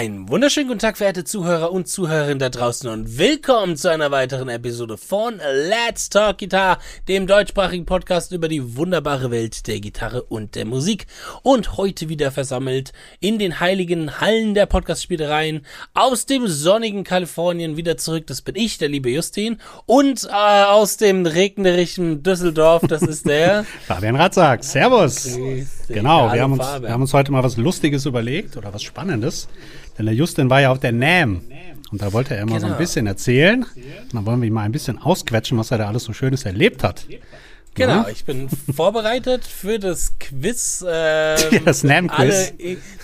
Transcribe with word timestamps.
Einen 0.00 0.30
wunderschönen 0.30 0.68
guten 0.68 0.80
Tag, 0.80 0.96
verehrte 0.96 1.24
Zuhörer 1.24 1.72
und 1.72 1.86
Zuhörerinnen 1.86 2.38
da 2.38 2.48
draußen 2.48 2.88
und 2.88 3.18
willkommen 3.18 3.76
zu 3.76 3.90
einer 3.90 4.10
weiteren 4.10 4.48
Episode 4.48 4.96
von 4.96 5.36
Let's 5.36 6.08
Talk 6.08 6.38
Guitar, 6.38 6.78
dem 7.06 7.26
deutschsprachigen 7.26 7.84
Podcast 7.84 8.32
über 8.32 8.48
die 8.48 8.78
wunderbare 8.78 9.30
Welt 9.30 9.66
der 9.66 9.78
Gitarre 9.78 10.22
und 10.22 10.54
der 10.54 10.64
Musik. 10.64 11.06
Und 11.42 11.76
heute 11.76 12.08
wieder 12.08 12.30
versammelt 12.30 12.94
in 13.20 13.38
den 13.38 13.60
heiligen 13.60 14.22
Hallen 14.22 14.54
der 14.54 14.64
Podcast-Spielereien 14.64 15.66
aus 15.92 16.24
dem 16.24 16.48
sonnigen 16.48 17.04
Kalifornien 17.04 17.76
wieder 17.76 17.98
zurück. 17.98 18.26
Das 18.26 18.40
bin 18.40 18.56
ich, 18.56 18.78
der 18.78 18.88
liebe 18.88 19.10
Justin. 19.10 19.58
Und 19.84 20.24
äh, 20.24 20.64
aus 20.64 20.96
dem 20.96 21.26
regnerischen 21.26 22.22
Düsseldorf, 22.22 22.84
das 22.88 23.02
ist 23.02 23.28
der 23.28 23.66
Fabian 23.86 24.16
Ratzak. 24.16 24.64
Servus. 24.64 25.38
Genau, 25.88 26.22
Hallo, 26.22 26.32
wir 26.32 26.42
haben, 26.42 26.52
uns, 26.52 26.82
wir 26.82 26.90
haben 26.90 27.02
uns 27.02 27.12
heute 27.12 27.32
mal 27.32 27.42
was 27.42 27.58
Lustiges 27.58 28.06
überlegt 28.06 28.56
oder 28.56 28.72
was 28.72 28.82
Spannendes. 28.82 29.46
Denn 30.00 30.06
der 30.06 30.14
Justin 30.14 30.48
war 30.48 30.62
ja 30.62 30.70
auf 30.72 30.78
der 30.80 30.92
NAM. 30.92 31.42
Und 31.92 32.00
da 32.00 32.10
wollte 32.14 32.34
er 32.34 32.40
immer 32.40 32.52
so 32.58 32.64
ein 32.64 32.70
Genau. 32.72 32.78
bisschen 32.78 33.06
erzählen. 33.06 33.64
Und 33.64 34.14
dann 34.14 34.24
wollen 34.24 34.40
wir 34.40 34.46
ihn 34.46 34.52
mal 34.54 34.62
ein 34.62 34.72
bisschen 34.72 34.96
ausquetschen, 34.96 35.58
was 35.58 35.70
er 35.72 35.76
da 35.76 35.88
alles 35.88 36.04
so 36.04 36.14
Schönes 36.14 36.46
erlebt 36.46 36.82
hat. 36.82 37.04
Genau, 37.74 38.08
ich 38.08 38.24
bin 38.24 38.48
vorbereitet 38.74 39.44
für 39.44 39.78
das 39.78 40.14
Quiz. 40.18 40.82
Ähm, 40.90 41.64
Das 41.66 41.84
NAM-Quiz. 41.84 42.54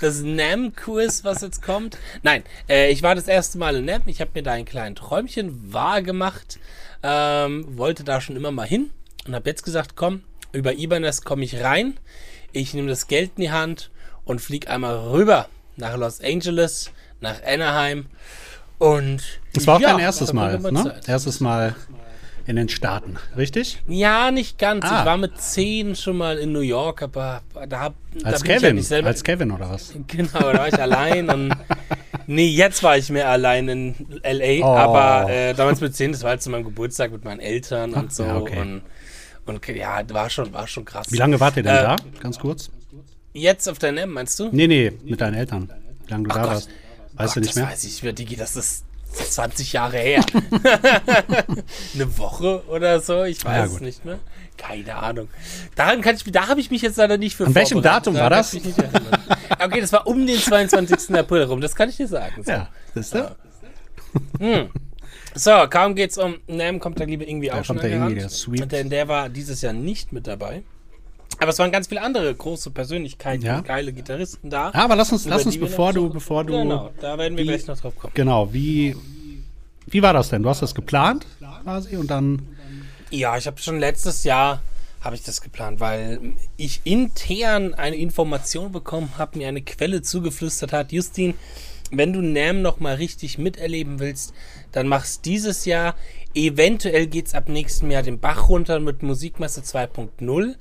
Das 0.00 0.22
NAM-Quiz, 0.22 1.22
was 1.22 1.42
jetzt 1.42 1.60
kommt. 1.60 1.98
Nein, 2.22 2.44
äh, 2.66 2.90
ich 2.90 3.02
war 3.02 3.14
das 3.14 3.28
erste 3.28 3.58
Mal 3.58 3.76
in 3.76 3.84
NAM. 3.84 4.00
Ich 4.06 4.22
habe 4.22 4.30
mir 4.32 4.42
da 4.42 4.52
ein 4.52 4.64
kleines 4.64 4.98
Träumchen 5.00 5.70
wahr 5.74 6.00
gemacht. 6.00 6.58
Ähm, 7.02 7.76
wollte 7.76 8.04
da 8.04 8.22
schon 8.22 8.36
immer 8.36 8.52
mal 8.52 8.66
hin 8.66 8.88
und 9.26 9.34
habe 9.34 9.50
jetzt 9.50 9.64
gesagt, 9.64 9.96
komm, 9.96 10.22
über 10.54 10.72
Ibanez 10.78 11.20
komme 11.20 11.44
ich 11.44 11.62
rein. 11.62 11.98
Ich 12.52 12.72
nehme 12.72 12.88
das 12.88 13.06
Geld 13.06 13.32
in 13.36 13.42
die 13.42 13.50
Hand 13.50 13.90
und 14.24 14.40
fliege 14.40 14.70
einmal 14.70 14.96
rüber 15.10 15.50
nach 15.76 15.96
Los 15.96 16.20
Angeles, 16.20 16.90
nach 17.20 17.42
Anaheim. 17.44 18.06
Und 18.78 19.22
Das 19.54 19.66
war 19.66 19.76
auch 19.76 19.80
ja, 19.80 19.90
dein 19.90 20.00
erstes 20.00 20.32
Mal, 20.32 20.58
ne? 20.58 21.00
Erstes 21.06 21.40
Mal 21.40 21.74
in 22.46 22.56
den 22.56 22.68
Staaten, 22.68 23.16
richtig? 23.36 23.82
Ja, 23.88 24.30
nicht 24.30 24.58
ganz. 24.58 24.84
Ah. 24.84 25.00
Ich 25.00 25.06
war 25.06 25.16
mit 25.16 25.40
zehn 25.40 25.96
schon 25.96 26.16
mal 26.16 26.38
in 26.38 26.52
New 26.52 26.60
York, 26.60 27.02
aber 27.02 27.42
da, 27.68 27.80
hab, 27.80 27.94
da 28.22 28.28
Als 28.30 28.42
bin 28.42 28.50
ich 28.50 28.54
ja 28.56 28.60
Kevin, 28.60 28.76
nicht 28.76 28.86
selber. 28.88 29.08
als 29.08 29.24
Kevin 29.24 29.50
oder 29.50 29.70
was? 29.70 29.92
genau, 30.06 30.52
da 30.52 30.58
war 30.58 30.68
ich 30.68 30.80
allein 30.80 31.28
und 31.28 31.56
nee, 32.26 32.46
jetzt 32.48 32.82
war 32.84 32.96
ich 32.98 33.08
mehr 33.10 33.28
allein 33.30 33.68
in 33.68 33.94
LA, 34.22 34.64
Oh. 34.64 34.76
aber 34.76 35.30
äh, 35.30 35.54
damals 35.54 35.80
mit 35.80 35.96
zehn, 35.96 36.12
das 36.12 36.22
war 36.22 36.30
halt 36.30 36.42
zu 36.42 36.50
meinem 36.50 36.64
Geburtstag 36.64 37.10
mit 37.10 37.24
meinen 37.24 37.40
Eltern 37.40 37.94
und 37.94 38.12
so 38.14 38.22
ja, 38.24 38.36
okay. 38.36 38.60
und 38.60 38.82
und 39.46 39.64
ja, 39.68 40.02
war 40.10 40.28
schon, 40.28 40.52
war 40.52 40.66
schon 40.66 40.84
krass. 40.84 41.06
Wie 41.10 41.16
lange 41.18 41.38
wart 41.38 41.56
ihr 41.56 41.62
denn 41.62 41.74
Äh, 41.76 41.82
da? 41.82 41.96
Ganz 42.20 42.36
kurz. 42.38 42.68
Jetzt 43.36 43.68
auf 43.68 43.78
der 43.78 43.92
NEM, 43.92 44.10
meinst 44.12 44.38
du? 44.38 44.48
Nee, 44.50 44.66
nee, 44.66 44.92
mit 45.04 45.20
deinen 45.20 45.34
Eltern. 45.34 45.70
Wie 46.06 46.10
lange 46.10 46.24
du 46.24 46.30
da 46.30 46.40
Gott. 46.40 46.48
warst. 46.48 46.68
Weißt 47.14 47.34
Gott, 47.34 47.36
du 47.36 47.40
nicht 47.40 47.50
das 47.50 47.56
mehr? 47.56 47.66
weiß 47.70 47.84
ich, 47.84 48.00
Digi, 48.14 48.34
das 48.36 48.56
ist 48.56 48.84
20 49.12 49.74
Jahre 49.74 49.98
her. 49.98 50.24
Eine 51.94 52.18
Woche 52.18 52.62
oder 52.68 53.00
so, 53.00 53.24
ich 53.24 53.44
weiß 53.44 53.56
Ja, 53.56 53.64
es 53.76 53.80
nicht 53.80 54.04
mehr. 54.06 54.18
Keine 54.56 54.96
Ahnung. 54.96 55.28
Daran 55.74 56.00
kann 56.00 56.16
ich, 56.16 56.24
da 56.24 56.48
habe 56.48 56.60
ich 56.60 56.70
mich 56.70 56.80
jetzt 56.80 56.96
leider 56.96 57.18
nicht 57.18 57.36
für 57.36 57.44
An 57.44 57.54
welchem. 57.54 57.82
Datum 57.82 58.14
Daran 58.14 58.30
war 58.30 58.38
das? 58.38 58.54
nicht. 58.54 58.66
Okay, 59.62 59.80
das 59.82 59.92
war 59.92 60.06
um 60.06 60.26
den 60.26 60.38
22. 60.38 61.14
April 61.14 61.42
rum, 61.42 61.60
das 61.60 61.74
kann 61.74 61.90
ich 61.90 61.96
dir 61.98 62.08
sagen. 62.08 62.42
So, 62.42 62.50
Ja, 62.50 62.68
siehst 62.94 63.14
du? 63.14 63.36
so 65.34 65.50
kaum 65.68 65.94
geht's 65.94 66.16
um 66.16 66.36
NAM, 66.46 66.80
kommt 66.80 66.98
der 66.98 67.06
liebe 67.06 67.24
irgendwie 67.24 67.52
auch 67.52 67.62
schon 67.64 67.76
kommt 67.76 67.82
der 67.84 67.90
Irgendwie, 67.90 68.14
der 68.14 68.30
Sweet. 68.30 68.72
Denn 68.72 68.88
der 68.88 69.08
war 69.08 69.28
dieses 69.28 69.60
Jahr 69.60 69.74
nicht 69.74 70.12
mit 70.12 70.26
dabei. 70.26 70.62
Aber 71.38 71.50
es 71.50 71.58
waren 71.58 71.70
ganz 71.72 71.88
viele 71.88 72.00
andere 72.02 72.34
große 72.34 72.70
Persönlichkeiten, 72.70 73.44
Ja. 73.44 73.60
geile 73.60 73.92
Gitarristen 73.92 74.48
da. 74.50 74.70
Ja, 74.72 74.84
aber 74.84 74.96
lass 74.96 75.12
uns, 75.12 75.24
lass 75.26 75.44
uns 75.44 75.58
bevor 75.58 75.92
du, 75.92 76.02
so- 76.02 76.08
bevor 76.10 76.44
du, 76.44 76.52
Genau, 76.54 76.90
da 77.00 77.18
werden 77.18 77.36
wir 77.36 77.44
die- 77.44 77.50
gleich 77.50 77.66
noch 77.66 77.78
drauf 77.78 77.94
kommen. 77.96 78.12
genau, 78.14 78.52
wie, 78.52 78.96
wie 79.86 80.02
war 80.02 80.12
das 80.12 80.30
denn? 80.30 80.42
Du 80.42 80.48
hast 80.48 80.62
das 80.62 80.74
geplant 80.74 81.26
quasi 81.62 81.96
und 81.96 82.10
dann, 82.10 82.42
Ja, 83.10 83.36
ich 83.36 83.46
habe 83.46 83.58
schon 83.60 83.78
letztes 83.78 84.24
Jahr 84.24 84.62
habe 85.00 85.14
ich 85.14 85.22
das 85.22 85.40
geplant, 85.40 85.78
weil 85.78 86.18
ich 86.56 86.80
intern 86.84 87.74
eine 87.74 87.94
Information 87.96 88.72
bekommen 88.72 89.10
habe, 89.18 89.38
mir 89.38 89.46
eine 89.46 89.62
Quelle 89.62 90.02
zugeflüstert 90.02 90.72
hat, 90.72 90.90
Justin, 90.90 91.34
wenn 91.92 92.12
du 92.12 92.20
NAM 92.20 92.62
noch 92.62 92.80
mal 92.80 92.96
richtig 92.96 93.38
miterleben 93.38 94.00
willst, 94.00 94.34
dann 94.72 94.88
mach's 94.88 95.20
dieses 95.20 95.64
Jahr. 95.66 95.94
Eventuell 96.34 97.06
geht's 97.06 97.32
ab 97.34 97.48
nächstem 97.48 97.90
Jahr 97.92 98.02
den 98.02 98.18
Bach 98.18 98.48
runter 98.48 98.80
mit 98.80 99.04
Musikmesse 99.04 99.60
2.0. 99.62 100.56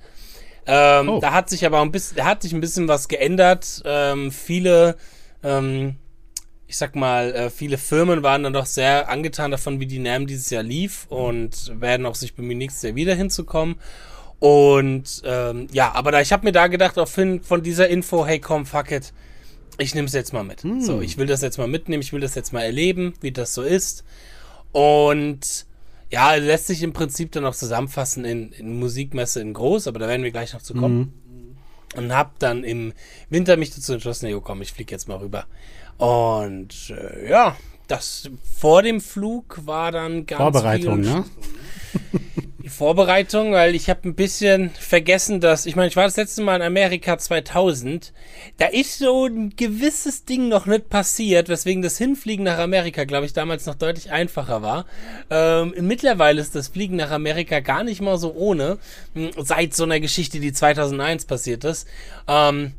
Ähm, 0.68 1.09
Oh. 1.09 1.20
Da 1.20 1.31
hat 1.31 1.50
sich 1.50 1.66
aber 1.66 1.81
ein 1.81 1.92
bisschen, 1.92 2.18
da 2.18 2.26
hat 2.26 2.42
sich 2.42 2.53
ein 2.53 2.62
bisschen 2.62 2.88
was 2.88 3.08
geändert. 3.08 3.81
Ähm, 3.86 4.31
viele, 4.31 4.96
ähm, 5.44 5.96
ich 6.68 6.78
sag 6.78 6.96
mal, 6.96 7.34
äh, 7.34 7.50
viele 7.50 7.78
Firmen 7.78 8.24
waren 8.24 8.44
dann 8.44 8.53
doch 8.53 8.66
sehr 8.66 9.08
angetan 9.09 9.52
davon, 9.52 9.80
wie 9.80 9.86
die 9.86 10.00
NAM 10.00 10.26
dieses 10.28 10.50
Jahr 10.50 10.64
lief 10.64 11.06
und 11.09 11.80
werden 11.80 12.06
auch 12.06 12.16
sich 12.16 12.34
bemühen, 12.36 12.58
nächstes 12.58 12.81
Jahr 12.84 12.96
wieder 12.96 13.14
hinzukommen. 13.16 13.76
Und 14.40 15.22
ähm, 15.26 15.68
ja, 15.72 15.94
aber 15.94 16.12
da, 16.12 16.22
ich 16.22 16.34
habe 16.34 16.44
mir 16.46 16.52
da 16.52 16.68
gedacht, 16.68 16.97
auf 16.97 17.14
hin 17.16 17.42
von 17.42 17.62
dieser 17.64 17.88
Info, 17.88 18.26
hey 18.26 18.40
komm, 18.40 18.66
fuck 18.66 18.92
it, 18.92 19.14
ich 19.78 19.96
nehme 19.96 20.08
es 20.08 20.14
jetzt 20.14 20.34
mal 20.34 20.44
mit. 20.44 20.64
So, 20.82 21.02
ich 21.02 21.18
will 21.18 21.26
das 21.28 21.42
jetzt 21.42 21.58
mal 21.58 21.68
mitnehmen, 21.68 22.02
ich 22.02 22.12
will 22.12 22.20
das 22.22 22.36
jetzt 22.36 22.52
mal 22.53 22.62
erleben, 22.62 23.14
wie 23.22 23.32
das 23.32 23.53
so 23.53 23.62
ist. 23.62 24.03
Und 24.72 25.65
ja, 26.12 26.36
lässt 26.36 26.68
sich 26.68 26.84
im 26.84 26.94
Prinzip 26.94 27.32
dann 27.32 27.46
auch 27.46 27.56
zusammenfassen 27.56 28.26
in, 28.26 28.52
in 28.52 28.80
Musikmesse 28.80 29.42
in 29.42 29.54
groß, 29.54 29.88
aber 29.88 30.00
da 30.00 30.08
werden 30.08 30.24
wir 30.24 30.32
gleich 30.32 30.54
noch 30.54 30.62
zu 30.62 30.74
kommen. 30.74 31.14
Und 31.96 32.14
hab 32.14 32.38
dann 32.40 32.64
im 32.64 32.94
Winter 33.30 33.58
mich 33.58 33.74
dazu 33.74 33.94
entschlossen, 33.94 34.28
jo 34.28 34.42
komm, 34.42 34.62
ich 34.62 34.74
fliege 34.74 34.92
jetzt 34.92 35.08
mal 35.08 35.18
rüber. 35.18 35.46
Und 35.98 36.90
äh, 36.90 37.30
ja, 37.30 37.56
das 37.88 38.30
vor 38.58 38.82
dem 38.82 39.00
Flug 39.00 39.62
war 39.66 39.92
dann 39.92 40.26
ganz 40.26 40.42
Vorbereitung, 40.42 41.04
viel 41.04 41.14
ne? 41.14 41.26
die 42.66 42.70
Vorbereitung, 42.70 43.52
weil 43.52 43.76
ich 43.76 43.92
habe 43.92 44.09
ein 44.09 44.16
bisschen 44.16 44.72
vergessen, 44.72 45.40
dass 45.40 45.68
ich 45.68 45.76
meine, 45.76 45.88
ich 45.88 45.96
war 45.96 46.06
das 46.06 46.18
letzte 46.18 46.42
Mal 46.42 46.56
in 46.56 46.62
Amerika 46.64 47.16
2000. 47.16 48.12
Da 48.58 48.66
ist 48.66 48.98
so 48.98 49.28
ein 49.28 49.56
gewisses 49.56 50.26
Ding 50.26 50.48
noch 50.48 50.66
nicht 50.66 50.90
passiert, 50.90 51.48
weswegen 51.48 51.84
das 51.84 52.00
Hinfliegen 52.00 52.44
nach 52.44 52.58
Amerika, 52.58 53.03
glaube 53.03 53.28
ich, 53.28 53.34
damals 53.34 53.68
noch 53.68 53.76
deutlich 53.76 54.12
einfacher 54.12 54.64
war. 54.64 54.88
Ähm, 55.30 55.76
mittlerweile 55.81 56.42
ist 56.42 56.56
das 56.56 56.70
Fliegen 56.70 56.96
nach 56.96 57.12
Amerika 57.12 57.59
gar 57.59 57.84
nicht 57.84 58.02
mal 58.02 58.18
so 58.18 58.34
ohne, 58.34 58.80
mh, 59.14 59.34
seit 59.44 59.76
so 59.76 59.84
einer 59.84 60.00
Geschichte, 60.00 60.40
die 60.40 60.52
2001 60.52 61.26
passiert 61.26 61.64
ist. 61.66 61.88
Ähm, 62.28 62.74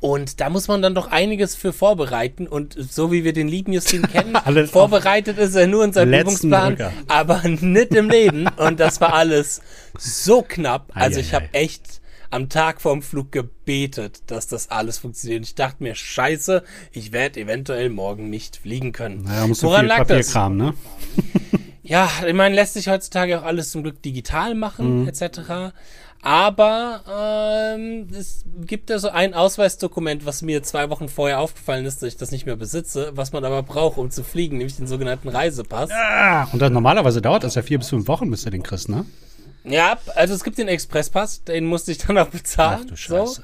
und 0.00 0.40
da 0.40 0.48
muss 0.50 0.68
man 0.68 0.82
dann 0.82 0.94
doch 0.94 1.10
einiges 1.10 1.54
für 1.54 1.72
vorbereiten. 1.72 2.46
Und 2.46 2.76
so 2.78 3.12
wie 3.12 3.24
wir 3.24 3.32
den 3.32 3.48
lieben 3.48 3.72
Justin 3.72 4.02
kennen, 4.10 4.36
vorbereitet 4.68 5.38
ist 5.38 5.54
er 5.54 5.66
nur 5.66 5.84
in 5.84 5.92
seinem 5.92 6.20
Übungsplan, 6.20 6.76
Drücker. 6.76 6.92
aber 7.08 7.42
nicht 7.46 7.92
im 7.94 8.08
Leben. 8.08 8.48
Und 8.56 8.80
das 8.80 9.00
war 9.00 9.12
alles 9.14 9.60
so 9.98 10.42
knapp. 10.42 10.90
Also 10.94 11.20
ich 11.20 11.34
Eieiei. 11.34 11.42
habe 11.44 11.54
echt 11.54 12.00
am 12.30 12.48
Tag 12.48 12.80
vorm 12.80 13.02
Flug 13.02 13.30
gebetet, 13.30 14.22
dass 14.26 14.48
das 14.48 14.70
alles 14.70 14.98
funktioniert. 14.98 15.44
Ich 15.44 15.54
dachte 15.54 15.82
mir, 15.82 15.94
scheiße, 15.94 16.64
ich 16.90 17.12
werde 17.12 17.40
eventuell 17.40 17.90
morgen 17.90 18.28
nicht 18.28 18.56
fliegen 18.56 18.92
können. 18.92 19.22
Naja, 19.22 19.46
musst 19.46 19.62
du 19.62 19.68
Woran 19.68 19.80
viel 19.82 19.88
lag 19.88 19.98
das? 19.98 20.08
Papierkram, 20.08 20.56
ne? 20.56 20.74
Ja, 21.86 22.10
ich 22.26 22.32
meine, 22.34 22.54
lässt 22.54 22.74
sich 22.74 22.88
heutzutage 22.88 23.38
auch 23.38 23.44
alles 23.44 23.70
zum 23.70 23.82
Glück 23.82 24.00
digital 24.02 24.54
machen, 24.54 25.06
etc. 25.06 25.72
Aber 26.22 27.74
ähm, 27.76 28.08
es 28.18 28.44
gibt 28.64 28.88
ja 28.88 28.98
so 28.98 29.10
ein 29.10 29.34
Ausweisdokument, 29.34 30.24
was 30.24 30.40
mir 30.40 30.62
zwei 30.62 30.88
Wochen 30.88 31.10
vorher 31.10 31.40
aufgefallen 31.40 31.84
ist, 31.84 32.00
dass 32.00 32.08
ich 32.08 32.16
das 32.16 32.30
nicht 32.30 32.46
mehr 32.46 32.56
besitze, 32.56 33.12
was 33.14 33.32
man 33.32 33.44
aber 33.44 33.62
braucht, 33.62 33.98
um 33.98 34.10
zu 34.10 34.24
fliegen, 34.24 34.56
nämlich 34.56 34.76
den 34.76 34.86
sogenannten 34.86 35.28
Reisepass. 35.28 35.90
Ah, 35.92 36.48
und 36.50 36.62
dann 36.62 36.72
normalerweise 36.72 37.20
dauert 37.20 37.44
das 37.44 37.56
ja 37.56 37.62
vier 37.62 37.78
bis 37.78 37.90
fünf 37.90 38.08
Wochen, 38.08 38.30
bis 38.30 38.44
du 38.44 38.50
den 38.50 38.62
kriegst, 38.62 38.88
ne? 38.88 39.04
Ja, 39.64 39.98
also 40.14 40.32
es 40.32 40.42
gibt 40.42 40.56
den 40.56 40.68
Expresspass, 40.68 41.44
den 41.44 41.66
musste 41.66 41.92
ich 41.92 41.98
dann 41.98 42.16
auch 42.16 42.28
bezahlen. 42.28 42.80
Ach 42.84 42.88
du 42.88 42.96
So. 42.96 42.96
Scheiße. 42.96 43.42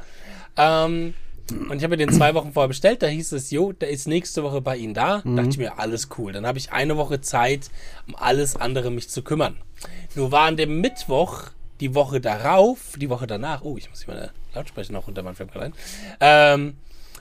Ähm, 0.57 1.15
und 1.50 1.76
ich 1.76 1.82
habe 1.82 1.97
mir 1.97 2.06
den 2.06 2.12
zwei 2.12 2.35
Wochen 2.35 2.52
vorher 2.52 2.69
bestellt. 2.69 3.02
Da 3.02 3.06
hieß 3.06 3.32
es, 3.32 3.50
jo, 3.50 3.73
der 3.73 3.91
ist 3.91 4.06
nächste 4.06 4.43
Woche 4.43 4.61
bei 4.61 4.76
Ihnen 4.76 4.94
da. 4.94 5.23
Mhm. 5.25 5.37
Dachte 5.37 5.50
ich 5.50 5.58
mir, 5.58 5.79
alles 5.79 6.08
cool. 6.19 6.32
Dann 6.32 6.47
habe 6.47 6.58
ich 6.58 6.73
eine 6.73 6.97
Woche 6.97 7.20
Zeit, 7.20 7.70
um 8.06 8.17
alles 8.17 8.56
andere 8.56 8.91
mich 8.91 9.08
zu 9.08 9.23
kümmern. 9.23 9.56
Nur 10.14 10.32
war 10.32 10.47
an 10.47 10.56
dem 10.56 10.81
Mittwoch, 10.81 11.44
die 11.81 11.94
Woche 11.94 12.20
darauf, 12.20 12.79
die 12.97 13.08
Woche 13.08 13.26
danach, 13.26 13.62
oh, 13.62 13.76
ich 13.76 13.88
muss 13.88 14.05
hier 14.05 14.14
meine 14.14 14.31
Lautsprecher 14.55 14.93
noch 14.93 15.06
runter, 15.06 15.23
man 15.23 15.35
fällt 15.35 15.52
gerade 15.52 15.67
ein, 15.67 15.75
ähm, 16.20 16.75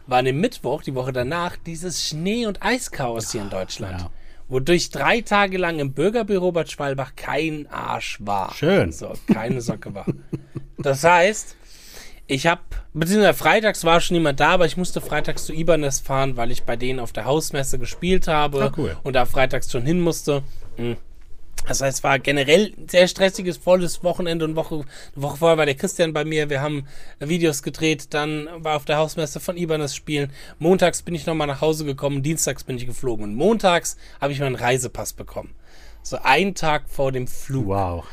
war 0.08 0.20
an 0.20 0.26
dem 0.26 0.42
Mittwoch, 0.42 0.82
die 0.84 0.96
Woche 0.96 1.14
danach, 1.14 1.56
dieses 1.66 2.06
Schnee- 2.06 2.46
und 2.46 2.62
Eischaos 2.64 3.32
hier 3.32 3.42
in 3.42 3.50
Deutschland. 3.50 4.02
ja. 4.02 4.10
Wodurch 4.50 4.90
drei 4.90 5.22
Tage 5.22 5.60
lang 5.60 5.78
im 5.78 5.94
Bürgerbüro 5.94 6.52
Bad 6.52 6.72
Schwalbach 6.72 7.12
kein 7.16 7.68
Arsch 7.70 8.18
war. 8.20 8.52
Schön. 8.56 8.92
So, 8.92 9.14
keine 9.32 9.62
Socke 9.62 9.94
war. 9.94 10.06
Das 10.82 11.04
heißt, 11.04 11.58
ich 12.32 12.46
habe, 12.46 12.62
beziehungsweise 12.94 13.34
freitags 13.38 13.84
war 13.84 14.00
schon 14.02 14.16
niemand 14.16 14.40
da, 14.40 14.50
aber 14.52 14.68
ich 14.68 14.78
musste 14.78 15.02
freitags 15.02 15.46
zu 15.46 15.54
Ibanez 15.54 16.00
fahren, 16.00 16.38
weil 16.38 16.52
ich 16.52 16.64
bei 16.64 16.76
denen 16.76 17.00
auf 17.00 17.12
der 17.12 17.26
Hausmesse 17.26 17.80
gespielt 17.80 18.28
habe 18.28 18.66
Ah, 18.66 18.72
cool. 18.78 18.96
und 19.04 19.14
da 19.14 19.26
freitags 19.26 19.72
schon 19.72 19.84
hin 19.86 20.00
musste. 20.00 20.44
Hm. 20.78 20.96
Das 21.68 21.82
heißt, 21.82 21.98
es 21.98 22.04
war 22.04 22.20
generell 22.20 22.72
ein 22.78 22.88
sehr 22.88 23.08
stressiges, 23.08 23.58
volles 23.58 24.04
Wochenende 24.04 24.46
und 24.46 24.56
Woche, 24.56 24.76
eine 24.76 24.86
Woche 25.24 25.38
vorher 25.38 25.58
war 25.58 25.66
der 25.66 25.76
Christian 25.76 26.14
bei 26.14 26.24
mir. 26.24 26.50
Wir 26.50 26.62
haben 26.62 26.86
Videos 27.20 27.64
gedreht, 27.64 28.14
dann 28.14 28.48
war 28.58 28.76
auf 28.78 28.86
der 28.86 28.98
Hausmesse 28.98 29.40
von 29.40 29.58
Ibanez 29.58 29.96
spielen. 29.96 30.32
Montags 30.60 31.02
bin 31.02 31.16
ich 31.16 31.26
nochmal 31.26 31.48
nach 31.48 31.62
Hause 31.62 31.84
gekommen, 31.84 32.22
dienstags 32.24 32.64
bin 32.64 32.78
ich 32.78 32.86
geflogen 32.86 33.26
und 33.26 33.36
montags 33.36 33.98
habe 34.22 34.34
ich 34.34 34.40
meinen 34.40 34.56
Reisepass 34.56 35.14
bekommen. 35.14 35.54
So 36.04 36.18
einen 36.24 36.56
Tag 36.56 36.84
vor 36.88 37.12
dem 37.12 37.28
Flug. 37.28 37.68
Wow. 37.68 38.06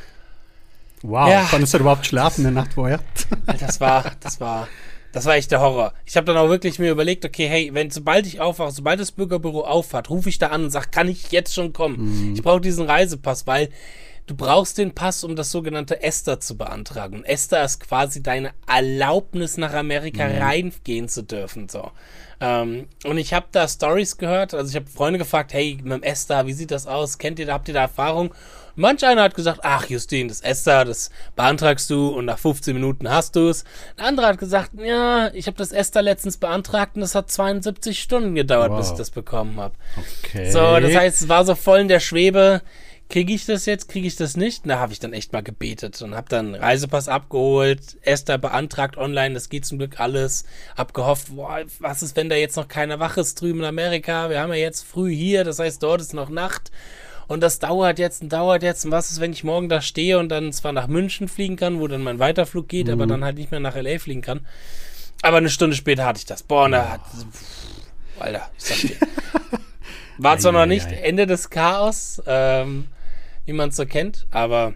Wow. 1.03 1.29
Ja. 1.29 1.47
Konntest 1.51 1.75
du 1.75 1.79
überhaupt 1.79 2.07
schlafen 2.07 2.47
eine 2.47 2.55
Nacht 2.55 2.75
vorher? 2.75 3.01
Das 3.59 3.81
war, 3.81 4.05
das 4.21 4.41
war, 4.41 4.69
das 5.13 5.25
war 5.25 5.35
echt 5.37 5.51
der 5.51 5.61
Horror. 5.61 5.95
Ich 6.05 6.17
habe 6.17 6.27
dann 6.27 6.37
auch 6.37 6.49
wirklich 6.49 6.79
mir 6.79 6.91
überlegt, 6.91 7.25
okay, 7.25 7.49
hey, 7.49 7.71
wenn 7.73 7.91
sobald 7.91 8.27
ich 8.27 8.41
aufwache, 8.41 8.73
sobald 8.73 9.01
das 9.01 9.13
Bürgerbüro 9.13 9.63
aufhat, 9.63 10.11
rufe 10.11 10.29
ich 10.29 10.39
da 10.39 10.49
an 10.49 10.65
und 10.65 10.71
sage, 10.71 10.89
kann 10.91 11.09
ich 11.09 11.31
jetzt 11.33 11.55
schon 11.55 11.73
kommen? 11.73 12.35
Ich 12.35 12.43
brauche 12.43 12.61
diesen 12.61 12.87
Reisepass, 12.87 13.47
weil 13.47 13.71
du 14.27 14.35
brauchst 14.35 14.79
den 14.79 14.93
Pass, 14.93 15.25
um 15.25 15.37
das 15.37 15.51
sogenannte 15.51 16.03
ESTA 16.03 16.41
zu 16.41 16.57
beantragen. 16.57 17.19
Und 17.19 17.25
ESTA 17.25 17.63
ist 17.63 17.81
quasi 17.81 18.23
deine 18.23 18.51
Erlaubnis, 18.67 19.57
nach 19.57 19.73
Amerika 19.73 20.27
reingehen 20.27 21.09
zu 21.09 21.23
dürfen. 21.23 21.69
So. 21.69 21.91
Ähm, 22.41 22.89
und 23.05 23.19
ich 23.19 23.33
habe 23.33 23.47
da 23.53 23.67
Stories 23.67 24.19
gehört, 24.19 24.53
also 24.53 24.69
ich 24.69 24.77
habe 24.77 24.87
Freunde 24.87 25.19
gefragt, 25.19 25.53
hey, 25.53 25.79
mit 25.83 25.93
dem 25.93 26.03
ESTA, 26.03 26.47
wie 26.47 26.53
sieht 26.53 26.71
das 26.71 26.87
aus? 26.87 27.19
Kennt 27.19 27.39
ihr 27.39 27.47
da, 27.47 27.55
habt 27.55 27.69
ihr 27.69 27.75
da 27.75 27.83
Erfahrung? 27.83 28.35
Manch 28.77 29.05
einer 29.05 29.23
hat 29.23 29.35
gesagt, 29.35 29.61
ach 29.63 29.87
Justin, 29.89 30.29
das 30.29 30.43
ESTA, 30.43 30.85
das 30.85 31.11
beantragst 31.35 31.89
du 31.91 32.09
und 32.09 32.27
nach 32.27 32.39
15 32.39 32.75
Minuten 32.75 33.09
hast 33.11 33.35
du 33.35 33.49
es. 33.49 33.65
Ein 33.97 34.05
anderer 34.07 34.29
hat 34.29 34.39
gesagt, 34.39 34.71
ja, 34.79 35.31
ich 35.35 35.47
habe 35.47 35.57
das 35.57 35.73
ESTA 35.73 36.01
letztens 36.01 36.37
beantragt 36.37 36.95
und 36.95 37.01
das 37.01 37.15
hat 37.15 37.31
72 37.31 37.99
Stunden 38.01 38.35
gedauert, 38.35 38.77
bis 38.77 38.87
Wow. 38.87 38.93
ich 38.93 38.99
das 38.99 39.11
bekommen 39.11 39.59
habe. 39.59 39.75
Okay. 40.23 40.51
So, 40.51 40.79
das 40.79 40.95
heißt, 40.95 41.23
es 41.23 41.29
war 41.29 41.45
so 41.45 41.55
voll 41.55 41.81
in 41.81 41.89
der 41.89 42.01
Schwebe. 42.01 42.63
Kriege 43.09 43.33
ich 43.33 43.47
das 43.47 43.67
jetzt, 43.67 43.89
kriege 43.89 44.09
ich 44.09 44.17
das 44.17 44.37
nicht? 44.37 44.69
Da 44.69 44.81
habe 44.81 44.93
ich 44.93 44.99
dann 44.99 45.13
echt 45.13 45.33
mal 45.33 45.43
gebetet 45.43 46.03
und 46.03 46.17
habe 46.17 46.29
dann 46.29 46.57
Reisepass 46.57 47.09
abgeholt, 47.09 47.81
Esther 48.03 48.37
beantragt 48.37 48.97
online, 48.97 49.33
das 49.35 49.49
geht 49.49 49.65
zum 49.65 49.79
Glück 49.79 50.01
alles. 50.01 50.45
Hab 50.77 50.93
gehofft, 50.93 51.29
boah, 51.37 51.61
was 51.79 52.03
ist, 52.03 52.17
wenn 52.17 52.29
da 52.29 52.35
jetzt 52.35 52.57
noch 52.57 52.67
keiner 52.67 52.99
wach 52.99 53.17
ist 53.17 53.41
drüben 53.41 53.61
in 53.61 53.65
Amerika? 53.65 54.29
Wir 54.29 54.41
haben 54.41 54.51
ja 54.51 54.57
jetzt 54.59 54.85
früh 54.85 55.15
hier, 55.15 55.45
das 55.45 55.61
heißt, 55.61 55.81
dort 55.85 56.01
ist 56.01 56.15
noch 56.15 56.31
Nacht. 56.31 56.73
Und 57.29 57.41
das 57.43 57.59
dauert 57.59 57.99
jetzt 57.99 58.23
und 58.23 58.33
dauert 58.33 58.63
jetzt. 58.63 58.85
Und 58.85 58.93
was 58.93 59.11
ist, 59.11 59.21
wenn 59.21 59.33
ich 59.33 59.43
morgen 59.45 59.69
da 59.69 59.81
stehe 59.81 60.19
und 60.19 60.29
dann 60.29 60.53
zwar 60.53 60.73
nach 60.73 60.87
München 60.87 61.27
fliegen 61.29 61.57
kann, 61.57 61.81
wo 61.81 61.89
dann 61.89 62.03
mein 62.03 62.19
Weiterflug 62.19 62.69
geht, 62.69 62.89
aber 62.89 63.07
dann 63.07 63.25
halt 63.25 63.37
nicht 63.37 63.51
mehr 63.51 63.61
nach 63.61 63.75
L.A. 63.75 63.99
fliegen 63.99 64.23
kann. 64.23 64.47
Aber 65.23 65.39
eine 65.39 65.51
Stunde 65.51 65.75
später 65.75 66.05
hatte 66.05 66.19
ich 66.19 66.27
das. 66.27 66.43
Boah, 66.43 66.69
da 66.69 66.89
hat, 66.91 67.01
pff, 67.01 68.21
Alter, 68.21 68.49
ich 68.57 68.65
sag 68.65 68.77
dir. 68.79 68.97
War 70.19 70.39
zwar 70.39 70.53
noch 70.53 70.67
nicht 70.67 70.87
Ende 70.93 71.27
des 71.27 71.51
Chaos, 71.51 72.23
ähm, 72.27 72.87
wie 73.45 73.53
man 73.53 73.69
es 73.71 73.77
so 73.77 73.85
kennt, 73.87 74.27
aber 74.31 74.73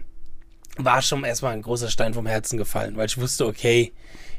war 0.77 1.01
schon 1.01 1.23
erstmal 1.23 1.53
ein 1.53 1.61
großer 1.63 1.89
Stein 1.89 2.13
vom 2.13 2.25
Herzen 2.27 2.57
gefallen, 2.57 2.95
weil 2.95 3.07
ich 3.07 3.17
wusste, 3.17 3.45
okay, 3.47 3.91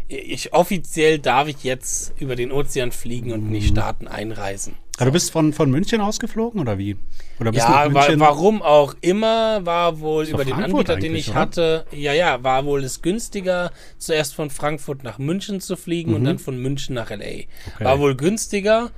ich 0.08 0.52
offiziell 0.52 1.18
darf 1.18 1.48
ich 1.48 1.64
jetzt 1.64 2.12
über 2.20 2.36
den 2.36 2.52
Ozean 2.52 2.92
fliegen 2.92 3.32
und 3.32 3.40
in 3.40 3.48
Mhm. 3.48 3.54
die 3.54 3.66
Staaten 3.66 4.06
einreisen. 4.08 4.76
Aber 5.02 5.10
du 5.10 5.14
bist 5.14 5.32
von, 5.32 5.52
von 5.52 5.68
München 5.68 6.00
ausgeflogen 6.00 6.60
oder 6.60 6.78
wie? 6.78 6.96
Oder 7.40 7.50
bist 7.50 7.66
du 7.66 7.72
Ja, 7.72 7.92
wa 7.92 8.00
München? 8.00 8.20
warum 8.20 8.62
auch 8.62 8.94
immer, 9.00 9.66
war 9.66 9.98
wohl 9.98 10.28
über 10.28 10.44
den 10.44 10.54
Frankfurt 10.54 10.90
Anbieter, 10.90 10.96
den 10.96 11.16
ich 11.16 11.30
oder? 11.30 11.40
hatte, 11.40 11.86
ja, 11.90 12.12
ja, 12.12 12.44
war 12.44 12.64
wohl 12.64 12.84
es 12.84 13.02
günstiger, 13.02 13.72
zuerst 13.98 14.32
von 14.32 14.48
Frankfurt 14.48 15.02
nach 15.02 15.18
München 15.18 15.60
zu 15.60 15.74
fliegen 15.74 16.14
und 16.14 16.22
dann 16.22 16.38
von 16.38 16.56
München 16.56 16.94
nach 16.94 17.10
L.A. 17.10 17.24
Mhm. 17.24 17.44
Okay. 17.74 17.84
War 17.84 17.98
wohl 17.98 18.14
günstiger. 18.14 18.92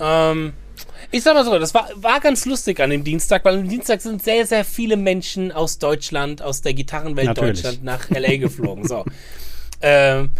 Ähm, 0.00 0.54
ich 1.12 1.22
sag 1.22 1.34
mal 1.34 1.44
so, 1.44 1.56
das 1.56 1.72
war, 1.72 1.88
war 1.94 2.18
ganz 2.18 2.46
lustig 2.46 2.80
an 2.80 2.90
dem 2.90 3.04
Dienstag, 3.04 3.44
weil 3.44 3.56
am 3.56 3.68
Dienstag 3.68 4.00
sind 4.00 4.24
sehr, 4.24 4.46
sehr 4.46 4.64
viele 4.64 4.96
Menschen 4.96 5.52
aus 5.52 5.78
Deutschland, 5.78 6.42
aus 6.42 6.62
der 6.62 6.74
Gitarrenwelt 6.74 7.28
Natürlich. 7.28 7.62
Deutschland 7.62 7.84
nach 7.84 8.10
L.A. 8.10 8.36
geflogen. 8.38 8.88
So. 8.88 9.04
ähm, 9.80 10.30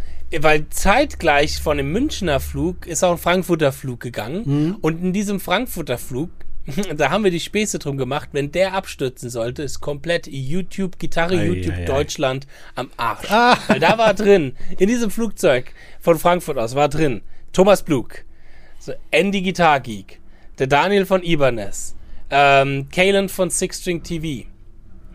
weil 0.41 0.69
zeitgleich 0.69 1.61
von 1.61 1.77
dem 1.77 1.93
Münchner 1.93 2.41
Flug 2.41 2.87
ist 2.87 3.03
auch 3.03 3.13
ein 3.13 3.19
Frankfurter 3.19 3.73
Flug 3.73 4.01
gegangen. 4.01 4.43
Mhm. 4.45 4.77
Und 4.81 5.03
in 5.03 5.13
diesem 5.13 5.41
Frankfurter 5.41 5.99
Flug, 5.99 6.31
da 6.97 7.11
haben 7.11 7.25
wir 7.25 7.31
die 7.31 7.41
Späße 7.41 7.79
drum 7.79 7.97
gemacht, 7.97 8.31
wenn 8.33 8.53
der 8.53 8.75
abstürzen 8.75 9.31
sollte, 9.31 9.63
ist 9.63 9.81
komplett 9.81 10.27
YouTube, 10.27 10.99
Gitarre, 10.99 11.39
Ei, 11.39 11.47
YouTube 11.47 11.75
ei, 11.75 11.83
ei. 11.83 11.85
Deutschland 11.85 12.47
am 12.75 12.91
Arsch. 12.97 13.31
Ah. 13.31 13.57
Weil 13.69 13.81
da 13.81 13.99
war 13.99 14.15
drin, 14.15 14.57
in 14.79 14.89
diesem 14.89 15.11
Flugzeug 15.11 15.73
von 16.01 16.19
Frankfurt 16.19 16.59
aus 16.59 16.75
war 16.75 16.89
drin 16.89 17.23
Thomas 17.53 17.83
Blug, 17.83 18.09
so 18.79 18.93
Andy 19.11 19.43
Guitar 19.43 19.81
Geek, 19.81 20.21
der 20.59 20.67
Daniel 20.67 21.07
von 21.07 21.23
Ibanez, 21.23 21.95
ähm, 22.31 22.89
Kalen 22.91 23.29
von 23.29 23.51
Six 23.51 23.81
String 23.81 24.03
TV. 24.03 24.49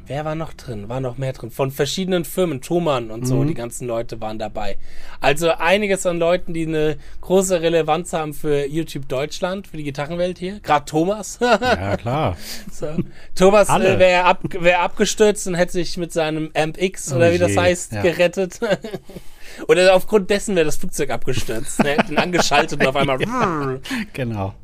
Wer 0.09 0.25
war 0.25 0.33
noch 0.33 0.53
drin? 0.53 0.89
War 0.89 1.01
noch 1.01 1.19
mehr 1.19 1.33
drin. 1.33 1.51
Von 1.51 1.69
verschiedenen 1.69 2.25
Firmen, 2.25 2.61
Thomann 2.61 3.11
und 3.11 3.27
so, 3.27 3.43
die 3.43 3.53
ganzen 3.53 3.87
Leute 3.87 4.19
waren 4.19 4.39
dabei. 4.39 4.79
Also 5.21 5.51
einiges 5.51 6.03
an 6.07 6.17
Leuten, 6.17 6.51
die 6.51 6.65
eine 6.65 6.97
große 7.21 7.61
Relevanz 7.61 8.11
haben 8.11 8.33
für 8.33 8.65
YouTube 8.65 9.07
Deutschland, 9.07 9.67
für 9.67 9.77
die 9.77 9.83
Gitarrenwelt 9.83 10.39
hier. 10.39 10.61
Gerade 10.61 10.85
Thomas. 10.85 11.37
Ja, 11.61 11.95
klar. 11.97 12.37
so. 12.71 12.87
Thomas 13.35 13.69
äh, 13.69 13.99
wäre 13.99 14.23
ab, 14.23 14.41
wär 14.59 14.81
abgestürzt 14.81 15.45
und 15.45 15.53
hätte 15.53 15.73
sich 15.73 15.97
mit 15.97 16.11
seinem 16.11 16.49
Amp 16.55 16.81
X 16.81 17.13
oder 17.13 17.29
Oh 17.29 17.33
wie 17.33 17.37
das 17.37 17.51
je, 17.51 17.59
heißt, 17.59 17.91
ja. 17.93 18.01
gerettet. 18.01 18.59
oder 19.67 19.93
aufgrund 19.93 20.31
dessen 20.31 20.55
wäre 20.55 20.65
das 20.65 20.77
Flugzeug 20.77 21.11
abgestürzt. 21.11 21.81
Er 21.81 21.97
hätte 21.97 22.13
ihn 22.13 22.17
angeschaltet 22.17 22.79
und 22.79 22.87
auf 22.87 22.95
einmal. 22.95 23.19
Genau. 24.13 24.55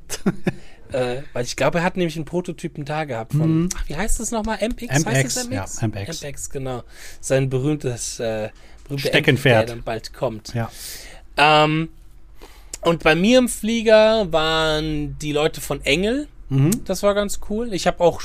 Äh, 0.95 1.23
weil 1.33 1.43
ich 1.43 1.57
glaube, 1.57 1.79
er 1.79 1.83
hat 1.83 1.97
nämlich 1.97 2.15
einen 2.15 2.23
Prototypen 2.23 2.85
da 2.85 3.03
gehabt 3.03 3.33
von, 3.33 3.67
ach, 3.75 3.89
wie 3.89 3.95
heißt 3.97 4.17
das 4.21 4.31
nochmal? 4.31 4.59
MX? 4.61 5.05
heißt 5.05 5.37
das 5.37 5.49
MX? 5.49 5.81
ja, 5.81 5.87
MX. 5.87 6.23
MX, 6.23 6.49
genau. 6.49 6.83
Sein 7.19 7.49
berühmtes 7.49 8.19
äh, 8.21 8.49
berühmter 8.85 9.09
Steckenpferd. 9.09 9.63
MX, 9.63 9.65
der 9.67 9.75
dann 9.75 9.83
bald 9.83 10.13
kommt. 10.13 10.53
Ja. 10.53 10.71
Ähm, 11.35 11.89
und 12.79 13.03
bei 13.03 13.13
mir 13.13 13.39
im 13.39 13.49
Flieger 13.49 14.31
waren 14.31 15.19
die 15.19 15.33
Leute 15.33 15.59
von 15.59 15.83
Engel. 15.83 16.29
Mhm. 16.55 16.83
Das 16.85 17.03
war 17.03 17.13
ganz 17.13 17.39
cool. 17.49 17.73
Ich 17.73 17.87
habe 17.87 17.99
auch 18.01 18.21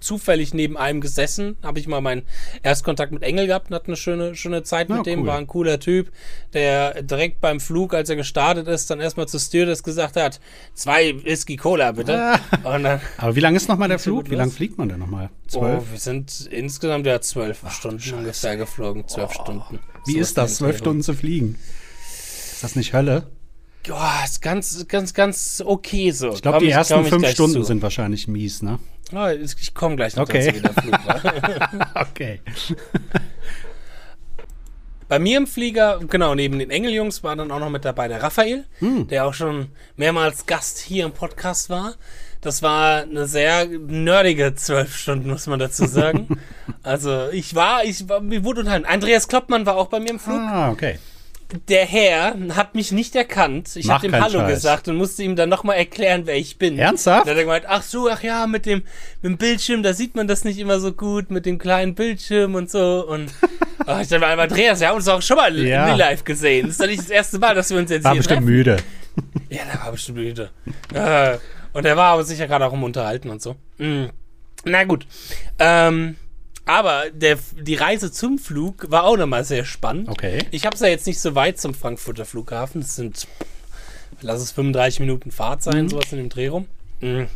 zufällig 0.00 0.54
neben 0.54 0.76
einem 0.76 1.00
gesessen, 1.00 1.56
habe 1.62 1.78
ich 1.78 1.86
mal 1.86 2.00
meinen 2.00 2.22
Erstkontakt 2.62 3.12
mit 3.12 3.22
Engel 3.22 3.46
gehabt 3.46 3.70
und 3.70 3.74
hatte 3.74 3.86
eine 3.88 3.96
schöne, 3.96 4.34
schöne 4.34 4.62
Zeit 4.62 4.88
Ja, 4.88 4.96
mit 4.96 5.06
dem. 5.06 5.20
cool. 5.20 5.26
War 5.26 5.38
ein 5.38 5.46
cooler 5.46 5.78
Typ, 5.80 6.10
der 6.52 7.02
direkt 7.02 7.40
beim 7.40 7.60
Flug, 7.60 7.94
als 7.94 8.08
er 8.08 8.16
gestartet 8.16 8.66
ist, 8.68 8.90
dann 8.90 9.00
erstmal 9.00 9.28
zur 9.28 9.40
Stewardess 9.40 9.82
gesagt 9.82 10.16
hat, 10.16 10.40
zwei 10.74 11.14
Whisky 11.24 11.56
Cola 11.56 11.92
bitte. 11.92 12.38
Dann, 12.62 13.00
Aber 13.18 13.36
wie 13.36 13.40
lange 13.40 13.56
ist 13.56 13.68
nochmal 13.68 13.88
der 13.88 13.98
Flug? 13.98 14.30
Wie 14.30 14.34
lange 14.34 14.50
fliegt 14.50 14.78
man 14.78 14.88
denn 14.88 14.98
nochmal? 14.98 15.30
oh, 15.32 15.48
Zwölf? 15.48 15.84
wir 15.92 15.98
sind 15.98 16.48
insgesamt 16.50 17.06
ja 17.06 17.20
zwölf 17.20 17.62
Stunden 17.70 18.14
ungefähr 18.14 18.56
geflogen. 18.56 19.06
Zwölf 19.08 19.32
Stunden. 19.32 19.78
Wie 20.06 20.12
So 20.14 20.18
ist 20.18 20.38
das, 20.38 20.56
zwölf 20.56 20.78
Stunden 20.78 21.02
zu 21.02 21.14
fliegen? 21.14 21.58
Ist 22.52 22.62
das 22.64 22.76
nicht 22.76 22.92
Hölle? 22.92 23.26
Ja, 23.86 24.24
ist 24.24 24.42
ganz, 24.42 24.86
ganz, 24.88 25.14
ganz 25.14 25.62
okay 25.64 26.10
so. 26.10 26.30
Ich 26.32 26.42
glaube, 26.42 26.58
die 26.60 26.70
ersten 26.70 27.04
fünf 27.04 27.28
Stunden 27.30 27.64
sind 27.64 27.82
wahrscheinlich 27.82 28.28
mies, 28.28 28.62
ne? 28.62 28.78
Oh, 29.12 29.26
ich 29.26 29.74
komme 29.74 29.96
gleich 29.96 30.14
noch 30.16 30.22
Okay. 30.24 30.60
dazu, 30.62 30.76
wie 30.76 30.90
Flug. 30.90 31.00
Okay. 31.94 32.40
Bei 35.08 35.18
mir 35.18 35.38
im 35.38 35.48
Flieger, 35.48 35.98
genau, 36.08 36.36
neben 36.36 36.60
den 36.60 36.70
Engeljungs 36.70 37.24
war 37.24 37.34
dann 37.34 37.50
auch 37.50 37.58
noch 37.58 37.70
mit 37.70 37.84
dabei 37.84 38.06
der 38.06 38.22
Raphael, 38.22 38.64
Hm. 38.78 39.08
der 39.08 39.26
auch 39.26 39.34
schon 39.34 39.68
mehrmals 39.96 40.46
Gast 40.46 40.78
hier 40.78 41.04
im 41.04 41.12
Podcast 41.12 41.68
war. 41.68 41.94
Das 42.42 42.62
war 42.62 43.02
eine 43.02 43.26
sehr 43.26 43.66
nerdige 43.66 44.54
zwölf 44.54 44.96
Stunden, 44.96 45.28
muss 45.28 45.48
man 45.48 45.58
dazu 45.58 45.86
sagen. 45.86 46.28
also 46.84 47.28
ich 47.32 47.56
war, 47.56 47.84
ich 47.84 48.08
war, 48.08 48.20
mir 48.20 48.44
wurde 48.44 48.60
unterhalten. 48.60 48.86
Andreas 48.86 49.26
Kloppmann 49.26 49.66
war 49.66 49.76
auch 49.76 49.88
bei 49.88 49.98
mir 49.98 50.10
im 50.10 50.20
Flug. 50.20 50.38
Ah, 50.38 50.70
okay. 50.70 51.00
Der 51.68 51.84
Herr 51.84 52.34
hat 52.54 52.74
mich 52.74 52.92
nicht 52.92 53.16
erkannt. 53.16 53.74
Ich 53.74 53.90
habe 53.90 54.06
ihm 54.06 54.14
Hallo 54.14 54.40
Scheiß. 54.40 54.48
gesagt 54.54 54.88
und 54.88 54.96
musste 54.96 55.22
ihm 55.22 55.34
dann 55.36 55.48
nochmal 55.48 55.76
erklären, 55.76 56.22
wer 56.26 56.36
ich 56.36 56.58
bin. 56.58 56.78
Ernsthaft? 56.78 57.26
Dann 57.26 57.32
hat 57.32 57.38
er 57.38 57.44
gemeint, 57.44 57.64
ach 57.68 57.82
so, 57.82 58.08
ach 58.08 58.22
ja, 58.22 58.46
mit 58.46 58.66
dem, 58.66 58.82
mit 59.22 59.32
dem 59.32 59.36
Bildschirm, 59.36 59.82
da 59.82 59.92
sieht 59.92 60.14
man 60.14 60.28
das 60.28 60.44
nicht 60.44 60.58
immer 60.58 60.78
so 60.80 60.92
gut, 60.92 61.30
mit 61.30 61.46
dem 61.46 61.58
kleinen 61.58 61.94
Bildschirm 61.94 62.54
und 62.54 62.70
so. 62.70 63.04
Und 63.08 63.32
oh, 63.86 63.98
ich 64.00 64.08
dachte, 64.08 64.18
mal, 64.20 64.38
Andreas, 64.38 64.80
wir 64.80 64.88
haben 64.88 64.96
uns 64.96 65.08
auch 65.08 65.22
schon 65.22 65.36
mal 65.36 65.56
Ja. 65.58 65.90
in 65.92 65.98
Life 65.98 66.24
gesehen. 66.24 66.66
Das 66.66 66.72
ist 66.72 66.80
doch 66.80 66.86
nicht 66.86 67.00
das 67.00 67.10
erste 67.10 67.38
Mal, 67.38 67.54
dass 67.54 67.70
wir 67.70 67.78
uns 67.78 67.90
jetzt 67.90 68.04
War 68.04 68.12
hier 68.12 68.20
bestimmt 68.20 68.38
treffen. 68.40 68.52
müde. 68.52 68.76
Ja, 69.50 69.62
der 69.70 69.80
war 69.84 69.90
bestimmt 69.92 70.18
müde. 70.18 70.50
Äh, 70.94 71.36
und 71.72 71.84
der 71.84 71.96
war 71.96 72.12
aber 72.12 72.24
sicher 72.24 72.46
gerade 72.46 72.64
auch 72.64 72.72
im 72.72 72.84
Unterhalten 72.84 73.28
und 73.28 73.42
so. 73.42 73.56
Mm. 73.78 74.04
Na 74.64 74.84
gut. 74.84 75.04
Ähm, 75.58 76.14
aber 76.70 77.10
der, 77.10 77.36
die 77.60 77.74
Reise 77.74 78.12
zum 78.12 78.38
Flug 78.38 78.92
war 78.92 79.02
auch 79.02 79.16
nochmal 79.16 79.44
sehr 79.44 79.64
spannend. 79.64 80.08
Okay. 80.08 80.44
Ich 80.52 80.64
habe 80.66 80.76
es 80.76 80.80
ja 80.80 80.86
jetzt 80.86 81.04
nicht 81.04 81.18
so 81.18 81.34
weit 81.34 81.58
zum 81.58 81.74
Frankfurter 81.74 82.24
Flughafen. 82.24 82.82
Es 82.82 82.94
sind, 82.94 83.26
lass 84.20 84.40
es 84.40 84.52
35 84.52 85.00
Minuten 85.00 85.32
Fahrt 85.32 85.64
sein, 85.64 85.88
sowas 85.88 86.12
in 86.12 86.18
dem 86.18 86.28
Dreh 86.28 86.46
rum. 86.46 86.68
Mhm. 87.00 87.26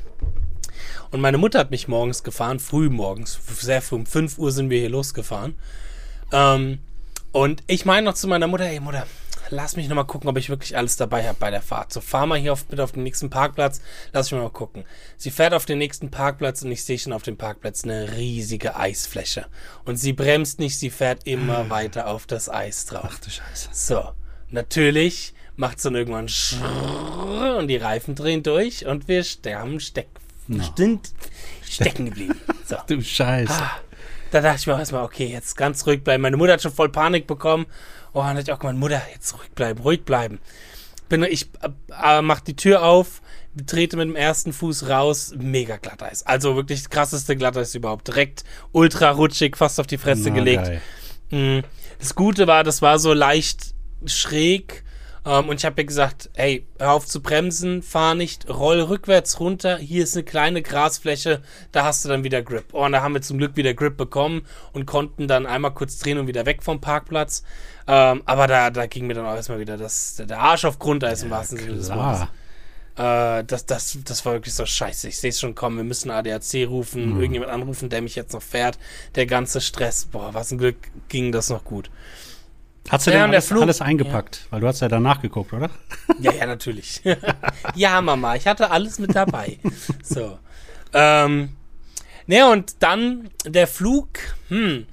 Und 1.11 1.21
meine 1.21 1.37
Mutter 1.37 1.59
hat 1.59 1.73
mich 1.73 1.89
morgens 1.89 2.23
gefahren, 2.23 2.61
früh 2.61 2.89
morgens, 2.89 3.41
sehr 3.59 3.83
früh, 3.83 3.97
um 3.97 4.07
5 4.07 4.39
Uhr 4.39 4.53
sind 4.53 4.71
wir 4.71 4.79
hier 4.79 4.89
losgefahren. 4.89 5.57
Ähm, 6.31 6.79
und 7.33 7.65
ich 7.67 7.85
meine 7.85 8.05
noch 8.05 8.15
zu 8.15 8.29
meiner 8.29 8.47
Mutter, 8.47 8.67
hey 8.67 8.79
Mutter, 8.79 9.05
lass 9.51 9.77
mich 9.77 9.89
nochmal 9.89 10.07
gucken, 10.07 10.29
ob 10.29 10.37
ich 10.37 10.49
wirklich 10.49 10.77
alles 10.77 10.97
dabei 10.97 11.27
habe 11.27 11.37
bei 11.39 11.51
der 11.51 11.63
Fahrt. 11.63 11.93
So, 11.93 12.01
fahr 12.01 12.27
mal 12.27 12.39
hier 12.39 12.53
auf, 12.53 12.65
bitte 12.65 12.83
auf 12.83 12.93
den 12.93 13.03
nächsten 13.03 13.31
Parkplatz, 13.31 13.81
lass 14.13 14.31
mich 14.31 14.41
mal 14.41 14.51
gucken. 14.51 14.85
Sie 15.17 15.31
fährt 15.31 15.55
auf 15.55 15.67
den 15.67 15.79
nächsten 15.79 16.11
Parkplatz 16.11 16.63
und 16.63 16.73
ich 16.73 16.85
sehe 16.85 16.99
schon 16.99 17.13
auf 17.13 17.23
dem 17.23 17.37
Parkplatz 17.37 17.85
eine 17.85 18.13
riesige 18.17 18.77
Eisfläche. 18.77 19.47
Und 19.85 19.97
sie 19.97 20.13
bremst 20.13 20.59
nicht, 20.59 20.79
sie 20.79 20.91
fährt 20.91 21.27
immer 21.27 21.71
weiter 21.71 22.07
auf 22.09 22.27
das 22.27 22.49
Eis 22.49 22.87
drauf. 22.87 23.11
Ach 23.11 23.19
du 23.19 23.31
Scheiße. 23.31 23.69
So, 23.73 24.11
natürlich 24.51 25.35
macht 25.57 25.85
dann 25.85 25.95
irgendwann 25.95 26.29
Schrrrr 26.29 27.57
und 27.59 27.69
die 27.69 27.77
Reifen 27.77 28.15
drehen 28.15 28.43
durch 28.43 28.87
und 28.87 29.09
wir 29.09 29.23
sterben 29.23 29.81
steck, 29.81 30.09
sind 30.77 31.13
stecken 31.69 32.07
geblieben. 32.07 32.41
So. 32.67 32.77
Du 32.87 33.01
Scheiße. 33.01 33.53
Ah, 33.53 33.79
da 34.31 34.41
dachte 34.41 34.59
ich 34.59 34.67
mir 34.67 34.75
auch 34.75 34.79
erstmal, 34.79 35.05
okay, 35.05 35.27
jetzt 35.27 35.57
ganz 35.57 35.87
ruhig 35.87 36.03
bleiben. 36.03 36.23
Meine 36.23 36.37
Mutter 36.37 36.55
hat 36.55 36.63
schon 36.63 36.73
voll 36.73 36.89
Panik 36.89 37.27
bekommen. 37.27 37.67
Oh, 38.15 38.21
dann 38.23 38.37
dachte 38.37 38.51
ich 38.51 38.53
auch 38.55 38.61
gemeint, 38.61 38.79
Mutter, 38.79 39.03
jetzt 39.13 39.35
ruhig 39.39 39.51
bleiben, 39.51 39.81
ruhig 39.83 40.05
bleiben. 40.05 40.39
Bin, 41.09 41.23
ich 41.25 41.51
äh, 42.03 42.23
mach 42.23 42.41
die 42.41 42.57
Tür 42.57 42.83
auf, 42.85 43.21
trete 43.67 43.97
mit 43.99 44.09
dem 44.09 44.17
ersten 44.17 44.53
Fuß 44.55 44.89
raus, 44.89 45.35
mega 45.37 45.77
Glatteis. 45.77 46.25
Also 46.25 46.57
wirklich 46.57 46.81
das 46.83 46.91
krasseste 46.91 47.37
Glatteis 47.37 47.75
überhaupt. 47.75 48.09
Direkt 48.09 48.45
ultra 48.73 49.11
rutschig, 49.11 49.57
fast 49.57 49.79
auf 49.81 49.87
die 49.87 49.99
Fresse 49.99 50.31
Na, 50.31 50.35
gelegt. 50.35 50.65
geil. 50.65 50.81
Mm, 51.61 51.65
Das 51.99 52.15
Gute 52.15 52.47
war, 52.47 52.65
das 52.65 52.81
war 52.83 52.99
so 52.99 53.13
leicht 53.13 53.75
schräg. 54.07 54.83
Ähm, 55.27 55.49
und 55.49 55.57
ich 55.57 55.65
habe 55.65 55.81
mir 55.81 55.87
gesagt, 55.87 56.31
hey, 56.35 56.67
hör 56.79 56.93
auf 56.93 57.07
zu 57.07 57.23
bremsen, 57.23 57.83
fahr 57.83 58.15
nicht, 58.15 58.49
roll 58.49 58.81
rückwärts 58.81 59.41
runter. 59.41 59.79
Hier 59.79 60.05
ist 60.05 60.15
eine 60.15 60.25
kleine 60.25 60.61
Grasfläche, 60.63 61.41
da 61.73 61.85
hast 61.85 62.05
du 62.05 62.09
dann 62.09 62.25
wieder 62.25 62.43
Grip. 62.43 62.67
Oh, 62.73 62.85
und 62.85 62.93
da 62.93 63.03
haben 63.03 63.15
wir 63.15 63.23
zum 63.23 63.39
Glück 63.39 63.57
wieder 63.57 63.73
Grip 63.75 63.97
bekommen 63.97 64.47
und 64.73 64.87
konnten 64.87 65.27
dann 65.29 65.47
einmal 65.47 65.73
kurz 65.73 65.99
drehen 65.99 66.19
und 66.19 66.27
wieder 66.27 66.45
weg 66.47 66.63
vom 66.63 66.81
Parkplatz. 66.81 67.43
Ähm, 67.87 68.23
aber 68.27 68.47
da, 68.47 68.71
da 68.71 68.87
ging 68.87 69.07
mir 69.07 69.15
dann 69.15 69.27
auch 69.27 69.35
erstmal 69.35 69.61
wieder 69.61 69.77
das, 69.77 70.17
der 70.29 70.39
Arsch 70.39 70.65
auf 70.65 70.79
Grundeis 70.79 71.23
im 71.23 71.31
wahrsten 71.31 71.59
Sinne 71.59 71.75
des 71.75 71.91
Wortes. 71.91 72.29
Äh, 72.97 73.45
das, 73.45 73.67
das, 73.67 73.99
das 74.05 74.25
war 74.25 74.35
wirklich 74.35 74.55
so 74.55 74.65
scheiße. 74.65 75.09
Ich 75.09 75.19
sehe 75.19 75.31
es 75.31 75.41
schon 75.41 75.55
kommen. 75.55 75.77
Wir 75.79 75.85
müssen 75.85 76.11
ADAC 76.11 76.67
rufen, 76.69 77.11
Mhm. 77.15 77.17
irgendjemand 77.21 77.51
anrufen, 77.53 77.89
der 77.89 78.03
mich 78.03 78.15
jetzt 78.15 78.33
noch 78.33 78.43
fährt. 78.43 78.79
Der 79.17 79.27
ganze 79.27 79.61
Stress. 79.61 80.05
Boah, 80.07 80.33
was 80.33 80.53
ein 80.53 80.59
Glück 80.59 80.77
ging 81.09 81.33
das 81.33 81.49
noch 81.51 81.65
gut. 81.65 81.91
Hast 82.91 83.07
du 83.07 83.11
Ja, 83.11 83.21
denn 83.23 83.31
alles, 83.31 83.49
Flug- 83.49 83.63
alles 83.63 83.81
eingepackt? 83.81 84.47
Weil 84.51 84.61
du 84.61 84.67
hast 84.69 84.81
ja 84.81 84.89
danach 84.89 85.21
geguckt, 85.23 85.53
oder? 85.53 85.71
Ja, 86.21 86.33
ja, 86.33 86.47
natürlich. 86.47 87.01
ja, 87.75 88.01
Mama, 88.01 88.35
ich 88.37 88.47
hatte 88.47 88.71
alles 88.71 88.99
mit 88.99 89.15
dabei. 89.15 89.59
So. 90.03 90.39
Ähm, 90.93 91.51
ne, 92.27 92.47
und 92.51 92.77
dann 92.83 93.31
der 93.47 93.67
Flug, 93.67 94.11
hm, 94.49 94.87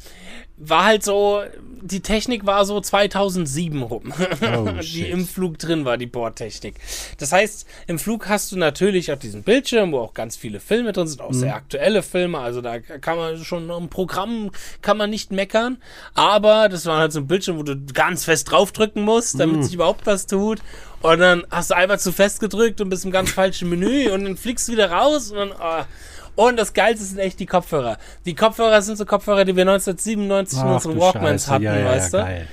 war 0.64 0.86
halt 0.86 1.04
so, 1.04 1.42
die 1.84 2.02
Technik 2.02 2.46
war 2.46 2.66
so 2.66 2.80
2007 2.80 3.82
rum, 3.82 4.14
Oh, 4.56 4.70
die 4.82 5.10
im 5.10 5.26
Flug 5.26 5.58
drin 5.58 5.84
war, 5.86 5.98
die 5.98 6.06
Bordtechnik. 6.06 6.76
Das 7.18 7.32
heißt, 7.32 7.66
im 7.88 7.98
Flug 7.98 8.30
hast 8.30 8.52
du 8.52 8.58
natürlich 8.58 9.12
auch 9.12 9.18
diesen 9.18 9.42
Bildschirm, 9.42 9.92
wo 9.92 10.00
auch 10.00 10.14
ganz 10.14 10.38
viele 10.38 10.60
Filme 10.60 10.94
drin 10.94 11.08
sind, 11.08 11.22
auch 11.22 11.32
Mhm. 11.32 11.40
sehr 11.40 11.56
aktuelle 11.56 12.04
Filme, 12.04 12.38
also 12.38 12.62
da 12.62 12.80
kann 12.80 13.18
man 13.18 13.44
schon 13.44 13.72
am 13.72 13.90
Programm 13.90 14.52
kann 14.84 14.98
man 14.98 15.10
nicht 15.10 15.32
meckern, 15.32 15.78
aber 16.14 16.70
das 16.70 16.86
war 16.86 17.00
halt 17.00 17.12
so 17.14 17.20
ein 17.20 17.28
Bildschirm, 17.28 17.58
wo 17.58 17.64
du 17.64 17.76
ganz 17.94 18.26
fest 18.26 18.52
draufdrücken 18.52 19.02
musst, 19.04 19.40
damit 19.40 19.58
Mhm. 19.58 19.64
sich 19.64 19.74
überhaupt 19.74 20.06
was 20.06 20.28
tut. 20.28 20.60
Und 21.02 21.18
dann 21.20 21.44
hast 21.50 21.72
du 21.72 21.76
einfach 21.76 21.98
zu 21.98 22.12
fest 22.12 22.40
gedrückt 22.40 22.80
und 22.80 22.90
bist 22.90 23.06
im 23.06 23.12
ganz 23.12 23.32
falschen 23.32 23.68
Menü 23.70 24.12
und 24.12 24.24
dann 24.24 24.38
fliegst 24.38 24.68
du 24.68 24.74
wieder 24.74 24.92
raus 24.92 25.32
und 25.32 25.38
dann. 25.38 25.52
ah. 25.54 25.88
Und 26.42 26.58
das 26.58 26.74
Geilste 26.74 27.06
sind 27.06 27.20
echt 27.20 27.40
die 27.40 27.46
Kopfhörer. 27.46 28.00
Die 28.26 28.34
Kopfhörer 28.34 28.82
sind 28.82 28.98
so 28.98 29.06
Kopfhörer, 29.06 29.46
die 29.46 29.56
wir 29.56 29.62
1997 29.62 30.60
in 30.60 30.68
unseren 30.70 31.00
Walkmans 31.00 31.44
Scheiße. 31.44 31.54
hatten, 31.54 31.64
ja, 31.64 31.78
ja, 31.78 31.86
weißt 31.86 32.14
ja, 32.14 32.20
du? 32.20 32.26
Geil. 32.26 32.48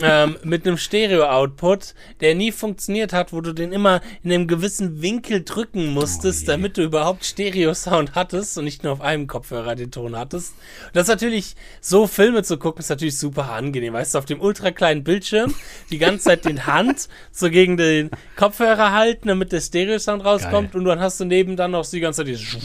Ähm, 0.00 0.36
mit 0.42 0.66
einem 0.66 0.76
Stereo-Output, 0.76 1.94
der 2.20 2.34
nie 2.34 2.52
funktioniert 2.52 3.12
hat, 3.12 3.32
wo 3.32 3.40
du 3.40 3.52
den 3.52 3.72
immer 3.72 4.00
in 4.22 4.32
einem 4.32 4.48
gewissen 4.48 5.02
Winkel 5.02 5.44
drücken 5.44 5.92
musstest, 5.92 6.44
Oh 6.44 6.52
damit 6.52 6.76
du 6.76 6.82
überhaupt 6.82 7.24
Stereo-Sound 7.24 8.14
hattest 8.14 8.58
und 8.58 8.64
nicht 8.64 8.82
nur 8.82 8.92
auf 8.92 9.00
einem 9.00 9.26
Kopfhörer 9.26 9.74
den 9.74 9.90
Ton 9.90 10.16
hattest. 10.16 10.54
Und 10.86 10.96
das 10.96 11.04
ist 11.04 11.08
natürlich, 11.08 11.54
so 11.80 12.06
Filme 12.06 12.42
zu 12.42 12.58
gucken, 12.58 12.80
ist 12.80 12.90
natürlich 12.90 13.18
super 13.18 13.50
angenehm. 13.50 13.92
Weißt 13.92 14.14
du, 14.14 14.18
auf 14.18 14.24
dem 14.24 14.40
ultra 14.40 14.70
kleinen 14.70 15.04
Bildschirm 15.04 15.54
die 15.90 15.98
ganze 15.98 16.24
Zeit 16.24 16.44
den 16.44 16.66
Hand 16.66 17.08
so 17.30 17.50
gegen 17.50 17.76
den 17.76 18.10
Kopfhörer 18.36 18.92
halten, 18.92 19.28
damit 19.28 19.52
der 19.52 19.60
Stereo-Sound 19.60 20.24
rauskommt 20.24 20.72
Geil. 20.72 20.80
und 20.80 20.84
dann 20.86 21.00
hast 21.00 21.20
du 21.20 21.24
neben 21.24 21.56
dann 21.56 21.70
noch 21.70 21.88
die 21.88 22.00
ganze 22.00 22.24
Zeit 22.24 22.28
dieses. 22.28 22.56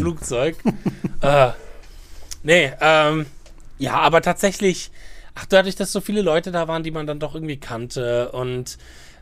Flugzeug. 0.00 0.56
äh, 1.20 1.50
nee, 2.42 2.72
ähm, 2.80 3.26
ja, 3.78 3.94
aber 3.94 4.22
tatsächlich, 4.22 4.90
ach, 5.36 5.46
dadurch, 5.46 5.76
dass 5.76 5.92
so 5.92 6.00
viele 6.00 6.22
Leute 6.22 6.50
da 6.50 6.66
waren, 6.66 6.82
die 6.82 6.90
man 6.90 7.06
dann 7.06 7.20
doch 7.20 7.34
irgendwie 7.34 7.58
kannte 7.58 8.32
und 8.32 8.78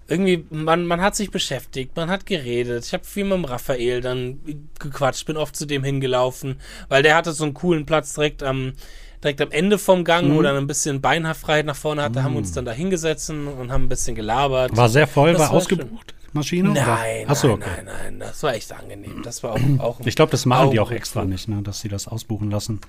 irgendwie, 0.07 0.45
man, 0.51 0.87
man 0.87 1.01
hat 1.01 1.17
sich 1.17 1.31
beschäftigt, 1.31 1.97
man 1.97 2.11
hat 2.11 2.27
geredet. 2.27 2.85
Ich 2.87 2.93
habe 2.93 3.05
viel 3.05 3.25
mit 3.25 3.33
dem 3.35 3.45
Raphael 3.47 4.01
dann 4.01 4.39
gequatscht, 4.79 5.27
bin 5.27 5.37
oft 5.39 5.57
zu 5.57 5.67
dem 5.67 5.83
hingelaufen, 5.85 6.61
weil 6.89 7.03
der 7.03 7.17
hatte 7.17 7.33
so 7.33 7.45
einen 7.45 7.55
coolen 7.55 7.87
Platz 7.87 8.13
direkt 8.15 8.43
am, 8.43 8.75
direkt 9.23 9.41
am 9.41 9.51
Ende 9.51 9.79
vom 9.79 10.05
Gang, 10.05 10.29
Mhm. 10.29 10.35
wo 10.37 10.43
dann 10.43 10.57
ein 10.57 10.67
bisschen 10.67 11.01
Beinfreiheit 11.01 11.65
nach 11.65 11.75
vorne 11.77 12.03
hatte, 12.03 12.23
haben 12.23 12.35
wir 12.35 12.39
uns 12.39 12.53
dann 12.53 12.67
da 12.67 12.73
hingesetzt 12.73 13.31
und 13.31 13.73
haben 13.73 13.85
ein 13.85 13.89
bisschen 13.89 14.15
gelabert. 14.15 14.77
War 14.77 14.91
sehr 14.91 15.07
voll, 15.07 15.33
Das 15.33 15.41
war 15.41 15.53
ausgebucht, 15.53 16.15
Maschine? 16.35 16.69
Nein, 16.75 17.25
Ach 17.27 17.35
so, 17.37 17.49
nein, 17.49 17.57
okay. 17.63 17.71
nein, 17.87 17.95
nein, 18.19 18.21
das 18.21 18.43
war 18.43 18.55
echt 18.55 18.71
angenehm. 18.73 19.23
Das 19.25 19.43
war 19.43 19.53
auch, 19.53 19.61
auch 19.79 20.01
Ich 20.05 20.17
glaube, 20.17 20.31
das 20.33 20.45
machen 20.45 20.71
die 20.71 20.81
auch 20.81 20.91
extra 20.91 21.21
Flug. 21.21 21.33
nicht, 21.33 21.49
ne, 21.49 21.63
dass 21.63 21.81
sie 21.81 21.89
das 21.89 22.09
ausbuchen 22.09 22.51
lassen. 22.51 22.83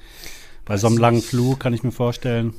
Bei 0.66 0.76
so 0.76 0.88
einem 0.88 0.98
langen 0.98 1.22
Flug 1.22 1.62
kann 1.62 1.74
ich 1.74 1.84
mir 1.84 1.92
vorstellen. 1.94 2.54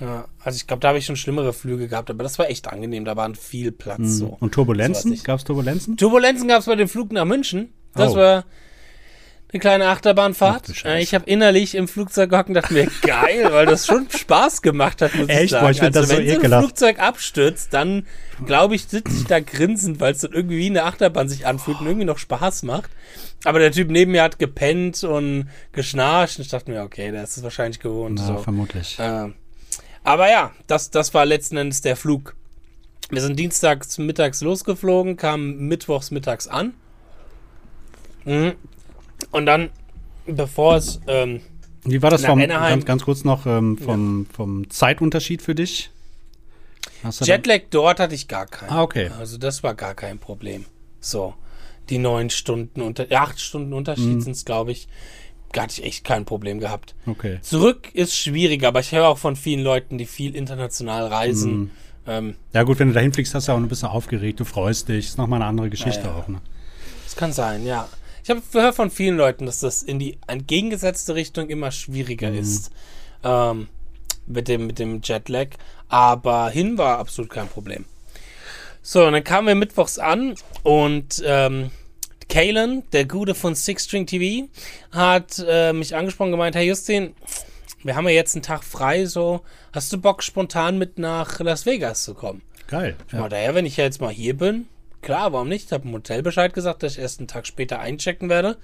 Ja, 0.00 0.26
also 0.42 0.56
ich 0.56 0.66
glaube, 0.66 0.80
da 0.80 0.88
habe 0.88 0.98
ich 0.98 1.06
schon 1.06 1.16
schlimmere 1.16 1.52
Flüge 1.52 1.88
gehabt, 1.88 2.10
aber 2.10 2.22
das 2.22 2.38
war 2.38 2.48
echt 2.50 2.68
angenehm. 2.68 3.04
Da 3.04 3.16
waren 3.16 3.34
viel 3.34 3.72
Platz. 3.72 3.98
Mhm. 3.98 4.04
Und 4.06 4.10
So 4.10 4.36
was 4.40 4.50
Turbulenzen? 4.50 5.22
Gab 5.24 5.38
es 5.38 5.44
Turbulenzen? 5.44 5.96
Turbulenzen 5.96 6.48
gab 6.48 6.60
es 6.60 6.66
bei 6.66 6.76
dem 6.76 6.88
Flug 6.88 7.12
nach 7.12 7.24
München. 7.24 7.72
Das 7.94 8.12
Oh. 8.12 8.16
war 8.16 8.44
eine 9.50 9.60
kleine 9.60 9.86
Ach 9.86 9.92
Achterbahnfahrt. 9.92 10.84
Äh, 10.84 11.00
ich 11.02 11.14
habe 11.14 11.24
innerlich 11.24 11.74
im 11.74 11.88
Flugzeug 11.88 12.28
gehockt 12.28 12.48
und 12.50 12.54
dachte 12.54 12.74
mir, 12.74 12.86
geil, 13.02 13.48
weil 13.50 13.64
das 13.64 13.86
schon 13.86 14.06
Spaß 14.10 14.60
gemacht 14.60 15.00
hat, 15.00 15.14
muss 15.14 15.28
ich 15.28 15.34
Echt? 15.34 15.50
sagen. 15.50 15.64
Boah, 15.64 15.70
ich 15.70 15.80
also, 15.82 16.00
das 16.00 16.08
wenn 16.10 16.16
so 16.16 16.22
ein 16.22 16.28
ekelhaft. 16.38 16.64
Flugzeug 16.66 16.98
abstürzt, 17.00 17.72
dann 17.72 18.06
glaube 18.44 18.74
ich, 18.74 18.84
sitze 18.86 19.10
ich 19.16 19.24
da 19.24 19.40
grinsend, 19.40 20.00
weil 20.00 20.12
es 20.12 20.20
dann 20.20 20.32
irgendwie 20.32 20.58
wie 20.58 20.66
eine 20.66 20.84
Achterbahn 20.84 21.28
sich 21.30 21.46
anfühlt 21.46 21.80
und 21.80 21.86
irgendwie 21.86 22.04
noch 22.04 22.18
Spaß 22.18 22.62
macht. 22.64 22.90
Aber 23.44 23.58
der 23.58 23.72
Typ 23.72 23.90
neben 23.90 24.12
mir 24.12 24.22
hat 24.22 24.38
gepennt 24.38 25.02
und 25.04 25.48
geschnarcht 25.72 26.38
und 26.38 26.42
ich 26.44 26.50
dachte 26.50 26.70
mir, 26.70 26.82
okay, 26.82 27.10
der 27.10 27.22
ist 27.24 27.36
es 27.38 27.42
wahrscheinlich 27.42 27.80
gewohnt. 27.80 28.18
Na, 28.20 28.26
so. 28.26 28.38
vermutlich. 28.38 28.98
Äh, 28.98 29.28
aber 30.08 30.30
ja, 30.30 30.52
das, 30.66 30.90
das 30.90 31.12
war 31.14 31.26
letzten 31.26 31.56
Endes 31.58 31.80
der 31.82 31.96
Flug. 31.96 32.34
Wir 33.10 33.20
sind 33.20 33.38
dienstags 33.38 33.98
mittags 33.98 34.40
losgeflogen, 34.40 35.16
kamen 35.16 35.68
mittwochs 35.68 36.10
mittags 36.10 36.48
an. 36.48 36.74
Mhm. 38.24 38.54
Und 39.30 39.46
dann, 39.46 39.70
bevor 40.26 40.76
es, 40.76 41.00
ähm, 41.06 41.40
Wie 41.84 42.02
war 42.02 42.10
das 42.10 42.24
vom, 42.24 42.40
Anaheim. 42.40 42.70
ganz, 42.80 42.84
ganz 42.86 43.04
kurz 43.04 43.24
noch 43.24 43.46
ähm, 43.46 43.78
vom, 43.78 44.26
vom 44.34 44.68
Zeitunterschied 44.70 45.42
für 45.42 45.54
dich? 45.54 45.90
Jetlag 47.20 47.62
dort 47.70 48.00
hatte 48.00 48.14
ich 48.14 48.28
gar 48.28 48.46
keinen. 48.46 48.70
Ah, 48.70 48.82
okay. 48.82 49.10
Also 49.18 49.38
das 49.38 49.62
war 49.62 49.74
gar 49.74 49.94
kein 49.94 50.18
Problem. 50.18 50.64
So, 51.00 51.34
die 51.90 51.98
neun 51.98 52.28
Stunden, 52.28 52.80
unter, 52.82 53.10
ja, 53.10 53.22
acht 53.22 53.40
Stunden 53.40 53.72
Unterschied 53.72 54.16
Mhm. 54.16 54.20
sind 54.20 54.32
es, 54.32 54.44
glaube 54.44 54.72
ich. 54.72 54.88
Da 55.52 55.62
hatte 55.62 55.80
ich 55.80 55.84
echt 55.84 56.04
kein 56.04 56.24
Problem 56.24 56.60
gehabt. 56.60 56.94
Okay. 57.06 57.38
Zurück 57.42 57.88
ist 57.94 58.14
schwieriger, 58.14 58.68
aber 58.68 58.80
ich 58.80 58.92
höre 58.92 59.08
auch 59.08 59.18
von 59.18 59.34
vielen 59.36 59.62
Leuten, 59.62 59.96
die 59.98 60.06
viel 60.06 60.34
international 60.36 61.06
reisen. 61.06 61.58
Mhm. 61.58 61.70
Ähm, 62.06 62.34
Ja 62.52 62.62
gut, 62.64 62.78
wenn 62.78 62.88
du 62.88 62.94
dahin 62.94 63.12
fliegst, 63.12 63.34
hast 63.34 63.48
du 63.48 63.52
auch 63.52 63.56
ein 63.56 63.68
bisschen 63.68 63.88
aufgeregt, 63.88 64.40
du 64.40 64.44
freust 64.44 64.88
dich. 64.88 65.06
Ist 65.06 65.18
nochmal 65.18 65.40
eine 65.40 65.48
andere 65.48 65.70
Geschichte 65.70 66.04
Ja, 66.04 66.14
auch. 66.14 66.28
Ne? 66.28 66.40
Das 67.04 67.16
kann 67.16 67.32
sein, 67.32 67.64
ja. 67.64 67.88
Ich 68.22 68.30
habe 68.30 68.42
gehört 68.52 68.74
von 68.74 68.90
vielen 68.90 69.16
Leuten, 69.16 69.46
dass 69.46 69.60
das 69.60 69.82
in 69.82 69.98
die 69.98 70.18
entgegengesetzte 70.26 71.14
Richtung 71.14 71.48
immer 71.48 71.70
schwieriger 71.70 72.30
ist 72.30 72.70
ähm, 73.24 73.68
mit, 74.26 74.48
dem, 74.48 74.66
mit 74.66 74.78
dem 74.78 75.00
Jetlag. 75.02 75.48
Aber 75.88 76.50
hin 76.50 76.76
war 76.76 76.98
absolut 76.98 77.30
kein 77.30 77.48
Problem. 77.48 77.86
So, 78.82 79.06
und 79.06 79.12
dann 79.12 79.24
kamen 79.24 79.48
wir 79.48 79.54
mittwochs 79.54 79.98
an 79.98 80.34
und 80.62 81.22
ähm, 81.26 81.70
Kalen, 82.28 82.82
der 82.92 83.06
Gute 83.06 83.34
von 83.34 83.54
Six 83.54 83.84
String 83.84 84.06
TV, 84.06 84.48
hat 84.92 85.42
äh, 85.46 85.72
mich 85.72 85.96
angesprochen 85.96 86.28
und 86.28 86.32
gemeint, 86.32 86.54
Herr 86.54 86.62
Justin, 86.62 87.14
wir 87.82 87.96
haben 87.96 88.06
ja 88.06 88.14
jetzt 88.14 88.34
einen 88.34 88.42
Tag 88.42 88.64
frei, 88.64 89.06
so, 89.06 89.40
hast 89.72 89.92
du 89.92 89.98
Bock, 89.98 90.22
spontan 90.22 90.78
mit 90.78 90.98
nach 90.98 91.40
Las 91.40 91.64
Vegas 91.64 92.04
zu 92.04 92.14
kommen? 92.14 92.42
Geil. 92.66 92.96
Ja. 93.12 93.20
Ja. 93.20 93.28
daher, 93.28 93.54
wenn 93.54 93.66
ich 93.66 93.76
jetzt 93.76 94.00
mal 94.00 94.12
hier 94.12 94.36
bin, 94.36 94.66
klar, 95.00 95.32
warum 95.32 95.48
nicht? 95.48 95.66
Ich 95.66 95.72
habe 95.72 95.88
im 95.88 95.94
Hotel 95.94 96.22
Bescheid 96.22 96.52
gesagt, 96.52 96.82
dass 96.82 96.92
ich 96.92 96.98
erst 96.98 97.20
einen 97.20 97.28
Tag 97.28 97.46
später 97.46 97.80
einchecken 97.80 98.28
werde. 98.28 98.56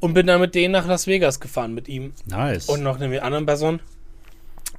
Und 0.00 0.12
bin 0.12 0.26
dann 0.26 0.40
mit 0.40 0.54
denen 0.54 0.72
nach 0.72 0.86
Las 0.86 1.06
Vegas 1.06 1.40
gefahren, 1.40 1.72
mit 1.72 1.88
ihm 1.88 2.12
Nice. 2.26 2.68
und 2.68 2.82
noch 2.82 3.00
einer 3.00 3.22
anderen 3.22 3.46
Person. 3.46 3.80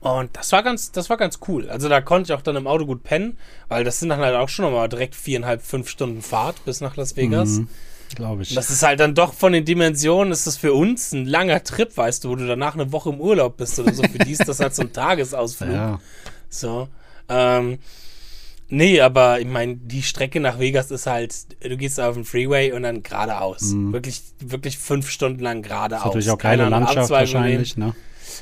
Und 0.06 0.30
das 0.38 0.52
war 0.52 0.62
ganz, 0.62 0.92
das 0.92 1.10
war 1.10 1.18
ganz 1.18 1.40
cool. 1.48 1.68
Also 1.68 1.90
da 1.90 2.00
konnte 2.00 2.32
ich 2.32 2.38
auch 2.38 2.44
dann 2.44 2.56
im 2.56 2.68
Auto 2.68 2.86
gut 2.86 3.02
pennen, 3.04 3.38
weil 3.70 3.84
das 3.84 4.00
sind 4.00 4.10
dann 4.10 4.20
halt 4.20 4.36
auch 4.36 4.50
schon 4.50 4.66
nochmal 4.66 4.88
direkt 4.88 5.16
viereinhalb, 5.16 5.64
fünf 5.64 5.90
Stunden 5.90 6.22
Fahrt 6.22 6.64
bis 6.64 6.80
nach 6.80 6.96
Las 6.96 7.16
Vegas. 7.18 7.50
Mhm, 7.50 7.68
Glaube 8.14 8.44
ich. 8.44 8.54
Das 8.54 8.70
ist 8.70 8.84
halt 8.84 9.00
dann 9.00 9.16
doch 9.16 9.34
von 9.34 9.52
den 9.52 9.66
Dimensionen, 9.66 10.32
ist 10.32 10.46
das 10.46 10.58
für 10.58 10.74
uns 10.74 11.12
ein 11.12 11.26
langer 11.26 11.64
Trip, 11.64 11.96
weißt 11.98 12.24
du, 12.24 12.30
wo 12.30 12.36
du 12.36 12.46
danach 12.46 12.76
eine 12.76 12.92
Woche 12.92 13.10
im 13.10 13.20
Urlaub 13.20 13.58
bist 13.58 13.80
oder 13.80 13.94
so. 13.94 14.04
Für 14.04 14.20
die 14.20 14.32
ist 14.32 14.48
das 14.48 14.60
halt 14.60 14.76
so 14.76 14.84
ein 14.84 14.94
Tagesausflug. 14.94 15.72
ja. 15.74 16.00
So. 16.50 16.88
Ähm, 17.28 17.80
nee, 18.70 19.02
aber 19.02 19.40
ich 19.40 19.48
meine, 19.48 19.76
die 19.76 20.04
Strecke 20.04 20.40
nach 20.40 20.60
Vegas 20.60 20.92
ist 20.92 21.08
halt, 21.08 21.34
du 21.64 21.76
gehst 21.78 22.00
auf 22.00 22.14
den 22.14 22.26
Freeway 22.26 22.72
und 22.74 22.84
dann 22.84 23.02
geradeaus. 23.02 23.74
Wirklich, 23.74 24.22
wirklich 24.40 24.78
fünf 24.78 25.10
Stunden 25.10 25.42
lang 25.42 25.64
geradeaus. 25.64 26.02
Mhm. 26.14 26.20
Ist 26.20 26.28
natürlich 26.28 26.30
auch 26.32 26.38
Keine 26.38 26.58
keine 26.64 26.70
Landschaft 26.70 26.98
Abzweigung 27.12 27.34
nehmen. 27.42 27.44
wahrscheinlich, 27.44 27.78
ne? 27.78 27.96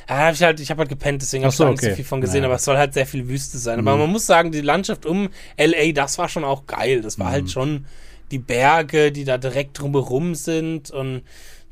Ja, 0.09 0.17
hab 0.27 0.33
ich 0.33 0.43
halt, 0.43 0.59
ich 0.59 0.69
habe 0.69 0.79
halt 0.79 0.89
gepennt, 0.89 1.21
deswegen 1.21 1.43
habe 1.43 1.51
ich 1.51 1.57
so, 1.57 1.63
da 1.65 1.71
nicht 1.71 1.81
so 1.81 1.87
okay. 1.87 1.95
viel 1.95 2.05
von 2.05 2.21
gesehen, 2.21 2.41
Ja. 2.43 2.47
aber 2.47 2.55
es 2.55 2.65
soll 2.65 2.77
halt 2.77 2.93
sehr 2.93 3.05
viel 3.05 3.27
Wüste 3.27 3.57
sein. 3.57 3.79
Aber 3.79 3.97
man 3.97 4.09
muss 4.09 4.25
sagen, 4.25 4.51
die 4.51 4.61
Landschaft 4.61 5.05
um 5.05 5.29
LA, 5.57 5.91
das 5.93 6.17
war 6.17 6.29
schon 6.29 6.43
auch 6.43 6.65
geil. 6.67 7.01
Das 7.01 7.19
war 7.19 7.31
halt 7.31 7.49
schon 7.51 7.85
die 8.31 8.39
Berge, 8.39 9.11
die 9.11 9.25
da 9.25 9.37
direkt 9.37 9.79
drumherum 9.79 10.33
sind 10.35 10.89
und 10.91 11.21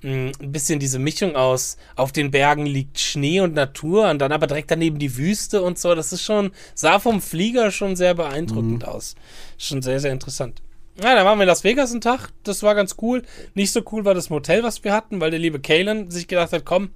mh, 0.03 0.31
ein 0.41 0.51
bisschen 0.51 0.79
diese 0.79 0.99
Mischung 0.99 1.35
aus, 1.35 1.77
auf 1.95 2.11
den 2.11 2.31
Bergen 2.31 2.65
liegt 2.65 2.99
Schnee 2.99 3.39
und 3.41 3.53
Natur 3.53 4.09
und 4.09 4.19
dann 4.19 4.31
aber 4.31 4.47
direkt 4.47 4.69
daneben 4.71 4.99
die 4.99 5.17
Wüste 5.17 5.61
und 5.61 5.79
so. 5.79 5.95
Das 5.95 6.13
ist 6.13 6.23
schon, 6.23 6.51
sah 6.75 6.99
vom 6.99 7.21
Flieger 7.21 7.71
schon 7.71 7.95
sehr 7.95 8.13
beeindruckend 8.13 8.85
aus. 8.87 9.15
Schon 9.57 9.81
sehr, 9.81 9.99
sehr 9.99 10.11
interessant. 10.11 10.61
Ja, 11.01 11.15
dann 11.15 11.25
waren 11.25 11.39
wir 11.39 11.43
in 11.43 11.47
Las 11.47 11.63
Vegas 11.63 11.91
einen 11.91 12.01
Tag. 12.01 12.29
Das 12.43 12.63
war 12.63 12.75
ganz 12.75 12.97
cool. 13.01 13.23
Nicht 13.55 13.71
so 13.71 13.81
cool 13.91 14.05
war 14.05 14.13
das 14.13 14.29
Motel, 14.29 14.61
was 14.61 14.83
wir 14.83 14.93
hatten, 14.93 15.21
weil 15.21 15.31
der 15.31 15.39
liebe 15.39 15.59
Kalen 15.59 16.11
sich 16.11 16.27
gedacht 16.27 16.51
hat, 16.51 16.65
komm, 16.65 16.89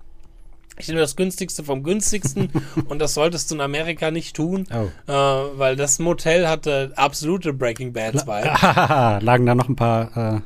ich 0.77 0.87
nehme 0.87 0.99
das 0.99 1.15
günstigste 1.15 1.63
vom 1.63 1.83
günstigsten 1.83 2.49
und 2.89 2.99
das 2.99 3.13
solltest 3.13 3.49
du 3.51 3.55
in 3.55 3.61
Amerika 3.61 4.11
nicht 4.11 4.35
tun, 4.35 4.67
Oh. 4.73 4.89
äh, 5.11 5.57
weil 5.57 5.75
das 5.75 5.99
Motel 5.99 6.47
hatte 6.47 6.91
absolute 6.95 7.53
Breaking 7.53 7.93
Bad 7.93 8.25
Vibe. 8.27 9.21
Lagen 9.25 9.45
da 9.45 9.55
noch 9.55 9.69
ein 9.69 9.75
paar 9.75 10.35
äh, 10.37 10.41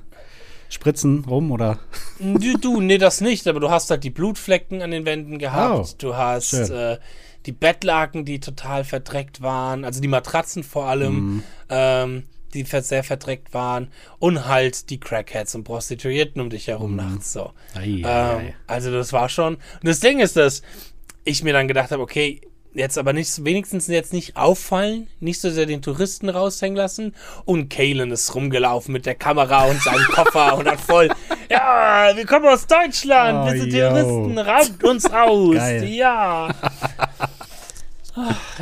Spritzen 0.70 1.26
rum 1.26 1.52
oder? 1.52 1.80
Du, 2.20 2.58
du, 2.58 2.80
nee, 2.82 2.98
das 3.00 3.22
nicht, 3.22 3.48
aber 3.48 3.60
du 3.60 3.72
hast 3.72 3.90
halt 3.90 4.04
die 4.04 4.12
Blutflecken 4.12 4.82
an 4.84 4.92
den 4.92 5.06
Wänden 5.06 5.40
gehabt. 5.40 5.80
Oh, 5.80 5.88
du 5.98 6.16
hast 6.16 6.54
äh, 6.54 6.98
die 7.46 7.52
Bettlaken, 7.54 8.26
die 8.26 8.40
total 8.40 8.84
verdreckt 8.84 9.42
waren, 9.42 9.84
also 9.86 10.00
die 10.02 10.08
Matratzen 10.08 10.62
vor 10.64 10.86
allem, 10.86 11.14
Mhm. 11.16 11.44
ähm, 11.70 12.24
die 12.54 12.64
sehr 12.64 13.04
verdreckt 13.04 13.54
waren 13.54 13.90
und 14.20 14.48
halt 14.48 14.90
die 14.90 15.00
Crackheads 15.00 15.56
und 15.56 15.64
Prostituierten 15.64 16.42
um 16.42 16.50
dich 16.50 16.68
herum 16.68 16.96
nachts 16.96 17.34
so. 17.34 17.52
Ei, 17.76 17.86
Ähm, 17.98 18.04
ei. 18.06 18.56
also 18.68 18.92
das 18.92 19.14
war 19.14 19.30
schon. 19.30 19.56
Und 19.56 19.62
das 19.84 20.00
Ding 20.00 20.20
ist, 20.20 20.36
dass 20.36 20.62
ich 21.26 21.44
mir 21.44 21.54
dann 21.54 21.68
gedacht 21.68 21.92
habe, 21.92 22.02
okay, 22.02 22.42
jetzt 22.74 22.98
aber 23.00 23.14
nicht, 23.14 23.44
wenigstens 23.44 23.88
jetzt 23.88 24.14
nicht 24.14 24.38
auffallen, 24.38 25.08
nicht 25.20 25.42
so 25.42 25.50
sehr 25.50 25.66
den 25.66 25.82
Touristen 25.82 26.30
raushängen 26.30 26.78
lassen. 26.78 27.16
Und 27.46 27.70
Kalen 27.70 28.12
ist 28.12 28.34
rumgelaufen 28.36 28.94
mit 28.94 29.06
der 29.08 29.16
Kamera 29.16 29.66
und 29.66 29.82
seinem 29.82 30.04
Koffer 30.12 30.56
und 30.58 30.68
hat 30.68 30.80
voll, 30.80 31.10
ja, 31.50 32.12
wir 32.16 32.26
kommen 32.28 32.46
aus 32.48 32.68
Deutschland, 32.68 33.48
wir 33.52 33.54
Oh, 33.54 33.62
sind 33.64 33.74
yo. 33.74 33.80
Terroristen, 33.80 34.38
raubt 34.38 34.84
uns 34.84 35.06
aus, 35.12 35.56
Geil. 35.56 35.84
ja. 35.86 36.50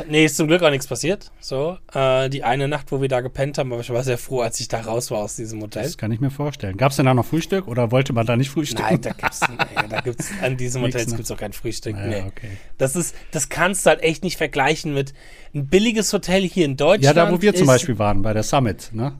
Nee, 0.08 0.24
ist 0.24 0.36
zum 0.36 0.46
Glück 0.46 0.62
auch 0.62 0.70
nichts 0.70 0.86
passiert. 0.86 1.30
So, 1.40 1.78
äh, 1.92 2.28
die 2.28 2.44
eine 2.44 2.68
Nacht, 2.68 2.92
wo 2.92 3.00
wir 3.00 3.08
da 3.08 3.20
gepennt 3.20 3.58
haben, 3.58 3.72
aber 3.72 3.80
ich 3.80 3.90
war 3.90 4.04
sehr 4.04 4.18
froh, 4.18 4.40
als 4.40 4.60
ich 4.60 4.68
da 4.68 4.80
raus 4.80 5.10
war 5.10 5.18
aus 5.18 5.36
diesem 5.36 5.60
Hotel. 5.60 5.82
Das 5.84 5.98
kann 5.98 6.12
ich 6.12 6.20
mir 6.20 6.30
vorstellen. 6.30 6.76
Gab 6.76 6.90
es 6.90 6.96
denn 6.96 7.06
da 7.06 7.14
noch 7.14 7.26
Frühstück 7.26 7.68
oder 7.68 7.90
wollte 7.90 8.12
man 8.12 8.26
da 8.26 8.36
nicht 8.36 8.50
frühstücken? 8.50 8.82
Nein, 8.82 9.00
da 9.00 9.10
gibt's, 9.10 9.40
nee, 9.48 9.56
da 9.88 10.00
gibt's 10.00 10.30
an 10.42 10.56
diesem 10.56 10.82
Nix, 10.82 10.94
Hotels 10.94 11.10
ne? 11.10 11.16
gibt's 11.16 11.30
auch 11.30 11.36
kein 11.36 11.52
Frühstück. 11.52 11.96
Ja, 11.96 12.06
nee. 12.06 12.24
okay. 12.26 12.50
Das 12.78 12.96
ist, 12.96 13.14
das 13.32 13.48
kannst 13.48 13.86
du 13.86 13.90
halt 13.90 14.02
echt 14.02 14.24
nicht 14.24 14.36
vergleichen 14.36 14.94
mit 14.94 15.12
ein 15.54 15.66
billiges 15.66 16.12
Hotel 16.12 16.42
hier 16.42 16.64
in 16.64 16.76
Deutschland. 16.76 17.04
Ja, 17.04 17.12
da 17.12 17.32
wo 17.32 17.40
wir 17.40 17.54
zum 17.54 17.66
Beispiel 17.66 17.98
waren, 17.98 18.22
bei 18.22 18.32
der 18.32 18.42
Summit, 18.42 18.90
ne? 18.92 19.18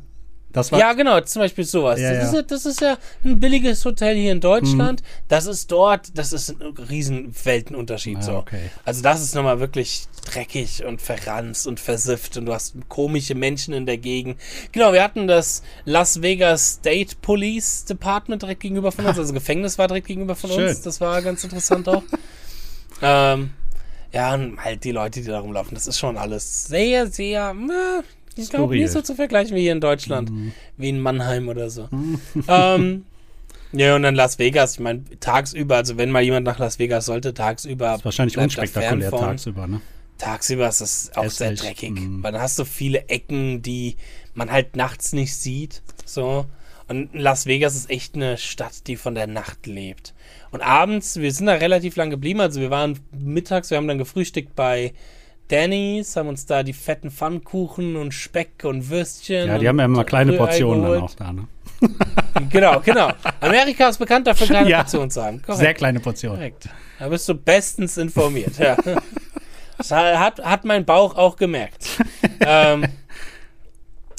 Das 0.52 0.72
war 0.72 0.78
Ja, 0.78 0.94
genau, 0.94 1.20
zum 1.20 1.42
Beispiel 1.42 1.64
sowas. 1.64 2.00
Ja, 2.00 2.14
das, 2.14 2.28
Ist 2.28 2.34
ja. 2.34 2.42
das 2.42 2.66
ist 2.66 2.80
ja 2.80 2.96
ein 3.22 3.38
billiges 3.38 3.84
Hotel 3.84 4.16
hier 4.16 4.32
in 4.32 4.40
Deutschland. 4.40 5.02
Mhm. 5.02 5.06
Das 5.28 5.46
ist 5.46 5.70
dort, 5.70 6.16
das 6.16 6.32
ist 6.32 6.50
ein 6.50 6.74
riesen 6.88 7.34
Weltenunterschied. 7.44 8.18
Ah, 8.18 8.22
so. 8.22 8.32
okay. 8.36 8.70
Also 8.84 9.02
das 9.02 9.20
ist 9.22 9.34
nochmal 9.34 9.60
wirklich 9.60 10.06
dreckig 10.24 10.84
und 10.84 11.02
verranzt 11.02 11.66
und 11.66 11.80
versifft 11.80 12.36
und 12.38 12.46
du 12.46 12.54
hast 12.54 12.74
komische 12.88 13.34
Menschen 13.34 13.74
in 13.74 13.84
der 13.84 13.98
Gegend. 13.98 14.40
Genau, 14.72 14.92
wir 14.92 15.02
hatten 15.02 15.28
das 15.28 15.62
Las 15.84 16.22
Vegas 16.22 16.74
State 16.74 17.16
Police 17.20 17.84
Department 17.84 18.42
direkt 18.42 18.60
gegenüber 18.60 18.90
von 18.90 19.04
uns, 19.04 19.18
also 19.18 19.32
Gefängnis 19.38 19.76
war 19.76 19.88
direkt 19.88 20.06
gegenüber 20.06 20.34
von 20.34 20.50
Schön. 20.50 20.68
uns. 20.68 20.80
Das 20.80 21.00
war 21.00 21.20
ganz 21.20 21.44
interessant 21.44 21.88
auch. 21.88 22.02
ähm, 23.02 23.50
ja, 24.12 24.32
und 24.32 24.64
halt 24.64 24.84
die 24.84 24.92
Leute, 24.92 25.20
die 25.20 25.26
da 25.26 25.40
rumlaufen, 25.40 25.74
das 25.74 25.86
ist 25.86 25.98
schon 25.98 26.16
alles 26.16 26.66
sehr, 26.66 27.06
sehr, 27.08 27.50
äh, 27.50 28.02
ich 28.38 28.50
glaube, 28.50 28.76
nicht 28.76 28.90
so 28.90 29.02
zu 29.02 29.14
vergleichen 29.14 29.56
wie 29.56 29.62
hier 29.62 29.72
in 29.72 29.80
Deutschland, 29.80 30.30
wie 30.76 30.88
in 30.88 31.00
Mannheim 31.00 31.48
oder 31.48 31.70
so. 31.70 31.88
ähm, 32.48 33.04
ja, 33.72 33.96
und 33.96 34.02
dann 34.02 34.14
Las 34.14 34.38
Vegas, 34.38 34.74
ich 34.74 34.80
meine, 34.80 35.04
tagsüber, 35.20 35.76
also 35.76 35.98
wenn 35.98 36.10
mal 36.10 36.22
jemand 36.22 36.46
nach 36.46 36.58
Las 36.58 36.78
Vegas 36.78 37.06
sollte, 37.06 37.34
tagsüber. 37.34 37.96
ist 37.96 38.04
wahrscheinlich 38.04 38.38
unspektakulär 38.38 39.10
tagsüber, 39.10 39.66
ne? 39.66 39.80
Tagsüber 40.16 40.68
ist 40.68 40.80
es 40.80 41.12
auch 41.14 41.30
sehr 41.30 41.50
Hässlich, 41.50 41.76
dreckig, 41.76 42.00
mm. 42.00 42.22
weil 42.22 42.32
dann 42.32 42.40
hast 42.40 42.58
du 42.58 42.64
viele 42.64 43.08
Ecken, 43.08 43.62
die 43.62 43.96
man 44.34 44.50
halt 44.50 44.74
nachts 44.74 45.12
nicht 45.12 45.34
sieht. 45.36 45.82
So. 46.04 46.46
Und 46.88 47.10
Las 47.12 47.46
Vegas 47.46 47.76
ist 47.76 47.88
echt 47.88 48.16
eine 48.16 48.36
Stadt, 48.36 48.86
die 48.88 48.96
von 48.96 49.14
der 49.14 49.28
Nacht 49.28 49.66
lebt. 49.66 50.14
Und 50.50 50.62
abends, 50.62 51.18
wir 51.20 51.32
sind 51.32 51.46
da 51.46 51.54
relativ 51.54 51.94
lang 51.96 52.10
geblieben, 52.10 52.40
also 52.40 52.60
wir 52.60 52.70
waren 52.70 52.98
mittags, 53.12 53.70
wir 53.70 53.76
haben 53.76 53.86
dann 53.86 53.98
gefrühstückt 53.98 54.56
bei 54.56 54.92
Danny's, 55.48 56.14
haben 56.16 56.28
uns 56.28 56.46
da 56.46 56.62
die 56.62 56.72
fetten 56.74 57.10
Pfannkuchen 57.10 57.96
und 57.96 58.12
Speck 58.12 58.64
und 58.64 58.90
Würstchen. 58.90 59.48
Ja, 59.48 59.58
die 59.58 59.66
haben 59.68 59.78
ja 59.78 59.86
immer 59.86 60.04
kleine 60.04 60.32
Rührei 60.32 60.44
Portionen 60.44 60.82
dann 60.82 60.92
geholt. 60.92 61.10
auch 61.10 61.14
da, 61.14 61.32
ne? 61.32 61.48
Genau, 62.50 62.80
genau. 62.80 63.10
Amerika 63.40 63.88
ist 63.88 63.98
bekannt 63.98 64.26
dafür, 64.26 64.46
kleine 64.48 64.68
Ja. 64.68 64.78
Portionen 64.78 65.10
zu 65.10 65.22
haben. 65.22 65.42
Korrekt. 65.42 65.60
Sehr 65.60 65.74
kleine 65.74 66.00
Portionen. 66.00 66.36
Korrekt. 66.38 66.68
Da 66.98 67.08
bist 67.08 67.28
du 67.28 67.34
bestens 67.34 67.96
informiert. 67.96 68.58
Ja. 68.58 68.76
Das 69.76 69.90
hat, 69.90 70.44
hat 70.44 70.64
mein 70.64 70.84
Bauch 70.84 71.16
auch 71.16 71.36
gemerkt. 71.36 71.86
ähm, 72.40 72.86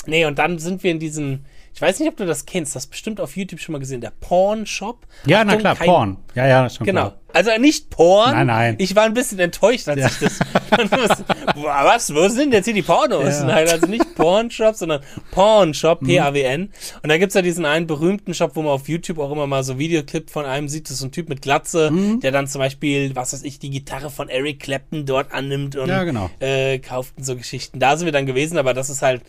nee, 0.06 0.26
und 0.26 0.40
dann 0.40 0.58
sind 0.60 0.84
wir 0.84 0.92
in 0.92 1.00
diesem, 1.00 1.46
ich 1.74 1.82
weiß 1.82 2.00
nicht, 2.00 2.10
ob 2.10 2.18
du 2.18 2.26
das 2.26 2.46
kennst, 2.46 2.76
das 2.76 2.84
hast 2.84 2.90
bestimmt 2.92 3.20
auf 3.22 3.38
YouTube 3.38 3.60
schon 3.60 3.74
mal 3.74 3.80
gesehen, 3.80 4.02
der 4.02 4.12
Porn 4.20 4.66
Shop. 4.66 5.06
Ja, 5.26 5.44
na 5.44 5.50
Achtung, 5.52 5.60
klar, 5.62 5.76
kein- 5.76 5.88
Porn. 5.88 6.18
Ja, 6.36 6.48
ja, 6.48 6.70
schon 6.70 6.86
Genau. 6.86 7.02
klar. 7.02 7.16
Also 7.32 7.52
nicht 7.60 7.92
Porn. 7.92 8.32
Nein, 8.32 8.48
nein. 8.48 8.76
Ich 8.80 8.96
war 8.96 9.04
ein 9.04 9.14
bisschen 9.14 9.38
enttäuscht, 9.40 9.88
als 9.88 10.00
Ja. 10.00 10.08
ich 10.08 10.18
das. 10.18 10.40
Boah, 11.56 11.82
was? 11.86 12.14
Wo 12.14 12.28
sind 12.28 12.54
jetzt 12.54 12.66
hier 12.66 12.74
die 12.74 12.82
Pornos? 12.82 13.24
Ja. 13.40 13.46
Nein, 13.46 13.68
also 13.68 13.86
nicht 13.86 14.16
Porn-Shop, 14.16 14.76
sondern 14.76 15.02
Porn-Shop, 15.32 16.02
Mhm. 16.02 16.08
P-A-W-N. 16.08 16.72
Und 17.04 17.10
da 17.10 17.18
gibt's 17.18 17.36
ja 17.36 17.42
diesen 17.44 17.66
einen 17.66 17.86
berühmten 17.88 18.34
Shop, 18.34 18.56
wo 18.56 18.62
man 18.64 18.72
auf 18.72 18.88
YouTube 18.90 19.20
auch 19.20 19.32
immer 19.32 19.46
mal 19.48 19.64
so 19.64 19.78
Videoclip 19.78 20.30
von 20.32 20.46
einem 20.46 20.70
sieht. 20.70 20.86
Das 20.86 20.94
ist 20.94 21.00
so 21.00 21.06
ein 21.06 21.12
Typ 21.12 21.30
mit 21.30 21.42
Glatze, 21.44 21.92
Mhm. 21.92 22.20
der 22.22 22.32
dann 22.32 22.48
zum 22.48 22.60
Beispiel, 22.60 23.16
was 23.16 23.34
weiß 23.34 23.44
ich, 23.44 23.60
die 23.60 23.70
Gitarre 23.70 24.10
von 24.10 24.28
Eric 24.30 24.60
Clapton 24.60 25.06
dort 25.06 25.32
annimmt 25.32 25.76
und 25.76 25.88
Ja, 25.90 26.04
genau. 26.04 26.30
äh, 26.40 26.80
kauft 26.80 27.14
und 27.18 27.24
so 27.26 27.36
Geschichten. 27.36 27.80
Da 27.80 27.96
sind 27.98 28.06
wir 28.06 28.12
dann 28.12 28.26
gewesen, 28.26 28.58
aber 28.58 28.74
das 28.74 28.90
ist 28.90 29.02
halt. 29.04 29.22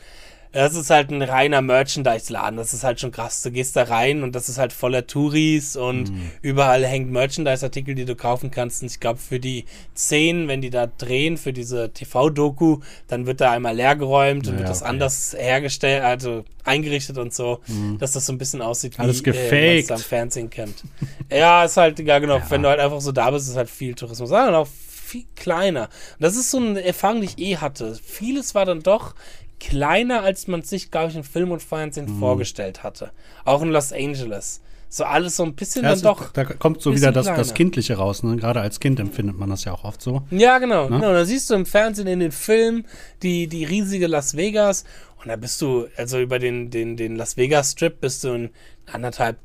Das 0.52 0.74
ist 0.74 0.90
halt 0.90 1.10
ein 1.10 1.22
reiner 1.22 1.62
Merchandise-Laden. 1.62 2.56
Das 2.56 2.74
ist 2.74 2.82
halt 2.82 2.98
schon 3.00 3.12
krass. 3.12 3.42
Du 3.42 3.50
gehst 3.52 3.76
da 3.76 3.84
rein 3.84 4.22
und 4.24 4.34
das 4.34 4.48
ist 4.48 4.58
halt 4.58 4.72
voller 4.72 5.06
Touris 5.06 5.76
und 5.76 6.10
Mhm. 6.10 6.30
überall 6.42 6.84
hängt 6.84 7.10
Merchandise-Artikel, 7.10 7.94
die 7.94 8.04
du 8.04 8.16
kaufen 8.16 8.50
kannst. 8.50 8.82
Und 8.82 8.90
ich 8.90 8.98
glaube, 8.98 9.20
für 9.20 9.38
die 9.38 9.64
Szenen, 9.96 10.48
wenn 10.48 10.60
die 10.60 10.70
da 10.70 10.86
drehen, 10.88 11.36
für 11.36 11.52
diese 11.52 11.92
TV-Doku, 11.92 12.80
dann 13.06 13.26
wird 13.26 13.40
da 13.40 13.52
einmal 13.52 13.76
leergeräumt 13.76 14.46
und 14.48 14.54
Ja, 14.54 14.58
wird 14.58 14.68
das 14.68 14.82
okay. 14.82 14.90
anders 14.90 15.36
hergestellt, 15.38 16.02
also 16.02 16.44
eingerichtet 16.64 17.16
und 17.18 17.32
so, 17.32 17.60
dass 17.98 18.12
das 18.12 18.26
so 18.26 18.32
ein 18.32 18.38
bisschen 18.38 18.60
aussieht, 18.60 18.94
wie 18.98 19.02
Mhm. 19.02 19.08
Alles 19.08 19.20
äh, 19.22 19.30
man 19.66 19.76
es 19.78 19.90
am 19.92 19.98
Fernsehen 20.00 20.50
kennt. 20.50 20.82
ja, 21.30 21.64
ist 21.64 21.76
halt, 21.76 21.98
ja 22.00 22.18
genau, 22.18 22.40
wenn 22.48 22.62
du 22.62 22.68
halt 22.68 22.80
einfach 22.80 23.00
so 23.00 23.12
da 23.12 23.30
bist, 23.30 23.48
ist 23.48 23.56
halt 23.56 23.70
viel 23.70 23.94
Tourismus. 23.94 24.32
Aber 24.32 24.58
auch 24.58 24.68
viel 24.68 25.24
kleiner. 25.36 25.84
Und 25.84 26.20
das 26.22 26.36
ist 26.36 26.50
so 26.50 26.58
eine 26.58 26.82
Erfahrung, 26.84 27.20
die 27.20 27.26
ich 27.28 27.38
eh 27.38 27.56
hatte. 27.56 27.96
Vieles 28.04 28.54
war 28.54 28.64
dann 28.64 28.80
doch 28.82 29.14
kleiner, 29.60 30.22
als 30.22 30.48
man 30.48 30.62
sich, 30.62 30.90
glaube 30.90 31.10
ich, 31.10 31.16
in 31.16 31.22
Film 31.24 31.50
und 31.52 31.62
Fernsehen 31.62 32.06
Mhm. 32.06 32.18
vorgestellt 32.18 32.82
hatte. 32.82 33.10
Auch 33.44 33.62
in 33.62 33.70
Los 33.70 33.92
Angeles. 33.92 34.60
So 34.92 35.04
alles 35.04 35.36
so 35.36 35.44
ein 35.44 35.54
bisschen 35.54 35.84
Ja, 35.84 35.90
dann 35.90 36.02
doch. 36.02 36.32
da 36.32 36.44
kommt 36.44 36.82
so 36.82 36.92
wieder 36.92 37.12
das, 37.12 37.26
das. 37.26 37.54
Kindliche 37.54 37.94
raus. 37.96 38.24
Ne? 38.24 38.34
Gerade 38.36 38.60
als 38.60 38.80
Kind 38.80 38.98
empfindet 38.98 39.38
man 39.38 39.48
das 39.48 39.64
ja 39.64 39.72
auch 39.72 39.84
oft 39.84 40.02
so. 40.02 40.22
Ja, 40.32 40.58
genau. 40.58 40.88
Ne? 40.88 40.96
genau. 40.96 41.12
Da 41.12 41.24
siehst 41.24 41.48
du 41.48 41.54
im 41.54 41.64
Fernsehen, 41.64 42.08
in 42.08 42.18
den 42.18 42.32
Filmen, 42.32 42.84
die, 43.22 43.46
die 43.46 43.62
riesige 43.64 44.08
Las 44.08 44.36
Vegas. 44.36 44.84
Und 45.22 45.28
da 45.28 45.36
bist 45.36 45.62
du, 45.62 45.86
also 45.96 46.18
über 46.18 46.40
den, 46.40 46.70
den, 46.70 46.96
den 46.96 47.14
Las 47.14 47.36
Vegas 47.36 47.72
Strip 47.72 48.00
bist 48.00 48.24
du 48.24 48.30
in 48.30 48.50
anderthalb 48.90 49.36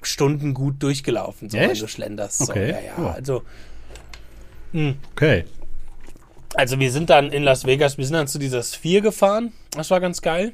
Stunden 0.00 0.54
gut 0.54 0.82
durchgelaufen, 0.82 1.50
so 1.50 1.58
wenn 1.58 1.70
Echt? 1.70 1.82
du 1.82 1.88
schlenderst. 1.88 2.38
So. 2.38 2.52
Okay, 2.52 2.70
Ja, 2.70 2.76
ja. 2.80 2.92
cool. 2.96 3.06
Also, 3.08 3.42
Okay. 5.14 5.44
Also 6.54 6.78
wir 6.78 6.90
sind 6.92 7.10
dann 7.10 7.30
in 7.30 7.42
Las 7.42 7.64
Vegas, 7.66 7.98
wir 7.98 8.04
sind 8.04 8.14
dann 8.14 8.28
zu 8.28 8.38
dieser 8.38 8.62
Sphere 8.62 9.02
gefahren. 9.02 9.52
Das 9.72 9.90
war 9.90 10.00
ganz 10.00 10.20
geil. 10.22 10.52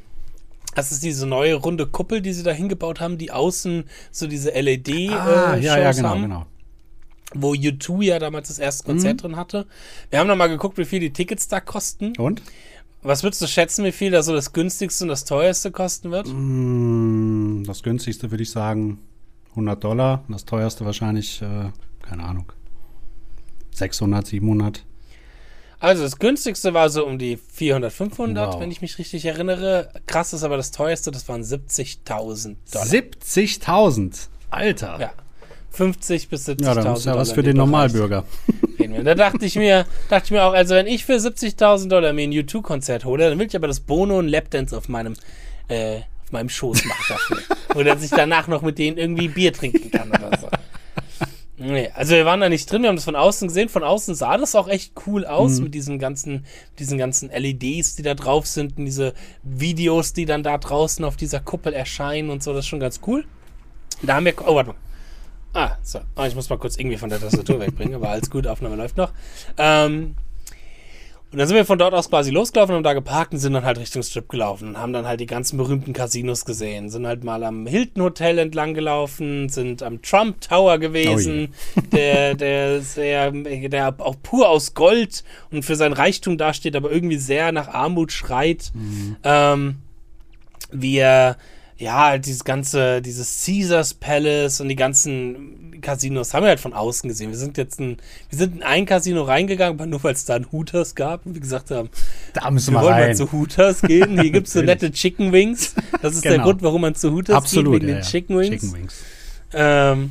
Das 0.74 0.92
ist 0.92 1.02
diese 1.02 1.26
neue 1.26 1.54
runde 1.54 1.86
Kuppel, 1.86 2.20
die 2.20 2.32
sie 2.32 2.42
da 2.42 2.52
hingebaut 2.52 3.00
haben, 3.00 3.18
die 3.18 3.30
außen 3.32 3.84
so 4.12 4.26
diese 4.26 4.50
LED 4.50 4.88
Ah, 5.10 5.54
äh, 5.56 5.60
ja, 5.60 5.78
ja, 5.78 5.92
genau, 5.92 6.08
haben. 6.10 6.22
genau. 6.22 6.46
wo 7.34 7.52
U2 7.52 8.02
ja 8.04 8.18
damals 8.18 8.48
das 8.48 8.58
erste 8.58 8.84
Mhm. 8.84 8.86
Konzert 8.94 9.22
drin 9.22 9.36
hatte. 9.36 9.66
Wir 10.10 10.18
haben 10.20 10.28
noch 10.28 10.36
mal 10.36 10.46
geguckt, 10.48 10.78
wie 10.78 10.84
viel 10.84 11.00
die 11.00 11.12
Tickets 11.12 11.48
da 11.48 11.60
kosten. 11.60 12.12
Und? 12.18 12.42
Was 13.02 13.22
würdest 13.22 13.40
du 13.42 13.46
schätzen, 13.46 13.84
wie 13.84 13.92
viel 13.92 14.10
da 14.10 14.22
so 14.22 14.34
das 14.34 14.52
günstigste 14.52 15.04
und 15.04 15.08
das 15.08 15.24
teuerste 15.24 15.70
kosten 15.70 16.10
wird? 16.10 16.26
Mm, 16.28 17.64
Das 17.64 17.82
günstigste 17.82 18.30
würde 18.30 18.42
ich 18.42 18.50
sagen 18.50 18.98
100 19.50 19.82
Dollar. 19.82 20.24
Das 20.28 20.44
teuerste 20.44 20.84
wahrscheinlich, 20.84 21.40
äh, 21.42 21.70
keine 22.02 22.24
Ahnung, 22.24 22.52
600, 23.72 24.26
700. 24.26 24.84
Also 25.80 26.02
das 26.02 26.18
günstigste 26.18 26.74
war 26.74 26.90
so 26.90 27.06
um 27.06 27.18
die 27.18 27.36
400, 27.36 27.92
500, 27.92 28.54
Wow. 28.54 28.60
wenn 28.60 28.70
ich 28.70 28.82
mich 28.82 28.98
richtig 28.98 29.24
erinnere. 29.24 29.90
Krass 30.06 30.32
ist 30.32 30.42
aber 30.42 30.56
das 30.56 30.72
teuerste, 30.72 31.10
das 31.10 31.28
waren 31.28 31.42
70.000 31.42 32.56
Dollar. 32.72 32.86
70.000. 32.86 34.28
Alter. 34.50 34.98
Ja. 35.00 35.12
50 35.70 36.28
bis 36.28 36.48
70.000 36.48 36.64
Ja, 36.64 36.74
dann 36.74 36.96
ist 36.96 37.06
ja 37.06 37.14
was 37.14 37.32
für 37.32 37.42
den 37.42 37.56
Normalbürger. 37.56 38.24
Da 39.04 39.14
dachte 39.14 39.44
ich 39.44 39.54
mir, 39.54 39.86
dachte 40.08 40.24
ich 40.26 40.30
mir 40.32 40.42
auch, 40.44 40.52
also 40.52 40.74
wenn 40.74 40.86
ich 40.86 41.04
für 41.04 41.16
70.000 41.16 41.88
Dollar 41.88 42.12
mir 42.12 42.22
ein 42.26 42.32
U2-Konzert 42.32 43.04
hole, 43.04 43.28
dann 43.28 43.38
will 43.38 43.46
ich 43.46 43.54
aber 43.54 43.68
das 43.68 43.80
Bono 43.80 44.18
und 44.18 44.26
Lapdance 44.28 44.76
auf 44.76 44.88
meinem, 44.88 45.14
äh, 45.68 45.98
auf 46.24 46.32
meinem 46.32 46.48
Schoß 46.48 46.84
machen 46.84 47.04
dafür. 47.08 47.38
oder 47.76 47.94
dass 47.94 48.02
ich 48.02 48.10
danach 48.10 48.48
noch 48.48 48.62
mit 48.62 48.78
denen 48.78 48.96
irgendwie 48.98 49.28
Bier 49.28 49.52
trinken 49.52 49.90
kann 49.90 50.08
oder 50.08 50.36
so. 50.40 50.48
Nee, 51.60 51.90
also 51.92 52.14
wir 52.14 52.24
waren 52.24 52.40
da 52.40 52.48
nicht 52.48 52.70
drin, 52.70 52.82
wir 52.82 52.88
haben 52.88 52.96
das 52.96 53.04
von 53.04 53.16
außen 53.16 53.48
gesehen. 53.48 53.68
Von 53.68 53.82
außen 53.82 54.14
sah 54.14 54.36
das 54.36 54.54
auch 54.54 54.68
echt 54.68 54.92
cool 55.06 55.26
aus 55.26 55.60
mit 55.60 55.74
diesen 55.74 55.98
ganzen, 55.98 56.46
diesen 56.78 56.98
ganzen 56.98 57.30
LEDs, 57.30 57.96
die 57.96 58.02
da 58.02 58.14
drauf 58.14 58.46
sind 58.46 58.78
und 58.78 58.84
diese 58.84 59.12
Videos, 59.42 60.12
die 60.12 60.24
dann 60.24 60.44
da 60.44 60.56
draußen 60.56 61.04
auf 61.04 61.16
dieser 61.16 61.40
Kuppel 61.40 61.72
erscheinen 61.72 62.30
und 62.30 62.44
so. 62.44 62.52
Das 62.52 62.60
ist 62.60 62.68
schon 62.68 62.78
ganz 62.78 63.00
cool. 63.08 63.24
Da 64.02 64.14
haben 64.14 64.26
wir, 64.26 64.34
oh, 64.46 64.54
warte 64.54 64.70
mal. 64.70 64.76
Ah, 65.52 65.76
so. 65.82 65.98
Ah, 66.14 66.28
ich 66.28 66.36
muss 66.36 66.48
mal 66.48 66.58
kurz 66.58 66.76
irgendwie 66.76 66.96
von 66.96 67.10
der 67.10 67.18
Tastatur 67.18 67.58
wegbringen, 67.60 67.96
aber 67.96 68.10
alles 68.10 68.30
gut, 68.30 68.46
Aufnahme 68.46 68.76
läuft 68.76 68.96
noch. 68.96 69.12
Ähm, 69.56 70.14
und 71.30 71.38
dann 71.38 71.46
sind 71.46 71.56
wir 71.56 71.66
von 71.66 71.78
dort 71.78 71.92
aus 71.92 72.08
quasi 72.08 72.30
losgelaufen, 72.30 72.74
haben 72.74 72.82
da 72.82 72.94
geparkt 72.94 73.34
und 73.34 73.38
sind 73.38 73.52
dann 73.52 73.64
halt 73.64 73.78
Richtung 73.78 74.02
Strip 74.02 74.30
gelaufen 74.30 74.68
und 74.68 74.78
haben 74.78 74.94
dann 74.94 75.06
halt 75.06 75.20
die 75.20 75.26
ganzen 75.26 75.58
berühmten 75.58 75.92
Casinos 75.92 76.46
gesehen. 76.46 76.88
Sind 76.88 77.06
halt 77.06 77.22
mal 77.22 77.44
am 77.44 77.66
Hilton 77.66 78.02
Hotel 78.02 78.38
entlang 78.38 78.72
gelaufen, 78.72 79.50
sind 79.50 79.82
am 79.82 80.00
Trump 80.00 80.40
Tower 80.40 80.78
gewesen, 80.78 81.52
der, 81.92 82.34
der 82.34 82.80
sehr, 82.80 83.30
der 83.30 83.94
auch 83.98 84.16
pur 84.22 84.48
aus 84.48 84.72
Gold 84.72 85.22
und 85.50 85.64
für 85.64 85.76
sein 85.76 85.92
Reichtum 85.92 86.38
dasteht, 86.38 86.74
aber 86.74 86.90
irgendwie 86.90 87.18
sehr 87.18 87.52
nach 87.52 87.68
Armut 87.68 88.10
schreit. 88.10 88.72
Ähm, 89.22 89.76
wir, 90.70 91.36
ja, 91.78 92.18
dieses 92.18 92.42
ganze, 92.44 93.00
dieses 93.00 93.44
Caesars 93.44 93.94
Palace 93.94 94.60
und 94.60 94.68
die 94.68 94.74
ganzen 94.76 95.80
Casinos 95.80 96.34
haben 96.34 96.42
wir 96.42 96.48
halt 96.48 96.58
von 96.58 96.72
außen 96.72 97.08
gesehen. 97.08 97.30
Wir 97.30 97.38
sind 97.38 97.56
jetzt 97.56 97.78
ein, 97.78 97.98
wir 98.30 98.38
sind 98.38 98.56
in 98.56 98.62
ein 98.64 98.84
Casino 98.84 99.22
reingegangen, 99.22 99.88
nur 99.88 100.02
weil 100.02 100.12
es 100.14 100.24
da 100.24 100.34
einen 100.34 100.50
Hooters 100.50 100.96
gab 100.96 101.24
und 101.24 101.34
wir 101.34 101.40
gesagt 101.40 101.70
haben, 101.70 101.88
Da 102.32 102.50
müssen 102.50 102.74
wir 102.74 102.80
wir 102.80 102.84
wollen 102.86 102.94
mal 102.96 103.02
rein. 103.04 103.16
zu 103.16 103.30
Hooters 103.30 103.82
gehen. 103.82 104.20
Hier 104.20 104.30
gibt 104.32 104.48
es 104.48 104.54
so 104.54 104.62
nette 104.62 104.90
Chicken 104.90 105.30
Wings. 105.32 105.74
Das 106.02 106.14
ist 106.14 106.24
der 106.24 106.32
Genau. 106.32 106.44
Grund, 106.44 106.62
warum 106.62 106.80
man 106.80 106.96
zu 106.96 107.12
Hooters 107.12 107.36
Absolut. 107.36 107.74
geht, 107.74 107.82
wegen 107.82 107.92
ja, 107.92 108.00
den. 108.00 108.04
Chicken 108.04 108.38
Wings. 108.38 108.60
Chicken 108.60 108.74
Wings. 108.74 108.94
Ähm, 109.52 110.10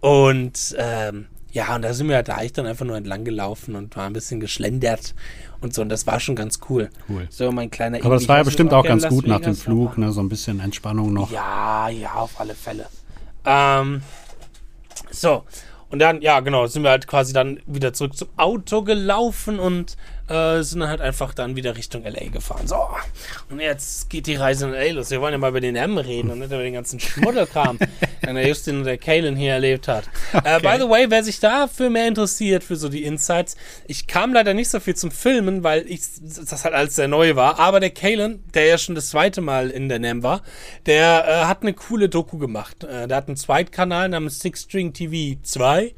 und 0.00 0.76
ähm, 0.78 1.26
ja, 1.52 1.74
und 1.74 1.82
da 1.82 1.92
sind 1.92 2.08
wir 2.08 2.14
halt 2.16 2.28
da 2.28 2.40
ich 2.42 2.52
dann 2.52 2.66
einfach 2.66 2.86
nur 2.86 2.96
entlang 2.96 3.24
gelaufen 3.24 3.74
und 3.74 3.96
war 3.96 4.06
ein 4.06 4.12
bisschen 4.12 4.38
geschlendert 4.38 5.14
und 5.60 5.74
so. 5.74 5.82
Und 5.82 5.88
das 5.88 6.06
war 6.06 6.20
schon 6.20 6.36
ganz 6.36 6.60
cool. 6.68 6.90
Cool. 7.08 7.26
So 7.30 7.50
mein 7.52 7.70
kleiner 7.70 7.98
Aber 8.04 8.14
das 8.14 8.28
war 8.28 8.38
ja 8.38 8.42
bestimmt 8.42 8.72
auch 8.72 8.84
ganz 8.84 9.08
gut 9.08 9.26
nach 9.26 9.40
dem 9.40 9.54
Flug, 9.54 9.98
ne? 9.98 10.12
So 10.12 10.20
ein 10.20 10.28
bisschen 10.28 10.60
Entspannung 10.60 11.12
noch. 11.12 11.30
Ja, 11.30 11.88
ja, 11.88 12.14
auf 12.14 12.40
alle 12.40 12.54
Fälle. 12.54 12.86
Ähm, 13.44 14.02
so. 15.10 15.44
Und 15.90 15.98
dann, 15.98 16.22
ja, 16.22 16.38
genau, 16.38 16.66
sind 16.66 16.84
wir 16.84 16.90
halt 16.90 17.08
quasi 17.08 17.32
dann 17.32 17.60
wieder 17.66 17.92
zurück 17.92 18.16
zum 18.16 18.28
Auto 18.36 18.82
gelaufen 18.82 19.58
und 19.58 19.96
äh, 20.30 20.62
sind 20.62 20.80
dann 20.80 20.88
halt 20.88 21.00
einfach 21.00 21.34
dann 21.34 21.56
wieder 21.56 21.76
Richtung 21.76 22.04
LA 22.04 22.28
gefahren. 22.32 22.66
So, 22.66 22.88
und 23.50 23.60
jetzt 23.60 24.08
geht 24.08 24.26
die 24.26 24.36
Reise 24.36 24.66
in 24.66 24.72
LA 24.72 24.92
los. 24.92 25.10
Wir 25.10 25.20
wollen 25.20 25.32
ja 25.32 25.38
mal 25.38 25.50
über 25.50 25.60
den 25.60 25.76
M 25.76 25.98
reden 25.98 26.30
und 26.30 26.38
nicht 26.38 26.52
über 26.52 26.62
den 26.62 26.74
ganzen 26.74 27.00
Schmuddelkram, 27.00 27.78
den 28.26 28.34
der 28.36 28.46
Justin 28.46 28.78
und 28.78 28.84
der 28.84 28.98
Kalen 28.98 29.34
hier 29.36 29.52
erlebt 29.52 29.88
hat. 29.88 30.04
Äh, 30.44 30.60
by 30.60 30.76
the 30.78 30.88
way, 30.88 31.06
wer 31.08 31.24
sich 31.24 31.40
dafür 31.40 31.90
mehr 31.90 32.06
interessiert, 32.06 32.62
für 32.62 32.76
so 32.76 32.88
die 32.88 33.04
Insights, 33.04 33.56
ich 33.86 34.06
kam 34.06 34.32
leider 34.32 34.54
nicht 34.54 34.70
so 34.70 34.78
viel 34.78 34.94
zum 34.94 35.10
Filmen, 35.10 35.64
weil 35.64 35.84
ich 35.88 36.02
das 36.20 36.64
halt 36.64 36.74
alles 36.74 36.94
sehr 36.94 37.08
neu 37.08 37.34
war, 37.34 37.58
aber 37.58 37.80
der 37.80 37.90
Kalen, 37.90 38.44
der 38.54 38.66
ja 38.66 38.78
schon 38.78 38.94
das 38.94 39.10
zweite 39.10 39.40
Mal 39.40 39.70
in 39.70 39.88
der 39.88 39.98
NAM 39.98 40.22
war, 40.22 40.42
der 40.86 41.24
äh, 41.26 41.46
hat 41.46 41.62
eine 41.62 41.74
coole 41.74 42.08
Doku 42.08 42.38
gemacht. 42.38 42.84
Äh, 42.84 43.08
der 43.08 43.16
hat 43.16 43.26
einen 43.26 43.36
Zweitkanal 43.36 44.08
namens 44.08 44.38
Six 44.38 44.62
String 44.62 44.92
TV 44.92 45.40
2 45.42 45.94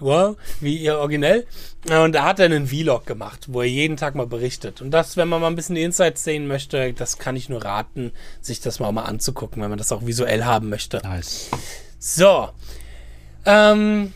wow, 0.00 0.36
wie 0.60 0.76
ihr 0.76 0.98
originell. 0.98 1.46
Und 1.88 2.12
da 2.12 2.24
hat 2.24 2.38
er 2.38 2.46
einen 2.46 2.66
Vlog 2.66 3.06
gemacht, 3.06 3.46
wo 3.48 3.60
er 3.60 3.68
jeden 3.68 3.96
Tag 3.96 4.14
mal 4.14 4.26
berichtet. 4.26 4.82
Und 4.82 4.90
das, 4.90 5.16
wenn 5.16 5.28
man 5.28 5.40
mal 5.40 5.46
ein 5.46 5.56
bisschen 5.56 5.76
die 5.76 5.82
Insights 5.82 6.24
sehen 6.24 6.46
möchte, 6.46 6.92
das 6.92 7.18
kann 7.18 7.36
ich 7.36 7.48
nur 7.48 7.64
raten, 7.64 8.12
sich 8.40 8.60
das 8.60 8.80
mal, 8.80 8.92
mal 8.92 9.04
anzugucken, 9.04 9.62
wenn 9.62 9.70
man 9.70 9.78
das 9.78 9.92
auch 9.92 10.04
visuell 10.06 10.44
haben 10.44 10.68
möchte. 10.68 11.00
Nice. 11.02 11.50
So. 11.98 12.50
Ähm, 13.46 14.12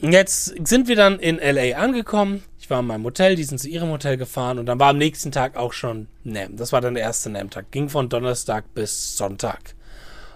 jetzt 0.00 0.54
sind 0.66 0.88
wir 0.88 0.96
dann 0.96 1.18
in 1.18 1.38
LA 1.38 1.76
angekommen. 1.76 2.42
Ich 2.58 2.68
war 2.70 2.80
in 2.80 2.86
meinem 2.86 3.04
Hotel, 3.04 3.36
die 3.36 3.44
sind 3.44 3.58
zu 3.58 3.68
ihrem 3.68 3.90
Hotel 3.90 4.16
gefahren 4.16 4.58
und 4.58 4.66
dann 4.66 4.78
war 4.78 4.90
am 4.90 4.98
nächsten 4.98 5.32
Tag 5.32 5.56
auch 5.56 5.72
schon 5.72 6.08
NAM. 6.24 6.56
Das 6.56 6.72
war 6.72 6.80
dann 6.80 6.94
der 6.94 7.02
erste 7.02 7.30
NAM-Tag. 7.30 7.70
Ging 7.70 7.88
von 7.88 8.08
Donnerstag 8.08 8.74
bis 8.74 9.16
Sonntag. 9.16 9.74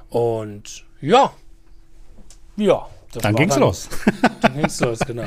Und 0.09 0.85
ja. 1.01 1.33
Ja. 2.57 2.89
Dann 3.23 3.35
ging's 3.37 3.57
los. 3.57 3.89
Dann 4.41 4.57
ging's 4.57 4.81
los, 4.81 4.99
genau. 5.01 5.25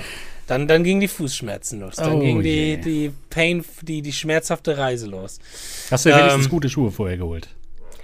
Dann, 0.47 0.65
dann 0.67 0.84
gingen 0.86 1.02
die 1.02 1.10
Fußschmerzen 1.10 1.82
los. 1.82 1.95
Dann 1.97 2.13
Oh 2.13 2.19
ging 2.19 2.41
die, 2.41 2.80
die 2.80 3.12
Pain, 3.30 3.65
die, 3.82 4.02
die 4.02 4.13
schmerzhafte 4.13 4.78
Reise 4.78 5.06
los. 5.08 5.39
Hast 5.91 6.06
du 6.06 6.10
wenigstens 6.10 6.45
Ähm, 6.45 6.50
gute 6.50 6.69
Schuhe 6.69 6.89
vorher 6.91 7.17
geholt? 7.17 7.50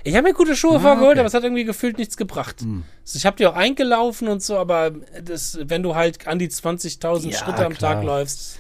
Ich 0.04 0.14
habe 0.16 0.28
mir 0.28 0.34
gute 0.34 0.54
Schuhe 0.58 0.76
Ah, 0.76 0.80
vorgeholt, 0.82 1.12
okay. 1.12 1.14
Hm. 1.14 1.20
aber 1.20 1.28
es 1.28 1.34
hat 1.34 1.44
irgendwie 1.44 1.64
gefühlt 1.64 1.98
nichts 1.98 2.18
gebracht. 2.18 2.58
Also 2.62 3.18
ich 3.18 3.26
habe 3.26 3.38
die 3.38 3.48
auch 3.48 3.56
eingelaufen 3.56 4.28
und 4.28 4.44
so, 4.44 4.58
aber 4.58 4.92
das, 5.24 5.58
wenn 5.62 5.84
du 5.84 5.96
halt 5.96 6.28
an 6.28 6.38
die 6.40 6.50
20.000 6.50 7.30
Ja, 7.30 7.38
Schritte 7.38 7.66
am 7.66 7.74
klar. 7.74 7.94
Tag 7.96 8.04
läufst 8.04 8.60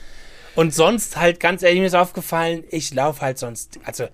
und 0.55 0.73
sonst 0.73 1.17
halt, 1.17 1.41
ganz 1.41 1.61
ehrlich, 1.61 1.81
mir 1.81 1.87
ist 1.87 1.95
aufgefallen, 1.95 2.63
ich 2.69 2.93
laufe 2.93 3.19
halt 3.19 3.37
sonst, 3.39 3.77
also 3.83 4.07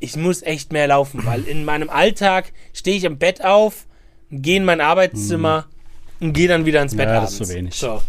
ich 0.00 0.16
muss 0.16 0.42
echt 0.42 0.72
mehr 0.72 0.88
laufen, 0.88 1.24
weil 1.24 1.44
in 1.44 1.64
meinem 1.64 1.88
Alltag 1.88 2.52
stehe 2.72 2.96
ich 2.96 3.04
im 3.04 3.18
Bett 3.18 3.44
auf, 3.44 3.86
gehe 4.32 4.56
in 4.56 4.64
mein 4.64 4.80
Arbeitszimmer 4.80 5.66
und 6.24 6.32
gehe 6.32 6.48
dann 6.48 6.66
wieder 6.66 6.82
ins 6.82 6.96
Bett. 6.96 7.06
Ja, 7.08 7.20
das 7.20 7.34
abends. 7.34 7.40
ist 7.40 7.48
zu 7.48 7.54
wenig. 7.54 7.74
So, 7.74 8.02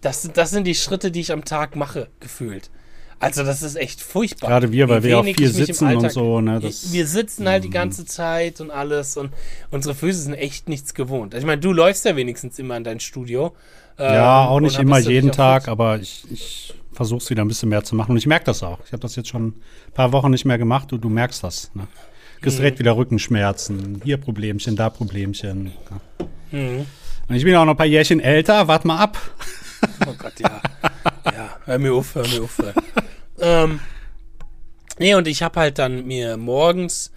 das, 0.00 0.22
sind- 0.22 0.36
das 0.36 0.50
sind 0.50 0.64
die 0.66 0.74
Schritte, 0.74 1.10
die 1.10 1.20
ich 1.20 1.32
am 1.32 1.44
Tag 1.44 1.74
mache, 1.76 2.08
gefühlt. 2.20 2.70
Also 3.18 3.44
das 3.44 3.62
ist 3.62 3.76
echt 3.76 4.00
furchtbar. 4.00 4.48
Gerade 4.50 4.72
wir, 4.72 4.88
weil 4.88 5.04
wir 5.04 5.20
auch 5.20 5.24
viel 5.24 5.46
sitzen 5.48 5.86
und 5.86 5.96
Alltag- 5.98 6.10
so, 6.12 6.40
ne, 6.40 6.58
das- 6.58 6.88
Mhm. 6.88 6.92
wir 6.92 7.06
sitzen 7.06 7.48
halt 7.48 7.62
die 7.62 7.70
ganze 7.70 8.04
Zeit 8.04 8.60
und 8.60 8.70
alles 8.72 9.16
und 9.16 9.30
unsere 9.70 9.94
Füße 9.94 10.22
sind 10.22 10.34
echt 10.34 10.68
nichts 10.68 10.92
gewohnt. 10.94 11.32
Ich 11.34 11.44
meine, 11.44 11.60
du 11.60 11.72
läufst 11.72 12.04
ja 12.04 12.16
wenigstens 12.16 12.58
immer 12.58 12.76
in 12.76 12.82
dein 12.84 12.98
Studio. 12.98 13.54
Ja, 13.98 14.42
ähm, 14.44 14.48
auch 14.48 14.56
und 14.56 14.62
nicht 14.64 14.78
immer 14.80 14.98
jeden 14.98 15.30
auch 15.30 15.34
Tag, 15.36 15.68
aber 15.68 16.00
ich, 16.00 16.24
ich 16.32 16.74
versuche 16.92 17.18
es 17.22 17.30
wieder 17.30 17.42
ein 17.44 17.48
bisschen 17.48 17.68
mehr 17.68 17.84
zu 17.84 17.94
machen. 17.94 18.10
Und 18.10 18.16
ich 18.16 18.26
merke 18.26 18.44
das 18.46 18.62
auch. 18.64 18.80
Ich 18.86 18.90
habe 18.92 19.00
das 19.02 19.14
jetzt 19.14 19.28
schon 19.28 19.46
ein 19.48 19.54
paar 19.94 20.10
Wochen 20.12 20.30
nicht 20.30 20.44
mehr 20.44 20.58
gemacht 20.58 20.92
und 20.92 21.02
du 21.04 21.08
merkst 21.08 21.44
das. 21.44 21.70
Ne? 21.74 21.86
Kriegst 22.40 22.58
Mhm. 22.58 22.78
wieder 22.80 22.96
Rückenschmerzen. 22.96 24.00
Hier 24.02 24.16
Problemchen, 24.16 24.74
da 24.74 24.90
Problemchen. 24.90 25.70
Ja. 25.90 26.58
Mhm. 26.58 26.86
Ich 27.34 27.44
bin 27.44 27.54
auch 27.56 27.64
noch 27.64 27.72
ein 27.74 27.76
paar 27.76 27.86
Jährchen 27.86 28.20
älter. 28.20 28.68
Wart 28.68 28.84
mal 28.84 28.98
ab. 28.98 29.18
Oh 30.06 30.14
Gott, 30.16 30.38
ja. 30.38 30.60
ja, 31.24 31.56
hör 31.64 31.78
mir 31.78 31.92
auf, 31.92 32.14
hör 32.14 32.24
mir 32.28 32.42
auf. 32.44 32.56
ähm, 33.40 33.80
nee, 35.00 35.14
und 35.16 35.26
ich 35.26 35.42
habe 35.42 35.58
halt 35.58 35.78
dann 35.80 36.06
mir 36.06 36.36
morgens 36.36 37.10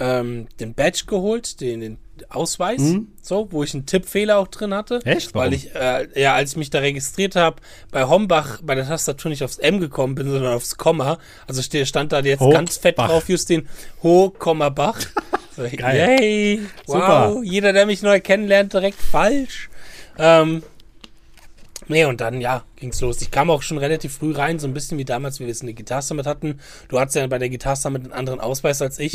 ähm, 0.00 0.48
den 0.58 0.74
Badge 0.74 1.04
geholt, 1.06 1.60
den, 1.60 1.78
den 1.80 1.98
Ausweis, 2.28 2.80
so, 3.22 3.46
wo 3.52 3.62
ich 3.62 3.72
einen 3.74 3.86
Tippfehler 3.86 4.38
auch 4.38 4.48
drin 4.48 4.74
hatte. 4.74 4.96
Mhm. 5.04 5.10
Echt? 5.12 5.34
Weil 5.34 5.52
Warum? 5.52 5.54
ich, 5.54 5.74
äh, 5.76 6.20
ja, 6.20 6.34
als 6.34 6.52
ich 6.52 6.56
mich 6.56 6.70
da 6.70 6.80
registriert 6.80 7.36
habe, 7.36 7.56
bei 7.92 8.04
Hombach 8.04 8.60
bei 8.64 8.74
der 8.74 8.86
Tastatur 8.88 9.28
nicht 9.30 9.44
aufs 9.44 9.58
M 9.58 9.78
gekommen 9.78 10.16
bin, 10.16 10.28
sondern 10.28 10.54
aufs 10.54 10.76
Komma. 10.76 11.18
Also 11.46 11.62
stand 11.62 12.10
da 12.12 12.18
jetzt 12.18 12.40
Ho- 12.40 12.50
ganz 12.50 12.78
fett 12.78 12.96
Bach. 12.96 13.08
drauf, 13.08 13.28
Justin, 13.28 13.68
Ho, 14.02 14.30
Komma, 14.36 14.70
Bach. 14.70 14.98
So, 15.58 15.76
Geil. 15.76 16.18
Yay, 16.20 16.60
wow, 16.86 16.94
Super. 17.34 17.40
jeder, 17.44 17.72
der 17.72 17.84
mich 17.86 18.02
neu 18.02 18.20
kennenlernt, 18.20 18.72
direkt 18.72 19.00
falsch. 19.00 19.68
Ähm, 20.18 20.62
Nee, 21.90 22.04
und 22.04 22.20
dann, 22.20 22.42
ja, 22.42 22.64
ging's 22.76 23.00
los. 23.00 23.22
Ich 23.22 23.30
kam 23.30 23.48
auch 23.48 23.62
schon 23.62 23.78
relativ 23.78 24.12
früh 24.18 24.32
rein, 24.32 24.58
so 24.58 24.66
ein 24.68 24.74
bisschen 24.74 24.98
wie 24.98 25.06
damals, 25.06 25.40
wie 25.40 25.46
wir 25.46 25.52
es 25.52 25.62
in 25.62 25.68
der 25.68 25.74
Guitar 25.74 26.02
Summit 26.02 26.26
hatten. 26.26 26.60
Du 26.88 27.00
hattest 27.00 27.16
ja 27.16 27.26
bei 27.28 27.38
der 27.38 27.48
Guitar 27.48 27.76
Summit 27.76 28.02
einen 28.04 28.12
anderen 28.12 28.40
Ausweis 28.40 28.82
als 28.82 28.98
ich. 28.98 29.14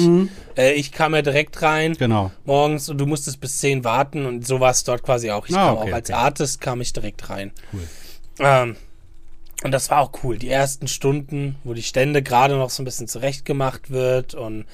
Äh, 0.58 0.74
ich 0.74 0.92
kam 0.92 1.14
ja 1.14 1.22
direkt 1.22 1.62
rein, 1.62 1.92
Mhm. 1.92 1.98
Genau. 1.98 2.32
morgens, 2.46 2.90
und 2.90 2.98
du 2.98 3.06
musstest 3.06 3.40
bis 3.42 3.60
10 3.60 3.84
warten 3.84 4.26
und 4.26 4.48
so 4.48 4.60
war 4.60 4.72
es 4.72 4.84
dort 4.84 5.04
quasi 5.04 5.30
auch. 5.30 5.46
Ich 5.48 5.56
Ah, 5.56 5.68
kam 5.68 5.78
okay, 5.78 5.92
auch 5.92 5.96
als 5.96 6.10
okay. 6.10 6.18
Artist, 6.20 6.62
kam 6.62 6.82
ich 6.82 6.92
direkt 6.94 7.30
rein. 7.30 7.52
Cool. 7.72 7.88
Ähm, 8.40 8.76
und 9.64 9.72
das 9.72 9.90
war 9.90 10.00
auch 10.02 10.12
cool. 10.24 10.38
Die 10.38 10.50
ersten 10.50 10.88
Stunden, 10.88 11.56
wo 11.64 11.74
die 11.74 11.84
Stände 11.84 12.22
gerade 12.22 12.56
noch 12.56 12.70
so 12.70 12.82
ein 12.82 12.86
bisschen 12.86 13.08
zurechtgemacht 13.08 13.90
wird 13.92 14.36
und 14.36 14.66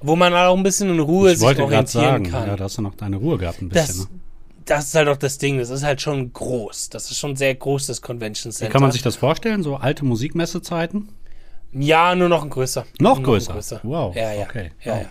wo 0.00 0.16
man 0.16 0.34
auch 0.34 0.56
ein 0.56 0.62
bisschen 0.62 0.90
in 0.90 1.00
Ruhe 1.00 1.32
Ich 1.32 1.38
sich 1.38 1.46
orientieren 1.60 1.86
sagen, 1.86 2.30
kann. 2.30 2.46
ja, 2.48 2.56
da 2.56 2.64
hast 2.64 2.78
du 2.78 2.82
noch 2.82 2.94
deine 2.94 3.16
Ruhe 3.16 3.38
gehabt 3.38 3.62
ein 3.62 3.68
bisschen. 3.68 3.86
das, 3.86 3.98
ne? 3.98 4.06
das 4.66 4.84
ist 4.86 4.94
halt 4.94 5.08
auch 5.08 5.16
das 5.16 5.38
Ding. 5.38 5.58
Das 5.58 5.70
ist 5.70 5.82
halt 5.84 6.00
schon 6.00 6.32
groß. 6.32 6.90
Das 6.90 7.10
ist 7.10 7.18
schon 7.18 7.36
sehr 7.36 7.54
groß, 7.54 7.86
das 7.86 8.02
Convention 8.02 8.52
Center. 8.52 8.68
Wie 8.68 8.72
kann 8.72 8.82
man 8.82 8.92
sich 8.92 9.02
das 9.02 9.16
vorstellen? 9.16 9.62
So 9.62 9.76
alte 9.76 10.04
Musikmessezeiten? 10.04 11.08
Ja, 11.72 12.14
nur 12.14 12.28
noch 12.28 12.42
ein 12.42 12.50
größer. 12.50 12.86
Noch 13.00 13.18
ein 13.18 13.22
größer? 13.24 13.80
Wow, 13.82 14.14
Ja, 14.14 14.32
ja. 14.32 14.44
okay. 14.44 14.70
Ja, 14.82 14.94
Wow. 14.94 15.02
ja. 15.02 15.08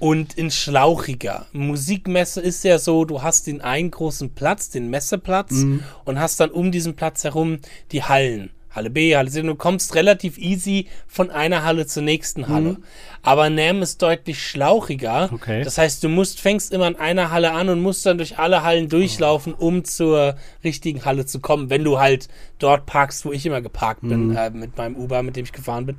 Und 0.00 0.34
in 0.34 0.50
schlauchiger. 0.50 1.46
Musikmesse 1.52 2.40
ist 2.40 2.62
ja 2.64 2.78
so, 2.78 3.04
du 3.04 3.22
hast 3.22 3.46
den 3.46 3.60
einen 3.60 3.90
großen 3.90 4.30
Platz, 4.34 4.70
den 4.70 4.90
Messeplatz, 4.90 5.50
Mhm. 5.52 5.82
und 6.04 6.20
hast 6.20 6.38
dann 6.40 6.50
um 6.50 6.70
diesen 6.70 6.94
Platz 6.94 7.24
herum 7.24 7.58
die 7.92 8.02
Hallen. 8.04 8.50
Halle 8.70 8.90
B, 8.90 9.16
Halle 9.16 9.30
C. 9.30 9.42
Du 9.42 9.54
kommst 9.56 9.94
relativ 9.96 10.38
easy 10.38 10.86
von 11.08 11.30
einer 11.30 11.64
Halle 11.64 11.86
zur 11.86 12.02
nächsten 12.04 12.48
Halle. 12.48 12.76
Aber 13.22 13.48
NAM 13.50 13.82
ist 13.82 14.02
deutlich 14.02 14.40
schlauchiger. 14.40 15.30
Okay. 15.32 15.64
Das 15.64 15.78
heißt, 15.78 16.04
du 16.04 16.08
musst, 16.08 16.38
fängst 16.38 16.70
immer 16.72 16.84
an 16.86 16.94
einer 16.94 17.30
Halle 17.32 17.52
an 17.52 17.70
und 17.70 17.80
musst 17.80 18.04
dann 18.06 18.18
durch 18.18 18.38
alle 18.38 18.62
Hallen 18.62 18.88
durchlaufen, 18.88 19.54
um 19.54 19.84
zur 19.84 20.36
richtigen 20.62 21.04
Halle 21.04 21.24
zu 21.26 21.40
kommen, 21.40 21.70
wenn 21.70 21.82
du 21.82 21.98
halt 21.98 22.28
dort 22.58 22.86
parkst, 22.86 23.24
wo 23.24 23.32
ich 23.32 23.44
immer 23.46 23.62
geparkt 23.62 24.02
bin, 24.02 24.36
äh, 24.36 24.50
mit 24.50 24.76
meinem 24.76 24.94
Uber, 24.96 25.22
mit 25.22 25.34
dem 25.36 25.44
ich 25.44 25.52
gefahren 25.52 25.86
bin. 25.86 25.96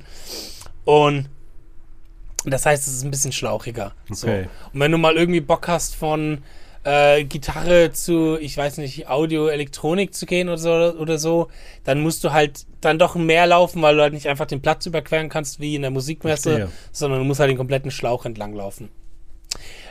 Und 0.84 1.28
das 2.44 2.66
heißt, 2.66 2.86
es 2.86 2.94
ist 2.94 3.04
ein 3.04 3.10
bisschen 3.10 3.32
schlauchiger. 3.32 3.92
So. 4.08 4.26
Okay. 4.26 4.48
Und 4.72 4.80
wenn 4.80 4.92
du 4.92 4.98
mal 4.98 5.16
irgendwie 5.16 5.40
Bock 5.40 5.68
hast 5.68 5.94
von 5.94 6.42
äh, 6.84 7.24
Gitarre 7.24 7.92
zu, 7.92 8.38
ich 8.40 8.56
weiß 8.56 8.78
nicht, 8.78 9.08
Audio, 9.08 9.48
Elektronik 9.48 10.14
zu 10.14 10.26
gehen 10.26 10.48
oder 10.48 10.58
so, 10.58 10.70
oder 10.98 11.18
so, 11.18 11.48
dann 11.84 12.00
musst 12.00 12.24
du 12.24 12.32
halt 12.32 12.66
dann 12.80 12.98
doch 12.98 13.14
mehr 13.14 13.46
laufen, 13.46 13.82
weil 13.82 13.96
du 13.96 14.02
halt 14.02 14.14
nicht 14.14 14.28
einfach 14.28 14.46
den 14.46 14.62
Platz 14.62 14.86
überqueren 14.86 15.28
kannst 15.28 15.60
wie 15.60 15.74
in 15.74 15.82
der 15.82 15.90
Musikmesse, 15.90 16.56
Verstehe. 16.56 16.72
sondern 16.92 17.20
du 17.20 17.24
musst 17.26 17.40
halt 17.40 17.50
den 17.50 17.58
kompletten 17.58 17.90
Schlauch 17.90 18.24
entlang 18.24 18.54
laufen. 18.54 18.88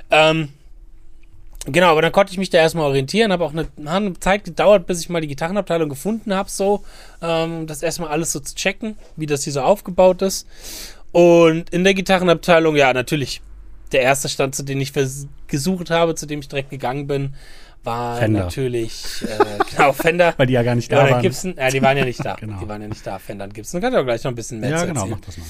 Ähm, 0.10 0.50
genau, 1.66 1.92
aber 1.92 2.02
dann 2.02 2.12
konnte 2.12 2.32
ich 2.32 2.40
mich 2.40 2.50
da 2.50 2.58
erstmal 2.58 2.86
orientieren, 2.86 3.32
habe 3.32 3.46
auch 3.46 3.54
eine, 3.54 3.68
eine 3.86 4.20
Zeit 4.20 4.46
gedauert, 4.46 4.88
bis 4.88 5.02
ich 5.02 5.10
mal 5.10 5.22
die 5.22 5.28
Gitarrenabteilung 5.28 5.90
gefunden 5.90 6.34
habe, 6.34 6.50
so, 6.50 6.84
ähm, 7.22 7.68
das 7.68 7.84
erstmal 7.84 8.10
alles 8.10 8.32
so 8.32 8.40
zu 8.40 8.56
checken, 8.56 8.98
wie 9.16 9.28
das 9.28 9.44
hier 9.44 9.54
so 9.54 9.62
aufgebaut 9.62 10.24
ist. 10.24 10.48
Und 11.12 11.70
in 11.72 11.84
der 11.84 11.94
Gitarrenabteilung, 11.94 12.76
ja, 12.76 12.94
natürlich, 12.94 13.42
der 13.92 14.02
erste 14.02 14.30
Stand, 14.30 14.56
zu 14.56 14.64
dem 14.64 14.80
ich 14.80 14.94
gesucht 15.48 15.90
habe, 15.90 16.16
zu 16.16 16.26
dem 16.26 16.40
ich 16.40 16.48
direkt 16.48 16.70
gegangen 16.70 17.08
bin, 17.08 17.34
war 17.84 18.18
Fender. 18.18 18.42
natürlich, 18.42 19.24
äh, 19.24 19.58
genau, 19.72 19.94
Fender. 19.94 20.34
Weil 20.38 20.48
die 20.48 20.54
ja 20.54 20.64
gar 20.64 20.76
nicht 20.76 20.92
da 20.92 20.98
Ja, 20.98 21.04
oder 21.04 21.12
waren. 21.14 21.22
Gibson, 21.22 21.56
ja, 21.58 21.70
die 21.70 21.82
waren 21.82 21.98
ja 21.98 22.06
nicht 22.06 22.24
da. 22.24 22.36
Genau. 22.40 22.60
Die 22.60 22.68
waren 22.68 22.82
ja 22.82 22.88
nicht 22.88 23.06
da, 23.08 23.20
Fender 23.20 23.46
und 23.46 23.54
Gibson. 23.54 23.82
Kann 23.82 23.94
ich 23.94 24.00
auch 24.00 24.04
gleich 24.04 24.24
noch 24.24 24.32
ein 24.32 24.36
bisschen 24.36 24.60
mehr 24.60 24.72
ja, 24.72 24.86
genau, 24.86 25.02
erzählen. 25.02 25.18
mach 25.20 25.26
das 25.26 25.38
mal. 25.38 25.46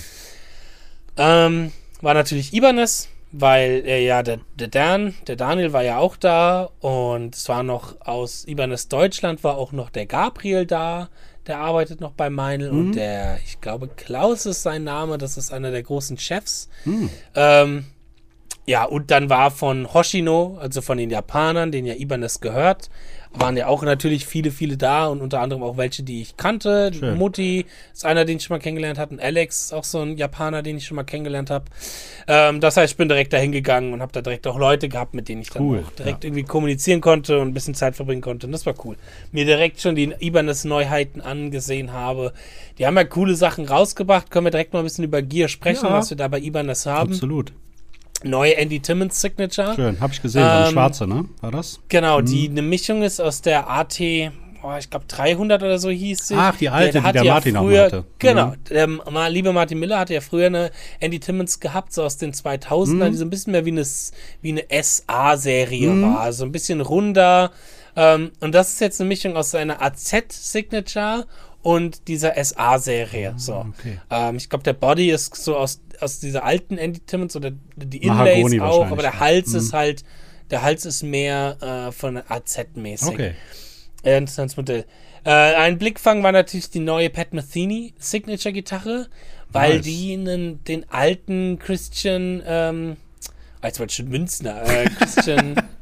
Ähm, 1.18 1.72
war 2.02 2.14
natürlich 2.14 2.54
Ibanez, 2.54 3.10
weil 3.32 3.84
äh, 3.86 4.06
ja 4.06 4.24
der, 4.24 4.40
der 4.56 4.68
Dan, 4.68 5.16
der 5.28 5.36
Daniel 5.36 5.74
war 5.74 5.84
ja 5.84 5.98
auch 5.98 6.16
da 6.16 6.70
und 6.80 7.36
es 7.36 7.50
war 7.50 7.64
noch 7.64 8.00
aus 8.02 8.48
Ibanez 8.48 8.88
Deutschland 8.88 9.44
war 9.44 9.58
auch 9.58 9.72
noch 9.72 9.90
der 9.90 10.06
Gabriel 10.06 10.66
da, 10.66 11.10
der 11.50 11.60
arbeitet 11.60 12.00
noch 12.00 12.12
bei 12.12 12.30
Meinl 12.30 12.70
und 12.70 12.94
der, 12.94 13.40
ich 13.44 13.60
glaube 13.60 13.90
Klaus 13.90 14.46
ist 14.46 14.64
sein 14.64 14.84
Name, 14.84 15.18
das 15.18 15.36
ist 15.36 15.52
einer 15.52 15.72
der 15.72 15.84
großen 15.84 16.18
Chefs. 16.18 16.70
Ähm, 17.36 17.86
ja, 18.66 18.86
und 18.86 19.10
dann 19.10 19.32
war 19.32 19.50
von 19.50 19.92
Hoshino, 19.94 20.58
also 20.62 20.82
von 20.82 21.00
den 21.00 21.10
Japanern, 21.10 21.72
denen 21.72 21.88
ja 21.88 21.96
Ibanez 21.96 22.40
gehört, 22.40 22.92
waren 23.32 23.56
ja 23.56 23.68
auch 23.68 23.84
natürlich 23.84 24.26
viele, 24.26 24.50
viele 24.50 24.76
da 24.76 25.06
und 25.08 25.22
unter 25.22 25.40
anderem 25.40 25.62
auch 25.62 25.78
welche, 25.78 26.02
die 26.02 26.22
ich 26.22 26.36
kannte. 26.36 26.92
Schön. 26.94 27.16
Mutti 27.18 27.66
ist 27.94 28.04
einer, 28.04 28.26
den 28.26 28.38
ich 28.38 28.44
schon 28.44 28.56
mal 28.56 28.60
kennengelernt 28.62 28.98
habe. 28.98 29.14
Und 29.14 29.22
Alex 29.22 29.66
ist 29.66 29.74
auch 29.74 29.84
so 29.84 30.00
ein 30.02 30.18
Japaner, 30.18 30.64
den 30.64 30.78
ich 30.78 30.88
schon 30.88 30.96
mal 30.96 31.04
kennengelernt 31.04 31.52
habe. 31.52 31.66
Ähm, 32.28 32.60
das 32.60 32.76
heißt, 32.76 32.94
ich 32.94 32.98
bin 32.98 33.08
direkt 33.08 33.32
dahin 33.32 33.52
gegangen 33.52 33.94
und 33.94 34.02
habe 34.02 34.12
da 34.12 34.22
direkt 34.22 34.48
auch 34.48 34.58
Leute 34.58 34.90
gehabt, 34.90 35.14
mit 35.14 35.30
denen 35.30 35.42
ich 35.44 35.52
dann 35.52 35.62
Cool, 35.64 35.84
auch 35.88 35.92
direkt 35.92 36.24
ja. 36.24 36.30
irgendwie 36.30 36.44
kommunizieren 36.44 37.02
konnte 37.02 37.40
und 37.40 37.50
ein 37.50 37.54
bisschen 37.54 37.76
Zeit 37.76 37.96
verbringen 37.96 38.22
konnte. 38.22 38.48
Und 38.48 38.52
das 38.52 38.66
war 38.66 38.74
cool. 38.84 38.96
Mir 39.32 39.46
direkt 39.46 39.80
schon 39.80 39.96
die 39.96 40.12
Ibanez-Neuheiten 40.20 41.22
angesehen 41.22 41.94
habe. 41.94 42.34
Die 42.80 42.88
haben 42.88 42.96
ja 42.98 43.04
coole 43.04 43.36
Sachen 43.36 43.66
rausgebracht. 43.66 44.32
Können 44.32 44.48
wir 44.48 44.52
direkt 44.52 44.74
mal 44.74 44.80
ein 44.80 44.86
bisschen 44.86 45.04
über 45.06 45.22
Gear 45.22 45.50
sprechen, 45.50 45.86
Ja. 45.86 45.94
was 45.94 46.10
wir 46.10 46.18
da 46.18 46.28
bei 46.28 46.40
Ibanez 46.40 46.88
haben. 46.88 47.12
Absolut. 47.12 47.54
Neue 48.24 48.58
Andy 48.58 48.80
Timmons 48.80 49.20
Signature. 49.22 49.76
Schön. 49.76 50.00
Hab 50.00 50.12
ich 50.12 50.22
gesehen, 50.22 50.44
so 50.44 50.48
eine 50.50 50.66
Ähm, 50.68 50.72
schwarze, 50.74 51.08
ne? 51.08 51.26
War 51.42 51.52
das? 51.52 51.80
Genau, 51.88 52.22
die 52.22 52.50
eine 52.50 52.62
Mischung 52.62 53.02
ist 53.04 53.20
aus 53.22 53.42
der 53.42 53.70
AT, 53.70 54.00
oh, 54.62 54.76
ich 54.78 54.90
glaube 54.90 55.06
300 55.08 55.64
oder 55.64 55.80
so 55.80 55.90
hieß 55.90 56.28
sie. 56.28 56.36
Ach, 56.38 56.56
die 56.58 56.70
alte, 56.70 57.00
die 57.00 57.04
hatte 57.06 57.22
der 57.24 57.32
Martin 57.34 57.56
auch 57.58 57.62
mal 57.64 57.68
früher, 57.70 57.84
hatte. 57.86 58.06
Genau, 58.20 58.48
Mhm. 58.48 58.56
der 58.70 59.30
liebe 59.30 59.54
Martin 59.54 59.80
Miller 59.80 60.00
hatte 60.00 60.14
ja 60.16 60.22
früher 60.22 60.48
eine 60.48 60.70
Andy 61.00 61.20
Timmons 61.20 61.60
gehabt, 61.62 61.94
so 61.94 62.04
aus 62.04 62.18
den 62.18 62.34
2000ern, 62.34 63.08
Mhm. 63.08 63.12
die 63.14 63.18
so 63.18 63.26
ein 63.26 63.30
bisschen 63.30 63.52
mehr 63.52 63.66
wie 63.66 63.72
eine, 63.72 63.86
wie 64.42 64.50
eine 64.52 64.64
SA-Serie 64.70 66.02
war, 66.02 66.34
so 66.34 66.44
ein 66.44 66.52
bisschen 66.52 66.82
runder. 66.82 67.52
Ähm, 67.96 68.32
und 68.42 68.54
das 68.54 68.70
ist 68.74 68.82
jetzt 68.82 69.00
eine 69.00 69.08
Mischung 69.08 69.36
aus 69.38 69.56
einer 69.56 69.82
AZ-Signature 69.82 71.26
und 71.62 72.08
dieser 72.08 72.38
SA-Serie. 72.38 73.34
So. 73.38 73.54
Ah, 73.56 73.66
okay. 73.78 74.00
Ähm, 74.10 74.36
ich 74.38 74.50
glaube, 74.50 74.64
der 74.64 74.74
Body 74.74 75.10
ist 75.12 75.36
so 75.36 75.56
aus, 75.58 75.82
aus 76.02 76.20
dieser 76.20 76.44
alten 76.44 76.78
Andy 76.78 77.00
Timmons 77.00 77.36
oder 77.36 77.52
die 77.76 78.04
Inlays 78.04 78.60
auch, 78.62 78.88
aber 78.88 79.02
der. 79.02 79.20
Hals 79.20 79.54
ist 79.54 79.74
halt, 79.74 80.04
der 80.50 80.62
Hals 80.62 80.86
ist 80.86 81.04
mehr 81.04 81.58
äh, 81.62 81.92
von 81.92 82.18
AZ-mäßig. 82.18 83.10
Okay. 83.10 83.34
Äh, 84.04 84.18
interessantes 84.18 84.58
Modell. 84.58 84.86
Äh, 85.26 85.32
ein 85.32 85.78
Blickfang 85.78 86.24
war 86.24 86.32
natürlich 86.32 86.70
die 86.70 86.80
neue 86.80 87.10
Pat 87.10 87.34
Metheny 87.34 87.94
Signature 87.98 88.54
Gitarre, 88.54 89.08
weil 89.52 89.76
Nice. 89.76 89.86
die 89.86 90.14
einen, 90.14 90.64
den 90.64 90.90
alten 90.90 91.60
Christian, 91.60 92.42
ähm, 92.46 92.98
ah, 93.62 93.68
jetzt 93.68 93.80
wollte 93.80 93.92
ich 93.92 93.98
schon 93.98 94.10
Münzner, 94.10 94.64
äh, 94.64 94.86
Christian, 94.86 95.56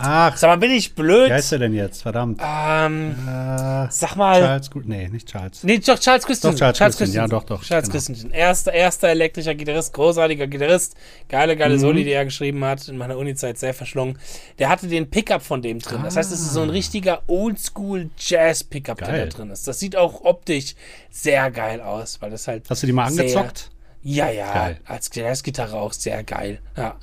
Ach, 0.00 0.36
sag 0.36 0.48
mal, 0.48 0.56
bin 0.56 0.70
ich 0.70 0.94
blöd? 0.94 1.28
wie 1.28 1.32
heißt 1.32 1.52
der 1.52 1.58
denn 1.60 1.74
jetzt? 1.74 2.02
Verdammt. 2.02 2.40
Ähm, 2.44 3.10
Äh, 3.26 3.86
sag 3.90 4.16
mal, 4.16 4.40
Charles. 4.40 4.70
Nee, 4.84 5.08
nicht 5.08 5.28
Charles. 5.28 5.62
Nee, 5.64 5.78
doch, 5.78 5.98
Charles 5.98 6.24
Christensen. 6.26 6.58
Doch, 6.58 6.72
Charles 6.72 6.96
Christensen, 6.96 7.16
ja, 7.16 7.26
doch, 7.26 7.44
doch, 7.44 7.62
Charles 7.62 7.84
genau. 7.86 7.92
Christensen. 7.94 8.30
Erster, 8.30 8.72
erster 8.72 9.08
elektrischer 9.08 9.54
Gitarrist, 9.54 9.92
großartiger 9.94 10.46
Gitarrist. 10.46 10.96
Geile, 11.28 11.56
geile 11.56 11.74
Mhm. 11.76 11.80
Soli, 11.80 12.04
die 12.04 12.12
er 12.12 12.24
geschrieben 12.24 12.64
hat. 12.64 12.86
In 12.88 12.96
meiner 12.98 13.16
Uni-Zeit 13.18 13.58
sehr 13.58 13.74
verschlungen. 13.74 14.18
Der 14.58 14.68
hatte 14.68 14.86
den 14.88 15.10
Pickup 15.10 15.42
von 15.42 15.62
dem 15.62 15.78
drin. 15.80 16.00
Das 16.04 16.16
heißt, 16.16 16.32
es 16.32 16.40
ist 16.40 16.52
so 16.52 16.62
ein 16.62 16.70
richtiger 16.70 17.22
Oldschool-Jazz-Pickup, 17.26 18.98
der 18.98 19.08
da 19.08 19.22
Ah. 19.22 19.26
Drin 19.26 19.50
ist. 19.50 19.66
Das 19.66 19.78
sieht 19.78 19.96
auch 19.96 20.24
optisch 20.24 20.74
sehr 21.10 21.50
geil 21.50 21.80
aus, 21.80 22.20
weil 22.20 22.30
das 22.30 22.46
halt. 22.48 22.68
Hast 22.70 22.82
du 22.82 22.86
die 22.86 22.92
mal 22.92 23.06
angezockt? 23.06 23.70
Ja, 24.02 24.30
ja. 24.30 24.52
Geil. 24.52 24.80
Als 24.86 25.10
Jazzgitarre 25.12 25.76
auch 25.76 25.92
sehr 25.92 26.22
geil. 26.22 26.60
Ja. 26.76 26.96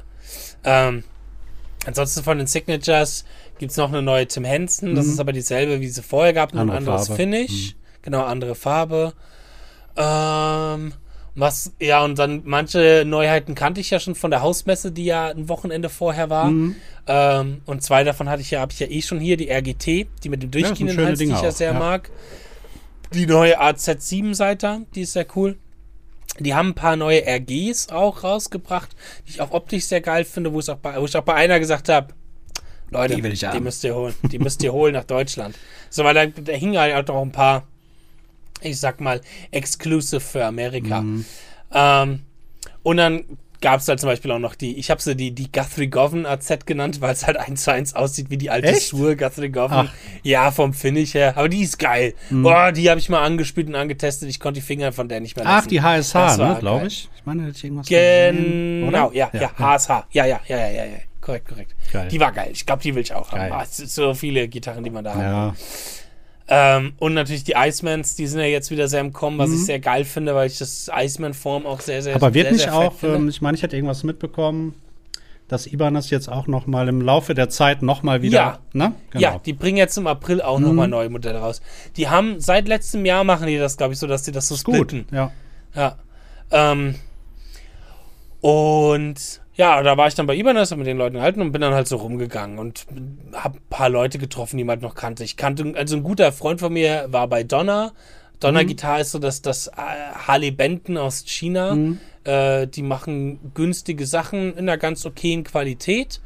Ähm, 0.63 1.03
ansonsten 1.85 2.23
von 2.23 2.37
den 2.37 2.47
Signatures 2.47 3.25
gibt 3.57 3.71
es 3.71 3.77
noch 3.77 3.89
eine 3.89 4.01
neue 4.01 4.27
Tim 4.27 4.43
Henson. 4.45 4.95
Das 4.95 5.05
ist 5.05 5.19
aber 5.19 5.33
dieselbe, 5.33 5.81
wie 5.81 5.87
sie 5.87 6.01
vorher 6.03 6.33
gab, 6.33 6.53
nur 6.53 6.63
ein 6.63 6.67
Mhm. 6.67 6.73
Andere 6.73 6.91
anderes 6.93 7.07
Farbe. 7.07 7.25
Mhm. 7.25 7.31
Finish. 7.31 7.75
Genau, 8.01 8.23
andere 8.23 8.55
Farbe. 8.55 9.13
Ähm, 9.97 10.93
was, 11.37 11.73
ja, 11.81 12.03
und 12.03 12.17
dann 12.17 12.43
manche 12.45 13.03
Neuheiten 13.05 13.55
kannte 13.55 13.81
ich 13.81 13.89
ja 13.89 13.99
schon 13.99 14.15
von 14.15 14.31
der 14.31 14.41
Hausmesse, 14.41 14.91
die 14.91 15.05
ja 15.05 15.27
ein 15.27 15.49
Wochenende 15.49 15.89
vorher 15.89 16.29
war. 16.29 16.49
Mhm. 16.49 16.75
Ähm, 17.07 17.61
und 17.65 17.83
zwei 17.83 18.03
davon 18.03 18.29
hatte 18.29 18.41
ich 18.41 18.51
ja, 18.51 18.61
habe 18.61 18.71
ich 18.71 18.79
ja 18.79 18.87
eh 18.87 19.01
schon 19.01 19.19
hier, 19.19 19.35
die 19.35 19.49
RGT, 19.51 20.07
die 20.23 20.29
mit 20.29 20.43
dem 20.43 20.51
durchgehenden 20.51 20.95
schöne 20.95 21.07
Hals, 21.07 21.19
die 21.19 21.25
ich 21.25 21.41
ja 21.41 21.51
sehr 21.51 21.73
ja. 21.73 21.79
mag. 21.79 22.09
Die 23.13 23.25
neue 23.25 23.61
AZ7-Seite, 23.61 24.81
die 24.95 25.01
ist 25.01 25.13
sehr 25.13 25.27
cool. 25.35 25.57
Die 26.39 26.53
haben 26.53 26.69
ein 26.69 26.75
paar 26.75 26.95
neue 26.95 27.23
RGs 27.25 27.89
auch 27.89 28.23
rausgebracht, 28.23 28.89
die 29.25 29.31
ich 29.31 29.41
auch 29.41 29.51
optisch 29.51 29.85
sehr 29.85 30.01
geil 30.01 30.25
finde, 30.25 30.51
wo, 30.53 30.59
auch 30.59 30.77
bei, 30.77 30.99
wo 30.99 31.05
ich 31.05 31.15
auch 31.15 31.23
bei 31.23 31.35
einer 31.35 31.59
gesagt 31.59 31.89
habe, 31.89 32.13
Leute, 32.89 33.15
Die 33.15 33.23
will 33.23 33.33
ich 33.33 33.39
die 33.39 33.47
haben. 33.47 33.63
müsst 33.63 33.83
ihr 33.83 33.95
holen. 33.95 34.13
Die 34.23 34.39
müsst 34.39 34.61
ihr 34.63 34.71
holen 34.71 34.93
nach 34.93 35.05
Deutschland. 35.05 35.57
So, 35.89 36.03
weil 36.03 36.13
da, 36.13 36.25
da 36.27 36.51
hingen 36.53 36.77
halt 36.77 37.09
auch 37.09 37.21
ein 37.21 37.31
paar, 37.31 37.63
ich 38.61 38.79
sag 38.79 39.01
mal, 39.01 39.21
exclusive 39.51 40.19
für 40.19 40.45
Amerika. 40.45 41.01
Mhm. 41.01 41.25
Ähm, 41.73 42.19
und 42.83 42.97
dann 42.97 43.25
gab 43.65 43.79
es 43.79 43.87
halt 43.87 43.99
zum 43.99 44.09
Beispiel 44.09 44.29
auch 44.29 44.37
noch 44.37 44.53
die, 44.53 44.77
ich 44.77 44.91
habe 44.91 45.01
sie 45.01 45.15
die, 45.15 45.31
die 45.31 45.51
Guthrie 45.51 45.87
Govan 45.87 46.27
AZ 46.27 46.67
genannt, 46.67 47.01
weil 47.01 47.13
es 47.13 47.25
halt 47.25 47.37
eins 47.37 47.63
zu 47.63 47.71
eins 47.71 47.95
aussieht 47.95 48.29
wie 48.29 48.37
die 48.37 48.51
alte 48.51 48.67
Echt? 48.67 48.89
Schuhe 48.89 49.15
Guthrie 49.15 49.49
Govan. 49.49 49.87
Ach. 49.89 49.91
Mhm. 49.91 50.19
Ja, 50.21 50.51
vom 50.51 50.71
Finish 50.71 51.15
her. 51.15 51.35
Aber 51.35 51.49
die 51.49 51.63
ist 51.63 51.79
geil. 51.79 52.13
Boah, 52.29 52.71
die 52.71 52.87
habe 52.91 52.99
ich 52.99 53.09
mal 53.09 53.23
angespielt 53.23 53.67
und 53.67 53.73
angetestet. 53.73 54.29
Ich 54.29 54.39
konnte 54.39 54.59
die 54.59 54.65
Finger 54.65 54.91
von 54.91 55.09
der 55.09 55.19
nicht 55.19 55.35
mehr 55.35 55.45
lassen. 55.45 55.63
Ach, 55.63 55.67
die 55.67 55.81
HSH, 55.81 56.37
ne, 56.37 56.57
glaube 56.59 56.85
ich. 56.85 57.09
Ich 57.15 57.25
meine, 57.25 57.41
hätte 57.47 57.57
ich 57.57 57.63
irgendwas 57.63 57.87
gesehen, 57.87 58.85
Genau, 58.85 59.07
oder? 59.07 59.15
ja, 59.15 59.31
ja, 59.33 59.51
HSH. 59.57 59.89
Ja, 60.11 60.25
ja, 60.25 60.39
ja, 60.47 60.57
ja, 60.59 60.69
ja, 60.69 60.85
ja. 60.85 60.97
Korrekt, 61.19 61.47
korrekt. 61.47 61.75
Geil. 61.91 62.07
Die 62.09 62.19
war 62.19 62.31
geil. 62.33 62.49
Ich 62.51 62.67
glaube, 62.67 62.83
die 62.83 62.93
will 62.93 63.01
ich 63.01 63.15
auch 63.15 63.31
haben. 63.31 63.39
Geil. 63.39 63.51
Ah, 63.51 63.63
es 63.63 63.77
sind 63.77 63.89
so 63.89 64.13
viele 64.13 64.47
Gitarren, 64.47 64.83
die 64.83 64.91
man 64.91 65.03
da 65.03 65.15
hat. 65.15 65.55
Ähm, 66.47 66.93
und 66.99 67.15
natürlich 67.15 67.43
die 67.43 67.53
Icemans, 67.57 68.15
die 68.15 68.27
sind 68.27 68.39
ja 68.39 68.45
jetzt 68.45 68.69
wieder 68.69 68.87
sehr 68.87 69.01
im 69.01 69.13
Kommen, 69.13 69.37
was 69.39 69.49
Mhm. 69.49 69.55
ich 69.55 69.65
sehr 69.65 69.79
geil 69.79 70.05
finde, 70.05 70.35
weil 70.35 70.47
ich 70.47 70.59
das 70.59 70.89
Iceman-Form 70.95 71.65
auch 71.65 71.79
sehr, 71.79 72.01
sehr 72.03 72.15
aber 72.15 72.33
wird 72.35 72.45
sehr, 72.45 72.51
nicht 72.53 72.61
sehr 72.63 72.75
auch, 72.75 72.93
finde. 72.93 73.15
ähm, 73.15 73.29
ich 73.29 73.41
meine, 73.41 73.55
ich 73.57 73.63
hätte 73.63 73.75
irgendwas 73.75 74.03
mitbekommen, 74.03 74.75
dass 75.47 75.65
Ibanez 75.67 76.09
jetzt 76.11 76.27
auch 76.27 76.45
noch 76.47 76.67
mal 76.67 76.87
im 76.87 77.01
Laufe 77.01 77.33
der 77.33 77.49
Zeit 77.49 77.81
noch 77.81 78.03
mal 78.03 78.21
wieder, 78.21 78.37
Ja. 78.37 78.59
ne? 78.73 78.93
Genau. 79.11 79.21
Ja, 79.21 79.39
die 79.43 79.53
bringen 79.53 79.77
jetzt 79.77 79.97
im 79.97 80.05
April 80.07 80.41
auch 80.41 80.59
noch 80.59 80.67
nochmal 80.67 80.87
neue 80.87 81.09
Modelle 81.09 81.39
raus. 81.39 81.61
Die 81.97 82.09
haben 82.09 82.39
seit 82.39 82.67
letztem 82.67 83.05
Jahr 83.05 83.23
machen 83.23 83.47
die 83.47 83.57
das, 83.57 83.77
glaube 83.77 83.93
ich, 83.93 83.99
so, 83.99 84.05
dass 84.07 84.21
die 84.23 84.31
das 84.31 84.47
so 84.47 84.55
ist 84.55 84.65
gut. 84.65 84.75
splitten. 84.75 85.05
Ja. 85.11 85.31
Ja. 85.75 85.97
Ähm, 86.51 86.95
und 88.41 89.41
ja, 89.55 89.81
da 89.81 89.97
war 89.97 90.07
ich 90.07 90.15
dann 90.15 90.27
bei 90.27 90.35
Ibanez 90.35 90.71
und 90.71 90.79
mit 90.79 90.87
den 90.87 90.97
Leuten 90.97 91.15
gehalten 91.15 91.41
und 91.41 91.51
bin 91.51 91.61
dann 91.61 91.73
halt 91.73 91.87
so 91.87 91.95
rumgegangen 91.97 92.59
und 92.59 92.85
habe 93.33 93.57
ein 93.57 93.69
paar 93.69 93.89
Leute 93.89 94.17
getroffen, 94.17 94.57
die 94.57 94.63
man 94.63 94.75
halt 94.75 94.81
noch 94.81 94.95
kannte. 94.95 95.23
Ich 95.23 95.37
kannte, 95.37 95.73
also 95.75 95.95
ein 95.95 96.03
guter 96.03 96.31
Freund 96.31 96.59
von 96.59 96.73
mir 96.73 97.05
war 97.09 97.27
bei 97.27 97.43
Donner. 97.43 97.93
Donner 98.41 98.63
Mhm. 98.63 98.67
Guitar 98.67 98.99
ist 98.99 99.11
so 99.11 99.19
das, 99.19 99.41
das 99.41 99.67
äh, 99.67 99.71
Harley 100.27 100.51
Benton 100.51 100.97
aus 100.97 101.23
China. 101.25 101.73
Mhm. 101.75 101.99
Äh, 102.25 102.67
die 102.67 102.81
machen 102.81 103.53
günstige 103.53 104.05
Sachen 104.05 104.53
in 104.53 104.67
einer 104.67 104.77
ganz 104.77 105.05
okayen 105.05 105.45
Qualität. 105.45 106.19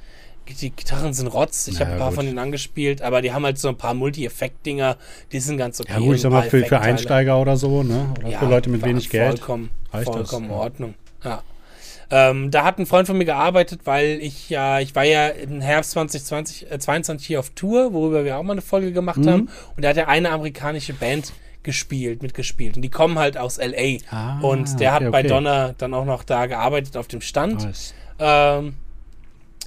die 0.48 0.72
Gitarren 0.72 1.14
sind 1.14 1.28
Rotz. 1.28 1.68
Ich 1.68 1.80
habe 1.80 1.92
ein 1.92 1.98
ja, 1.98 1.98
paar 2.00 2.08
gut. 2.08 2.16
von 2.16 2.26
denen 2.26 2.40
angespielt, 2.40 3.04
aber 3.04 3.22
die 3.22 3.32
haben 3.32 3.46
halt 3.46 3.60
so 3.60 3.68
ein 3.68 3.78
paar 3.78 3.94
Multi-Effekt-Dinger, 3.94 4.98
die 5.32 5.40
sind 5.40 5.58
ganz 5.58 5.80
okay. 5.80 5.92
Ja 5.94 6.00
gut, 6.00 6.16
ich 6.16 6.22
sag 6.22 6.32
mal, 6.32 6.50
für, 6.50 6.66
für. 6.66 6.80
Einsteiger 6.80 7.40
oder 7.40 7.56
so, 7.58 7.84
ne? 7.84 8.12
Oder 8.26 8.40
für 8.40 8.46
Leute 8.48 8.72
mit 8.72 8.84
wenig 8.84 9.12
Geld. 9.12 9.38
Vollkommen, 9.38 9.70
reicht 9.94 10.08
das, 10.08 10.16
vollkommen 10.16 10.46
in 10.46 10.52
ja. 10.52 10.58
Ordnung. 10.58 10.94
Ja. 11.24 11.44
Ähm, 12.12 12.50
da 12.52 12.64
hat 12.64 12.80
ein 12.80 12.86
Freund 12.86 13.08
von 13.08 13.18
mir 13.18 13.26
gearbeitet, 13.26 13.82
weil 13.86 14.20
ich 14.22 14.50
ja, 14.50 14.80
ich 14.80 14.96
war 14.96 15.04
ja 15.04 15.28
im 15.28 15.62
Herbst 15.62 15.92
2020, 15.92 16.72
äh, 16.72 16.80
22 16.80 17.28
hier 17.28 17.40
auf 17.40 17.52
Tour, 17.52 17.94
worüber 17.94 18.26
wir 18.26 18.38
auch 18.38 18.44
mal 18.44 18.54
eine 18.54 18.62
Folge 18.62 18.92
gemacht 18.92 19.18
Mhm. 19.20 19.30
haben. 19.30 19.50
Und 19.76 19.84
da 19.86 19.90
hat 19.90 19.98
er 19.98 20.08
eine 20.08 20.32
amerikanische 20.32 20.94
Band 20.94 21.34
gespielt, 21.62 22.24
mitgespielt. 22.24 22.78
Und 22.78 22.82
die 22.82 22.90
kommen 22.90 23.20
halt 23.20 23.38
aus 23.38 23.58
LA. 23.58 23.98
Ah, 24.10 24.40
und 24.42 24.80
der 24.80 24.96
okay, 24.96 25.06
hat 25.06 25.12
bei 25.12 25.20
okay. 25.20 25.28
Donner 25.28 25.76
dann 25.78 25.94
auch 25.94 26.06
noch 26.06 26.24
da 26.24 26.46
gearbeitet 26.48 26.98
auf 26.98 27.08
dem 27.08 27.22
Stand. 27.22 27.64
Nice. 27.66 27.94
Ähm, 28.18 28.76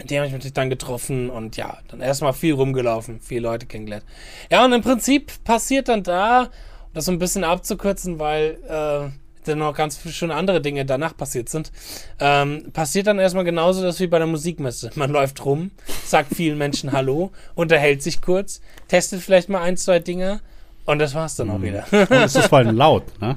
den 0.02 0.18
habe 0.18 0.26
ich 0.26 0.32
natürlich 0.32 0.54
dann 0.54 0.70
getroffen 0.70 1.30
und 1.30 1.56
ja, 1.56 1.78
dann 1.88 2.00
erstmal 2.00 2.32
viel 2.32 2.54
rumgelaufen, 2.54 3.20
viele 3.20 3.42
Leute 3.42 3.66
kennengelernt. 3.66 4.04
Ja, 4.50 4.64
und 4.64 4.72
im 4.72 4.80
Prinzip 4.82 5.44
passiert 5.44 5.88
dann 5.88 6.02
da, 6.02 6.44
um 6.44 6.48
das 6.94 7.04
so 7.04 7.12
ein 7.12 7.18
bisschen 7.18 7.44
abzukürzen, 7.44 8.18
weil 8.18 8.58
äh, 8.68 9.10
dann 9.44 9.58
noch 9.58 9.74
ganz 9.74 9.96
viele 9.96 10.14
schöne 10.14 10.34
andere 10.34 10.60
Dinge 10.60 10.84
danach 10.84 11.16
passiert 11.16 11.48
sind, 11.48 11.72
ähm, 12.20 12.70
passiert 12.72 13.06
dann 13.06 13.18
erstmal 13.18 13.44
genauso 13.44 13.82
das 13.82 14.00
wie 14.00 14.06
bei 14.06 14.18
der 14.18 14.26
Musikmesse. 14.26 14.90
Man 14.94 15.10
läuft 15.10 15.44
rum, 15.44 15.70
sagt 16.04 16.34
vielen 16.34 16.58
Menschen 16.58 16.92
Hallo, 16.92 17.32
unterhält 17.54 18.02
sich 18.02 18.20
kurz, 18.20 18.60
testet 18.88 19.20
vielleicht 19.20 19.48
mal 19.48 19.62
ein, 19.62 19.76
zwei 19.76 19.98
Dinge 19.98 20.40
und 20.84 20.98
das 20.98 21.14
war's 21.14 21.36
dann 21.36 21.50
auch 21.50 21.62
wieder. 21.62 21.84
Und 21.92 22.12
es 22.12 22.34
ist 22.34 22.46
vor 22.46 22.58
allem 22.58 22.76
laut, 22.76 23.04
ne? 23.20 23.36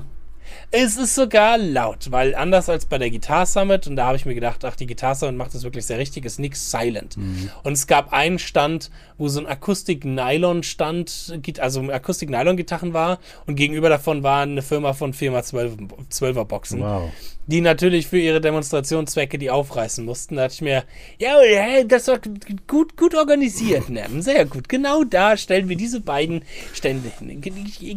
Es 0.72 0.98
ist 0.98 1.16
sogar 1.16 1.58
laut, 1.58 2.12
weil 2.12 2.36
anders 2.36 2.68
als 2.70 2.86
bei 2.86 2.98
der 2.98 3.10
Guitar 3.10 3.46
Summit, 3.46 3.88
und 3.88 3.96
da 3.96 4.08
habe 4.08 4.18
ich 4.18 4.26
mir 4.26 4.36
gedacht, 4.36 4.66
ach, 4.66 4.76
die 4.76 4.88
Guitar 4.88 5.16
Summit 5.16 5.36
macht 5.38 5.54
das 5.56 5.64
wirklich 5.64 5.86
sehr 5.86 5.98
richtig, 5.98 6.26
ist 6.26 6.40
nix 6.40 6.70
silent. 6.72 7.18
Und 7.64 7.74
es 7.74 7.88
gab 7.88 8.12
einen 8.14 8.40
Stand, 8.40 8.92
wo 9.18 9.28
so 9.30 9.40
ein 9.40 9.48
Akustik-Nylon-Stand, 9.48 11.40
also 11.60 11.82
Akustik-Nylon-Gitarren 11.90 12.94
war, 12.94 13.20
und 13.46 13.56
gegenüber 13.56 13.90
davon 13.90 14.24
war 14.24 14.42
eine 14.44 14.62
Firma 14.62 14.94
von 14.94 15.14
Firma 15.14 15.44
12, 15.44 15.74
12er 16.12 16.44
Boxen, 16.46 16.82
Wow. 16.82 17.10
die 17.48 17.62
natürlich 17.62 18.08
für 18.08 18.20
ihre 18.20 18.42
Demonstrationszwecke 18.42 19.38
die 19.38 19.50
aufreißen 19.50 20.04
mussten. 20.04 20.36
Da 20.36 20.44
dachte 20.44 20.56
ich 20.56 20.62
mir, 20.62 20.84
ja, 21.20 21.38
hey, 21.42 21.88
das 21.88 22.08
war 22.08 22.20
gut, 22.68 22.98
gut 22.98 23.16
organisiert, 23.16 23.90
Nem, 23.90 24.22
sehr 24.22 24.46
gut. 24.46 24.68
Genau 24.68 25.04
da 25.04 25.38
stellen 25.38 25.70
wir 25.70 25.78
diese 25.78 26.02
beiden 26.02 26.42
Stände 26.74 27.12
hin. 27.20 27.42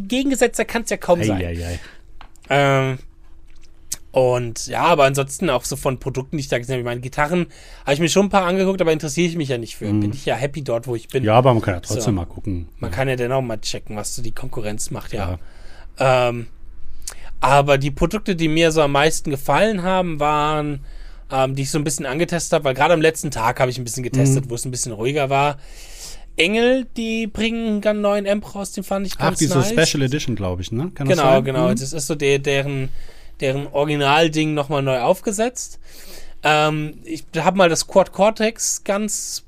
Gegengesetzter 0.07 0.65
kann 0.65 0.83
es 0.83 0.89
ja 0.89 0.97
kaum 0.97 1.23
sein. 1.23 1.37
Eieiei. 1.37 1.79
Ähm, 2.49 2.97
und 4.11 4.65
ja, 4.65 4.83
aber 4.85 5.03
ansonsten 5.05 5.51
auch 5.51 5.63
so 5.63 5.75
von 5.75 5.99
Produkten, 5.99 6.37
die 6.37 6.41
ich 6.41 6.47
da 6.47 6.57
gesehen 6.57 6.73
habe. 6.73 6.81
Ich 6.81 6.85
meine, 6.85 6.99
Gitarren 7.01 7.45
habe 7.83 7.93
ich 7.93 7.99
mir 7.99 8.09
schon 8.09 8.25
ein 8.25 8.29
paar 8.29 8.45
angeguckt, 8.45 8.81
aber 8.81 8.91
interessiere 8.91 9.27
ich 9.27 9.35
mich 9.35 9.49
ja 9.49 9.59
nicht 9.59 9.75
für. 9.77 9.85
Bin 9.85 10.11
ich 10.11 10.25
ja 10.25 10.35
happy 10.35 10.63
dort, 10.63 10.87
wo 10.87 10.95
ich 10.95 11.09
bin. 11.09 11.21
Mhm. 11.23 11.27
Ja, 11.27 11.35
aber 11.35 11.53
man 11.53 11.61
kann 11.61 11.75
ja 11.75 11.79
trotzdem 11.79 12.01
So. 12.01 12.11
mal 12.13 12.25
gucken. 12.25 12.67
Man 12.79 12.89
kann 12.89 13.07
ja 13.07 13.15
dennoch 13.15 13.41
mal 13.43 13.59
checken, 13.61 13.95
was 13.95 14.15
so 14.15 14.23
die 14.23 14.31
Konkurrenz 14.31 14.89
macht, 14.89 15.13
ja. 15.13 15.37
Ähm, 15.99 16.47
aber 17.39 17.77
die 17.77 17.91
Produkte, 17.91 18.35
die 18.35 18.47
mir 18.47 18.71
so 18.71 18.81
am 18.81 18.93
meisten 18.93 19.29
gefallen 19.29 19.83
haben, 19.83 20.19
waren, 20.19 20.83
ähm, 21.31 21.55
die 21.55 21.61
ich 21.61 21.69
so 21.71 21.77
ein 21.77 21.83
bisschen 21.83 22.07
angetestet 22.07 22.53
habe, 22.53 22.63
weil 22.65 22.73
gerade 22.73 22.95
am 22.95 23.01
letzten 23.01 23.29
Tag 23.29 23.59
habe 23.59 23.69
ich 23.69 23.77
ein 23.77 23.83
bisschen 23.83 24.03
getestet, 24.03 24.45
Mhm. 24.45 24.49
wo 24.49 24.55
es 24.55 24.65
ein 24.65 24.71
bisschen 24.71 24.91
ruhiger 24.91 25.29
war. 25.29 25.57
Engel, 26.39 26.87
die 26.97 27.27
bringen 27.27 27.67
einen 27.67 27.81
ganz 27.81 27.99
neuen 27.99 28.27
Amp 28.27 28.55
raus, 28.55 28.71
den 28.71 28.83
fand 28.83 29.05
ich 29.05 29.13
Ach, 29.17 29.25
ganz 29.27 29.39
diese 29.39 29.57
nice. 29.57 29.69
Special 29.69 30.03
Edition, 30.03 30.35
glaube 30.35 30.61
ich, 30.61 30.71
ne? 30.71 30.91
Kann 30.95 31.07
das 31.07 31.17
Genau, 31.17 31.31
sein? 31.33 31.43
genau. 31.45 31.67
Mhm. 31.69 31.75
Das 31.75 31.93
ist 31.93 32.07
so 32.07 32.15
der, 32.15 32.39
deren, 32.39 32.89
deren 33.39 33.67
Originalding 33.67 34.53
nochmal 34.53 34.81
neu 34.81 34.99
aufgesetzt. 35.01 35.79
Ähm, 36.43 36.95
ich 37.03 37.25
habe 37.37 37.57
mal 37.57 37.69
das 37.69 37.87
Quad 37.87 38.11
Cortex 38.13 38.83
ganz 38.83 39.43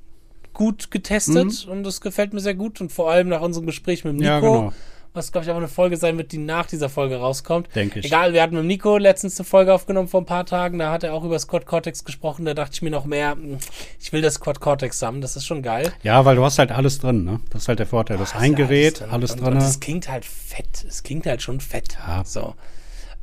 gut 0.54 0.92
getestet 0.92 1.66
und 1.70 1.84
das 1.84 2.02
gefällt 2.02 2.34
mir 2.34 2.42
sehr 2.42 2.54
gut 2.56 2.82
und 2.82 2.92
vor 2.92 3.10
allem 3.10 3.30
nach 3.30 3.42
unserem 3.42 3.66
Gespräch 3.66 4.04
mit 4.04 4.16
Nico, 4.16 4.26
Ja, 4.26 4.40
genau. 4.42 4.74
Was 5.14 5.32
glaube 5.32 5.46
ich 5.46 5.52
auch 5.52 5.58
eine 5.58 5.68
Folge 5.68 5.98
sein 5.98 6.18
wird, 6.18 6.32
die 6.32 6.38
nach 6.38 6.66
dieser 6.66 6.90
Folge 6.90 7.18
rauskommt. 7.18 7.68
Denke 7.76 8.00
ich. 8.00 8.06
Egal, 8.06 8.34
wir 8.34 8.42
hatten 8.42 8.56
mit 8.56 8.66
Nico 8.66 8.98
letztens 8.98 9.40
eine 9.40 9.46
Folge 9.46 9.74
aufgenommen 9.74 10.08
vor 10.08 10.22
ein 10.22 10.26
paar 10.26 10.46
Tagen, 10.46 10.80
da 10.80 10.92
hat 10.92 11.04
er 11.04 11.14
auch 11.14 11.24
über 11.24 11.34
das 11.36 11.48
Quad 11.48 11.66
Cortex 11.66 12.06
gesprochen, 12.06 12.46
da 12.46 12.54
dachte 12.54 12.72
ich 12.76 12.82
mir 12.82 12.92
noch 12.92 13.06
mehr, 13.06 13.32
hm, 13.32 13.58
ich 14.00 14.14
will 14.14 14.22
das 14.22 14.40
Quad 14.40 14.60
Cortex 14.60 15.02
haben, 15.02 15.22
das 15.22 15.36
ist 15.36 15.46
schon 15.46 15.62
geil. 15.62 15.92
Ja, 16.04 16.24
weil 16.26 16.36
du 16.38 16.44
hast 16.46 16.60
halt 16.60 16.72
alles 16.72 17.00
drin, 17.00 17.24
ne? 17.26 17.40
Das 17.50 17.64
ist 17.64 17.68
halt 17.68 17.80
der 17.80 17.88
Vorteil. 17.88 18.18
Das 18.18 18.34
Ah, 18.34 18.40
ein 18.40 18.54
ist 18.54 18.60
ja 18.60 18.66
Gerät, 18.68 19.02
alles 19.02 19.36
drin. 19.36 19.58
Es 19.58 19.80
klingt 19.80 20.10
halt 20.10 20.24
fett. 20.26 20.86
Es 20.88 21.04
klingt 21.04 21.26
halt 21.26 21.42
schon 21.42 21.60
fett. 21.60 21.98
Ja. 22.08 22.24
So. 22.24 22.56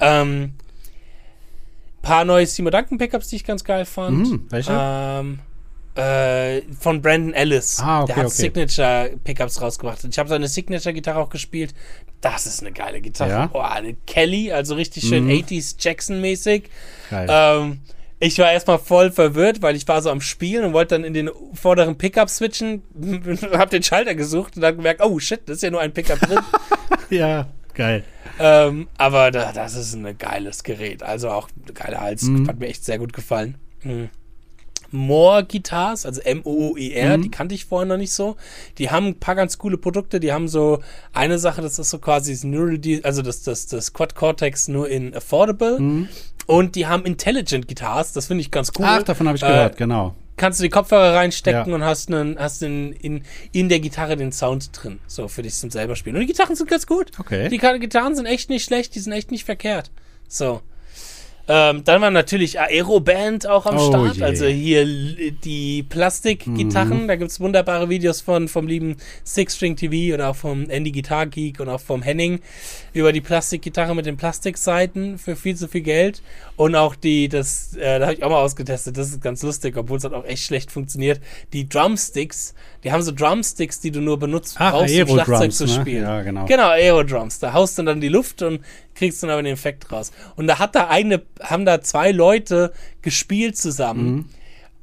Ähm, 0.01 0.55
paar 2.03 2.25
neue 2.25 2.47
Simo 2.47 2.71
Duncan 2.71 2.99
Pickups, 2.99 3.29
die 3.29 3.37
ich 3.37 3.45
ganz 3.45 3.65
geil 3.65 3.85
fand. 3.85 4.29
Mhm, 4.29 4.47
welche? 4.51 4.73
Ähm, 4.79 5.39
äh, 5.99 6.63
von 6.79 7.03
Brandon 7.03 7.35
Ellis. 7.35 7.81
Ah, 7.81 8.03
okay, 8.03 8.07
Der 8.09 8.17
hat 8.17 8.27
okay. 8.27 8.35
Signature 8.35 9.11
Pickups 9.25 9.61
rausgebracht. 9.61 10.05
Ich 10.09 10.19
habe 10.19 10.29
seine 10.29 10.49
Signature 10.49 10.93
Gitarre 10.95 11.19
auch 11.19 11.31
gespielt. 11.31 11.75
Das 12.21 12.47
ist 12.47 12.61
eine 12.61 12.73
geile 12.73 13.01
Gitarre. 13.01 13.31
Ja? 13.31 13.51
Oh, 13.53 13.61
eine 13.61 13.95
Kelly, 14.07 14.53
also 14.53 14.75
richtig 14.75 15.07
schön 15.09 15.25
Mhm. 15.25 15.31
80s 15.31 15.77
Jackson 15.79 16.21
mäßig. 16.21 16.65
Geil. 17.11 17.27
Ähm, 17.31 17.81
ich 18.21 18.39
war 18.39 18.51
erstmal 18.51 18.79
voll 18.81 19.13
verwirrt, 19.13 19.63
weil 19.63 19.77
ich 19.77 19.87
war 19.87 20.03
so 20.03 20.11
am 20.11 20.21
Spielen 20.21 20.65
und 20.65 20.73
wollte 20.73 20.97
dann 20.97 21.05
in 21.05 21.15
den 21.15 21.31
vorderen 21.55 21.97
Pickup 21.99 22.29
switchen, 22.29 22.83
hab 23.53 23.71
den 23.71 23.83
Schalter 23.85 24.15
gesucht 24.17 24.57
und 24.57 24.63
dann 24.63 24.77
gemerkt, 24.77 25.01
oh 25.05 25.19
shit, 25.21 25.41
das 25.47 25.57
ist 25.59 25.63
ja 25.63 25.71
nur 25.71 25.81
ein 25.81 25.93
Pickup 25.93 26.19
drin. 26.19 26.41
ja, 27.11 27.47
geil. 27.75 28.03
ähm, 28.41 28.89
aber 28.99 29.31
da, 29.31 29.53
das 29.53 29.75
ist 29.77 29.95
ein 29.95 30.19
geiles 30.19 30.65
Gerät. 30.65 31.05
Also 31.05 31.31
auch 31.31 31.49
geiler 31.75 32.01
Hals. 32.01 32.23
Mhm. 32.25 32.49
Hat 32.49 32.59
mir 32.59 32.67
echt 32.67 32.85
sehr 32.85 32.99
gut 32.99 33.13
gefallen. 33.13 33.57
Mhm. 33.85 34.09
Moore 34.91 35.45
Guitars, 35.45 36.07
also 36.07 36.21
M-O-O-E-R, 36.21 37.19
Mhm. 37.19 37.23
die 37.23 37.31
kannte 37.31 37.55
ich 37.55 37.65
vorher 37.67 37.87
noch 37.87 37.97
nicht 37.99 38.13
so. 38.13 38.37
Die 38.79 38.91
haben 38.91 39.07
ein 39.09 39.19
paar 39.21 39.35
ganz 39.35 39.59
coole 39.59 39.77
Produkte. 39.79 40.21
Die 40.21 40.33
haben 40.33 40.49
so 40.49 40.81
eine 41.13 41.39
Sache, 41.39 41.61
das 41.63 41.79
ist 41.79 41.91
so 41.91 41.99
quasi 41.99 42.33
das 42.33 42.45
Neural, 42.45 42.81
also 43.03 43.23
das, 43.23 43.43
das, 43.43 43.67
das 43.67 43.93
Quad 43.93 44.15
Cortex 44.15 44.69
nur 44.69 44.89
in 44.89 45.15
Affordable. 45.15 45.79
Mhm. 45.79 46.09
Und 46.47 46.77
die 46.77 46.87
haben 46.87 47.05
Intelligent 47.05 47.69
Guitars, 47.69 48.13
das 48.15 48.27
finde 48.27 48.41
ich 48.41 48.51
ganz 48.51 48.73
cool. 48.79 48.87
Ach, 48.89 49.03
davon 49.03 49.27
habe 49.29 49.37
ich 49.37 49.43
Äh, 49.43 49.49
gehört, 49.49 49.77
genau. 49.77 50.15
kannst 50.39 50.59
du 50.61 50.63
die 50.63 50.71
Kopfhörer 50.71 51.15
reinstecken 51.15 51.69
Ja. 51.69 51.75
und 51.75 51.85
hast, 51.85 52.09
einen, 52.11 52.39
hast 52.39 52.63
in, 52.63 52.93
in, 52.93 53.23
in 53.53 53.69
der 53.69 53.81
Gitarre 53.81 54.17
den 54.17 54.33
Sound 54.33 54.71
drin. 54.73 54.99
So 55.07 55.29
für 55.29 55.43
dich 55.43 55.55
zum 55.55 55.71
selber 55.71 55.95
spielen. 55.97 56.17
Und 56.17 56.21
die 56.21 56.27
Gitarren 56.27 56.57
sind 56.57 56.71
ganz 56.71 56.87
gut. 56.87 57.11
Okay. 57.19 57.51
Die 57.51 57.59
Gitarren 57.59 58.17
sind 58.17 58.25
echt 58.25 58.49
nicht 58.49 58.65
schlecht, 58.65 58.95
die 58.95 59.01
sind 59.01 59.13
echt 59.13 59.31
nicht 59.31 59.45
verkehrt. 59.45 59.91
So. 60.27 60.63
Ähm, 61.49 61.83
dann 61.85 62.03
war 62.03 62.11
natürlich 62.11 62.61
Aeroband 62.61 63.47
auch 63.47 63.65
am 63.65 63.77
Oh 63.79 63.89
Start. 63.89 64.17
je. 64.17 64.23
Also 64.23 64.47
hier 64.47 64.85
die 64.85 65.83
Plastikgitarren. 65.83 67.05
Mhm. 67.05 67.09
Da 67.09 67.17
gibt 67.17 67.31
es 67.31 67.41
wunderbare 67.41 67.89
Videos 67.89 68.21
von 68.21 68.49
vom 68.49 68.67
lieben 68.67 68.97
Six 69.25 69.57
String 69.57 69.75
TV 69.75 70.15
oder 70.15 70.29
auch 70.29 70.37
vom 70.37 70.69
Andy 70.69 70.93
Guitar 70.93 71.27
Geek 71.27 71.61
und 71.61 71.69
auch 71.71 71.81
vom 71.81 72.03
Henning 72.03 72.41
über 72.93 73.13
die 73.13 73.23
Plastikgitarre 73.23 73.95
mit 73.95 74.07
den 74.07 74.17
Plastikseiten 74.17 75.17
für 75.19 75.37
viel 75.37 75.57
zu 75.57 75.69
viel 75.69 75.81
Geld. 75.81 76.23
Und 76.57 76.75
auch 76.75 76.95
die, 76.95 77.29
das, 77.29 77.75
äh, 77.77 77.99
da 77.99 78.07
habe 78.07 78.15
ich 78.15 78.23
auch 78.23 78.31
mal 78.31 78.43
ausgetestet, 78.43 78.97
das 78.99 79.09
ist 79.09 79.23
ganz 79.23 79.43
lustig, 79.43 79.77
obwohl 79.77 79.99
es 79.99 80.05
halt 80.05 80.15
auch 80.15 80.25
echt 80.25 80.45
schlecht 80.45 80.71
funktioniert. 80.71 81.21
Die 81.53 81.69
Drumsticks, 81.69 82.55
die 82.85 82.93
haben 82.93 83.03
so 83.03 83.13
Drumsticks, 83.13 83.81
die 83.81 83.91
du 83.91 84.01
nur 84.01 84.19
benutzt 84.19 84.57
Ach, 84.59 84.73
brauchst, 84.73 84.95
um 85.01 85.09
Schlagzeug 85.09 85.53
zu 85.53 85.65
ne? 85.67 85.73
spielen. 85.73 86.03
Ja, 86.05 86.23
genau. 86.23 86.45
Genau, 86.47 86.69
Aerodrums. 86.69 87.39
Da 87.41 87.53
haust 87.53 87.77
du 87.79 87.83
dann 87.83 88.01
die 88.01 88.09
Luft 88.09 88.43
und 88.43 88.61
kriegst 88.95 89.23
dann 89.23 89.31
aber 89.31 89.43
den 89.43 89.55
Effekt 89.55 89.91
raus. 89.91 90.13
Und 90.37 90.47
da 90.47 90.59
hat 90.59 90.75
da 90.75 90.89
eine, 90.89 91.23
haben 91.43 91.65
da 91.65 91.81
zwei 91.81 92.13
Leute 92.13 92.73
gespielt 93.03 93.57
zusammen. 93.57 94.11
Mhm. 94.15 94.25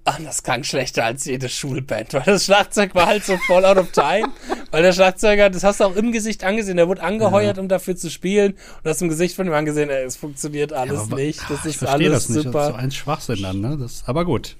Ah, 0.07 0.17
das 0.23 0.43
klang 0.43 0.63
schlechter 0.63 1.03
als 1.03 1.25
jede 1.25 1.49
Schulband, 1.49 2.13
weil 2.13 2.21
das 2.25 2.45
Schlagzeug 2.45 2.93
war 2.93 3.07
halt 3.07 3.23
so 3.23 3.37
voll 3.47 3.65
out 3.65 3.77
of 3.77 3.89
time. 3.91 4.27
weil 4.71 4.83
der 4.83 4.93
Schlagzeuger, 4.93 5.49
das 5.49 5.63
hast 5.63 5.79
du 5.79 5.85
auch 5.85 5.95
im 5.95 6.11
Gesicht 6.11 6.43
angesehen, 6.43 6.77
der 6.77 6.87
wurde 6.87 7.01
angeheuert, 7.01 7.57
um 7.57 7.67
dafür 7.67 7.95
zu 7.95 8.11
spielen. 8.11 8.53
Und 8.83 8.89
hast 8.89 9.01
im 9.01 9.09
Gesicht 9.09 9.35
von 9.35 9.47
ihm 9.47 9.53
angesehen, 9.53 9.89
ey, 9.89 10.03
es 10.03 10.15
funktioniert 10.15 10.73
alles 10.73 10.99
Aber- 10.99 11.15
nicht. 11.15 11.39
Das 11.49 11.49
Ah, 11.49 11.59
ich 11.63 11.65
ist 11.71 11.77
verstehe 11.77 12.09
alles 12.09 12.27
das 12.27 12.35
nicht. 12.35 12.43
super. 12.43 12.59
Das 12.59 12.67
ist 12.67 12.73
so 12.75 12.79
ein 12.81 12.91
Schwachsinn 12.91 13.41
dann, 13.41 13.61
ne? 13.61 13.77
Das, 13.79 14.03
aber 14.05 14.25
gut. 14.25 14.55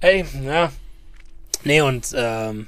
Ey, 0.00 0.24
ja. 0.44 0.72
Nee, 1.64 1.80
und 1.80 2.14
ähm, 2.16 2.66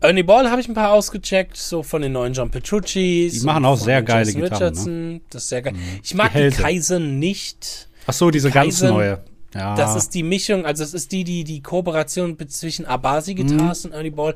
Ernie 0.00 0.22
Ball 0.22 0.50
habe 0.50 0.60
ich 0.60 0.68
ein 0.68 0.74
paar 0.74 0.92
ausgecheckt, 0.92 1.56
so 1.56 1.82
von 1.82 2.02
den 2.02 2.12
neuen 2.12 2.32
John 2.32 2.50
Petrucci's. 2.50 3.40
Die 3.40 3.46
machen 3.46 3.64
auch 3.64 3.76
sehr 3.76 4.02
geile 4.02 4.26
Jason 4.26 4.42
Gitarren, 4.42 4.60
ne? 4.60 4.66
Richardson. 4.70 5.20
Das 5.30 5.42
ist 5.42 5.48
sehr 5.48 5.62
geil. 5.62 5.74
Ich 6.02 6.14
mag 6.14 6.32
Die 6.32 6.48
die. 6.50 6.56
Kaizen 6.56 7.18
nicht. 7.18 7.88
Ach 8.06 8.12
so, 8.12 8.30
diese 8.30 8.50
ganz 8.50 8.80
Kaizen, 8.80 8.88
neue. 8.88 9.18
Ja. 9.54 9.74
Das 9.74 9.96
ist 9.96 10.14
die 10.14 10.22
Mischung, 10.22 10.64
also 10.64 10.82
es 10.82 10.94
ist 10.94 11.12
die, 11.12 11.24
die, 11.24 11.44
die 11.44 11.62
Kooperation 11.62 12.38
zwischen 12.48 12.86
Abasi 12.86 13.34
Guitars 13.34 13.84
und 13.84 13.92
Ernie 13.92 14.10
Ball. 14.10 14.34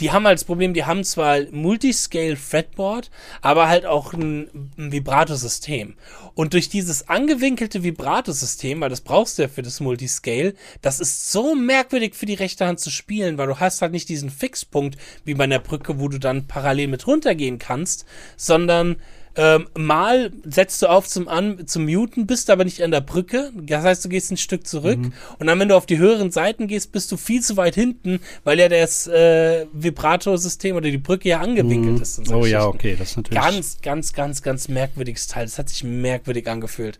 Die 0.00 0.10
haben 0.10 0.26
halt 0.26 0.38
das 0.38 0.44
Problem, 0.44 0.74
die 0.74 0.84
haben 0.84 1.04
zwar 1.04 1.38
Multiscale 1.52 2.36
Fretboard, 2.36 3.10
aber 3.42 3.68
halt 3.68 3.86
auch 3.86 4.12
ein, 4.12 4.70
ein 4.76 4.90
Vibrato-System. 4.90 5.94
Und 6.34 6.52
durch 6.52 6.68
dieses 6.68 7.08
angewinkelte 7.08 7.82
Vibrato-System, 7.82 8.80
weil 8.80 8.90
das 8.90 9.00
brauchst 9.00 9.38
du 9.38 9.42
ja 9.42 9.48
für 9.48 9.62
das 9.62 9.80
Multiscale, 9.80 10.54
das 10.82 11.00
ist 11.00 11.30
so 11.30 11.54
merkwürdig 11.54 12.14
für 12.14 12.26
die 12.26 12.34
rechte 12.34 12.66
Hand 12.66 12.80
zu 12.80 12.90
spielen, 12.90 13.38
weil 13.38 13.46
du 13.46 13.60
hast 13.60 13.82
halt 13.82 13.92
nicht 13.92 14.08
diesen 14.08 14.30
Fixpunkt 14.30 14.98
wie 15.24 15.34
bei 15.34 15.44
einer 15.44 15.60
Brücke, 15.60 16.00
wo 16.00 16.08
du 16.08 16.18
dann 16.18 16.46
parallel 16.46 16.88
mit 16.88 17.06
runtergehen 17.06 17.58
kannst, 17.58 18.04
sondern 18.36 18.96
Ähm, 19.38 19.68
mal 19.76 20.32
setzt 20.44 20.80
du 20.80 20.86
auf 20.86 21.06
zum, 21.06 21.28
An 21.28 21.66
zum 21.66 21.84
Muten, 21.84 22.26
bist 22.26 22.48
aber 22.48 22.64
nicht 22.64 22.82
an 22.82 22.90
der 22.90 23.02
Brücke. 23.02 23.52
Das 23.54 23.84
heißt, 23.84 24.04
du 24.04 24.08
gehst 24.08 24.30
ein 24.30 24.38
Stück 24.38 24.66
zurück. 24.66 24.98
Mhm. 24.98 25.12
Und 25.38 25.46
dann, 25.46 25.58
wenn 25.60 25.68
du 25.68 25.76
auf 25.76 25.84
die 25.84 25.98
höheren 25.98 26.30
Seiten 26.30 26.68
gehst, 26.68 26.90
bist 26.92 27.12
du 27.12 27.18
viel 27.18 27.42
zu 27.42 27.56
weit 27.58 27.74
hinten, 27.74 28.20
weil 28.44 28.58
ja 28.58 28.68
das 28.68 29.06
äh, 29.06 29.66
Vibrato-System 29.72 30.76
oder 30.76 30.90
die 30.90 30.98
Brücke 30.98 31.28
ja 31.28 31.40
angewinkelt 31.40 32.00
ist. 32.00 32.18
und 32.18 32.28
so 32.28 32.36
Oh 32.36 32.46
ja, 32.46 32.66
okay, 32.66 32.96
das 32.98 33.10
ist 33.10 33.16
natürlich. 33.18 33.42
Ganz, 33.42 33.78
ganz, 33.82 34.12
ganz, 34.14 34.42
ganz 34.42 34.68
merkwürdiges 34.68 35.26
Teil. 35.26 35.44
Das 35.44 35.58
hat 35.58 35.68
sich 35.68 35.84
merkwürdig 35.84 36.48
angefühlt. 36.48 36.98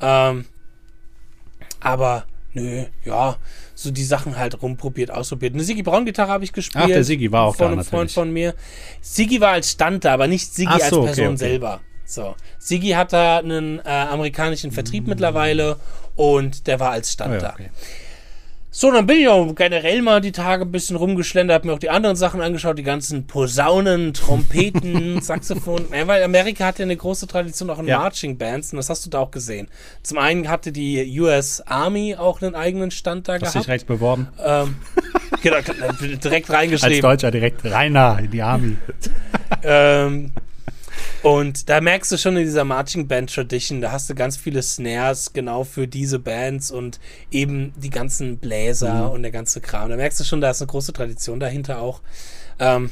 Ähm, 0.00 0.44
aber 1.80 2.26
nö, 2.52 2.84
ja, 3.04 3.36
so 3.82 3.90
die 3.90 4.04
Sachen 4.04 4.36
halt 4.36 4.62
rumprobiert, 4.62 5.10
ausprobiert. 5.10 5.54
Eine 5.54 5.64
Siggi 5.64 5.82
Braun 5.82 6.04
Gitarre 6.04 6.30
habe 6.30 6.44
ich 6.44 6.52
gespielt. 6.52 6.84
Ach, 6.84 6.88
der 6.88 7.04
Siggi 7.04 7.30
war 7.32 7.44
auch 7.44 7.56
von 7.56 7.66
da, 7.66 7.72
einem 7.72 7.84
Freund 7.84 8.10
von 8.10 8.32
mir. 8.32 8.54
Siggi 9.00 9.40
war 9.40 9.52
als 9.52 9.72
Stand 9.72 10.04
da, 10.04 10.14
aber 10.14 10.26
nicht 10.26 10.54
Siggi 10.54 10.70
Ach 10.70 10.80
als 10.80 10.90
so, 10.90 11.00
okay, 11.00 11.06
Person 11.06 11.26
okay. 11.28 11.36
selber. 11.36 11.80
So, 12.04 12.34
Siggi 12.58 12.90
hat 12.90 13.12
da 13.12 13.38
einen 13.38 13.78
äh, 13.78 13.88
amerikanischen 13.88 14.70
Vertrieb 14.70 15.06
mittlerweile 15.06 15.78
und 16.14 16.66
der 16.66 16.78
war 16.78 16.90
als 16.90 17.12
Stand 17.12 17.36
Oh 17.36 17.38
da. 17.38 17.46
ja, 17.46 17.52
okay. 17.54 17.70
So, 18.74 18.90
dann 18.90 19.06
bin 19.06 19.18
ich 19.18 19.28
auch 19.28 19.54
generell 19.54 20.00
mal 20.00 20.22
die 20.22 20.32
Tage 20.32 20.64
ein 20.64 20.72
bisschen 20.72 20.96
rumgeschlendert, 20.96 21.56
hab 21.56 21.64
mir 21.66 21.74
auch 21.74 21.78
die 21.78 21.90
anderen 21.90 22.16
Sachen 22.16 22.40
angeschaut, 22.40 22.78
die 22.78 22.82
ganzen 22.82 23.26
Posaunen, 23.26 24.14
Trompeten, 24.14 25.20
Saxophon. 25.22 25.84
Ja, 25.94 26.06
weil 26.06 26.22
Amerika 26.22 26.64
hat 26.64 26.78
ja 26.78 26.84
eine 26.86 26.96
große 26.96 27.26
Tradition 27.26 27.68
auch 27.68 27.78
in 27.80 27.86
Ja. 27.86 27.98
Marching 27.98 28.38
Bands 28.38 28.72
und 28.72 28.78
das 28.78 28.88
hast 28.88 29.04
du 29.04 29.10
da 29.10 29.18
auch 29.18 29.30
gesehen. 29.30 29.68
Zum 30.02 30.16
einen 30.16 30.48
hatte 30.48 30.72
die 30.72 31.20
US 31.20 31.60
Army 31.66 32.16
auch 32.16 32.40
einen 32.40 32.54
eigenen 32.54 32.90
Stand 32.90 33.28
da 33.28 33.34
Hast 33.34 33.42
dich 33.42 33.52
gehabt. 33.52 33.68
recht 33.68 33.86
beworben? 33.86 34.28
Ähm, 34.42 34.76
genau, 35.42 35.56
direkt 36.00 36.48
Als 36.48 36.58
reingeschrieben. 36.58 37.02
Deutscher 37.02 37.30
direkt 37.30 37.62
reiner 37.66 38.20
in 38.20 38.30
die 38.30 38.40
Army. 38.40 38.78
Ähm, 39.62 40.32
und 41.22 41.68
da 41.68 41.80
merkst 41.80 42.10
du 42.12 42.16
schon 42.18 42.36
in 42.36 42.44
dieser 42.44 42.64
Marching 42.64 43.06
Band 43.06 43.32
Tradition, 43.32 43.80
da 43.80 43.92
hast 43.92 44.10
du 44.10 44.14
ganz 44.14 44.36
viele 44.36 44.62
Snares 44.62 45.32
genau 45.32 45.64
für 45.64 45.86
diese 45.86 46.18
Bands 46.18 46.70
und 46.70 46.98
eben 47.30 47.72
die 47.76 47.90
ganzen 47.90 48.38
Bläser 48.38 49.10
und 49.12 49.22
der 49.22 49.30
ganze 49.30 49.60
Kram. 49.60 49.88
Da 49.90 49.96
merkst 49.96 50.20
du 50.20 50.24
schon, 50.24 50.40
da 50.40 50.50
ist 50.50 50.60
eine 50.60 50.68
große 50.68 50.92
Tradition 50.92 51.38
dahinter 51.40 51.80
auch. 51.80 52.00
Ähm, 52.58 52.90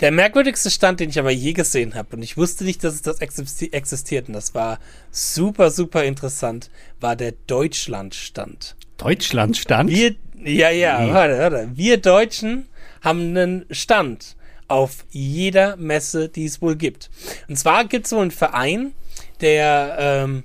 der 0.00 0.12
merkwürdigste 0.12 0.70
Stand, 0.70 1.00
den 1.00 1.10
ich 1.10 1.18
aber 1.18 1.32
je 1.32 1.52
gesehen 1.52 1.94
habe, 1.94 2.16
und 2.16 2.22
ich 2.22 2.36
wusste 2.36 2.64
nicht, 2.64 2.84
dass 2.84 2.94
es 2.94 3.02
das 3.02 3.20
existi 3.20 3.70
existiert, 3.72 4.28
und 4.28 4.34
das 4.34 4.54
war 4.54 4.78
super, 5.10 5.70
super 5.70 6.04
interessant, 6.04 6.70
war 7.00 7.16
der 7.16 7.32
Deutschland-Stand. 7.48 8.76
Deutschland 8.96 9.56
stand. 9.56 9.90
Wir, 9.90 10.14
ja, 10.44 10.70
ja, 10.70 11.00
Nee. 11.00 11.12
warte, 11.12 11.38
warte. 11.38 11.70
Wir 11.74 11.98
Deutschen 11.98 12.68
haben 13.00 13.20
einen 13.36 13.66
Stand 13.70 14.36
auf 14.68 15.04
jeder 15.10 15.76
Messe, 15.76 16.28
die 16.28 16.44
es 16.44 16.62
wohl 16.62 16.76
gibt. 16.76 17.10
Und 17.48 17.56
zwar 17.56 17.84
gibt 17.86 18.06
es 18.06 18.12
wohl 18.12 18.22
einen 18.22 18.30
Verein, 18.30 18.92
der 19.40 19.96
ähm, 19.98 20.44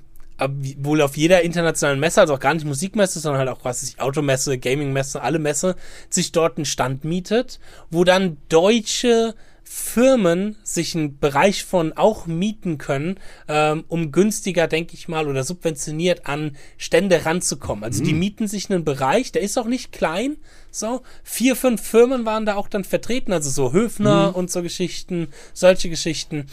wohl 0.78 1.00
auf 1.00 1.16
jeder 1.16 1.42
internationalen 1.42 2.00
Messe, 2.00 2.20
also 2.20 2.34
auch 2.34 2.40
gar 2.40 2.54
nicht 2.54 2.66
Musikmesse, 2.66 3.20
sondern 3.20 3.46
halt 3.46 3.50
auch, 3.50 3.64
ich, 3.82 4.00
Automesse, 4.00 4.58
Gamingmesse, 4.58 5.22
alle 5.22 5.38
Messe, 5.38 5.76
sich 6.10 6.32
dort 6.32 6.56
einen 6.56 6.64
Stand 6.64 7.04
mietet, 7.04 7.60
wo 7.90 8.04
dann 8.04 8.38
deutsche 8.48 9.34
Firmen 9.66 10.56
sich 10.62 10.94
einen 10.94 11.18
Bereich 11.18 11.64
von 11.64 11.94
auch 11.94 12.26
mieten 12.26 12.76
können, 12.76 13.18
ähm, 13.48 13.84
um 13.88 14.12
günstiger, 14.12 14.68
denke 14.68 14.94
ich 14.94 15.08
mal, 15.08 15.26
oder 15.26 15.42
subventioniert 15.42 16.26
an 16.26 16.56
Stände 16.76 17.24
ranzukommen. 17.24 17.82
Also 17.82 18.04
die 18.04 18.12
mieten 18.12 18.46
sich 18.46 18.70
einen 18.70 18.84
Bereich, 18.84 19.32
der 19.32 19.40
ist 19.40 19.58
auch 19.58 19.66
nicht 19.66 19.90
klein, 19.90 20.36
so. 20.70 21.02
Vier, 21.22 21.56
fünf 21.56 21.80
Firmen 21.80 22.26
waren 22.26 22.44
da 22.44 22.56
auch 22.56 22.68
dann 22.68 22.84
vertreten, 22.84 23.32
also 23.32 23.48
so 23.48 23.72
Höfner 23.72 24.36
und 24.36 24.50
so 24.50 24.62
Geschichten, 24.62 25.28
solche 25.54 25.88
Geschichten. 25.88 26.46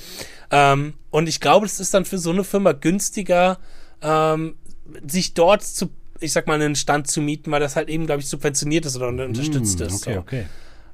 Ähm, 0.49 0.93
und 1.09 1.27
ich 1.27 1.41
glaube, 1.41 1.65
es 1.65 1.79
ist 1.79 1.93
dann 1.93 2.05
für 2.05 2.17
so 2.17 2.29
eine 2.29 2.45
Firma 2.45 2.71
günstiger, 2.71 3.59
ähm, 4.01 4.55
sich 5.05 5.33
dort 5.33 5.63
zu, 5.63 5.89
ich 6.21 6.31
sag 6.31 6.47
mal, 6.47 6.61
einen 6.61 6.75
Stand 6.75 7.07
zu 7.07 7.21
mieten, 7.21 7.51
weil 7.51 7.59
das 7.59 7.75
halt 7.75 7.89
eben, 7.89 8.05
glaube 8.05 8.21
ich, 8.21 8.27
subventioniert 8.27 8.85
ist 8.85 8.95
oder 8.95 9.07
unterstützt 9.09 9.81
ist. 9.81 10.01
Okay, 10.01 10.13
so. 10.13 10.19
okay. 10.19 10.45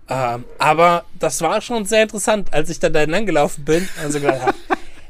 Ähm, 0.09 0.45
aber 0.57 1.05
das 1.19 1.41
war 1.41 1.61
schon 1.61 1.85
sehr 1.85 2.03
interessant, 2.03 2.53
als 2.53 2.69
ich 2.69 2.79
dann 2.79 2.93
da 2.93 3.01
entlang 3.01 3.25
gelaufen 3.25 3.65
bin. 3.65 3.87
Und 4.03 4.11
so 4.11 4.19
gedacht 4.19 4.55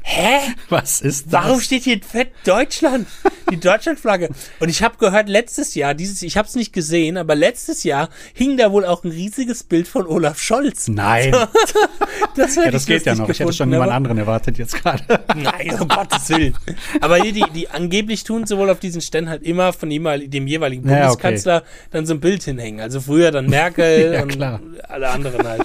hä? 0.08 0.54
Was 0.68 1.00
ist 1.00 1.26
das? 1.26 1.32
Warum 1.32 1.60
steht 1.60 1.84
hier 1.84 2.00
fett 2.02 2.30
Deutschland? 2.44 3.06
Die 3.50 3.58
Deutschlandflagge. 3.60 4.28
Und 4.60 4.68
ich 4.68 4.82
habe 4.82 4.96
gehört, 4.98 5.28
letztes 5.28 5.74
Jahr, 5.74 5.94
dieses, 5.94 6.22
ich 6.22 6.36
habe 6.36 6.48
es 6.48 6.54
nicht 6.54 6.72
gesehen, 6.72 7.16
aber 7.16 7.34
letztes 7.34 7.84
Jahr 7.84 8.08
hing 8.34 8.56
da 8.56 8.72
wohl 8.72 8.84
auch 8.84 9.04
ein 9.04 9.10
riesiges 9.10 9.62
Bild 9.64 9.86
von 9.88 10.06
Olaf 10.06 10.38
Scholz. 10.38 10.88
Nein, 10.88 11.34
Das, 12.36 12.54
ja, 12.56 12.70
das 12.70 12.86
geht 12.86 13.04
ja 13.06 13.14
noch. 13.14 13.28
Ich 13.28 13.40
hätte 13.40 13.52
schon 13.52 13.70
jemand 13.70 13.90
anderen 13.92 14.18
erwartet 14.18 14.58
jetzt 14.58 14.74
gerade. 14.82 15.02
Nein, 15.36 15.78
um 15.80 15.88
Gottes 15.88 16.28
Willen. 16.30 16.54
Aber 17.00 17.20
die, 17.20 17.32
die, 17.32 17.44
die 17.54 17.68
angeblich 17.70 18.24
tun 18.24 18.46
sowohl 18.46 18.70
auf 18.70 18.80
diesen 18.80 19.00
Ständen 19.00 19.30
halt 19.30 19.42
immer 19.42 19.72
von 19.72 19.90
dem 19.90 20.46
jeweiligen 20.46 20.88
Ja, 20.88 20.96
okay. 20.96 21.28
Bundeskanzler 21.28 21.62
dann 21.90 22.06
so 22.06 22.14
ein 22.14 22.20
Bild 22.20 22.42
hinhängen. 22.44 22.80
Also 22.80 23.00
früher 23.00 23.30
dann 23.30 23.46
Merkel 23.46 24.12
Ja, 24.14 24.22
und 24.22 24.28
klar. 24.28 24.60
alle 24.88 25.08
anderen 25.08 25.46
halt. 25.46 25.62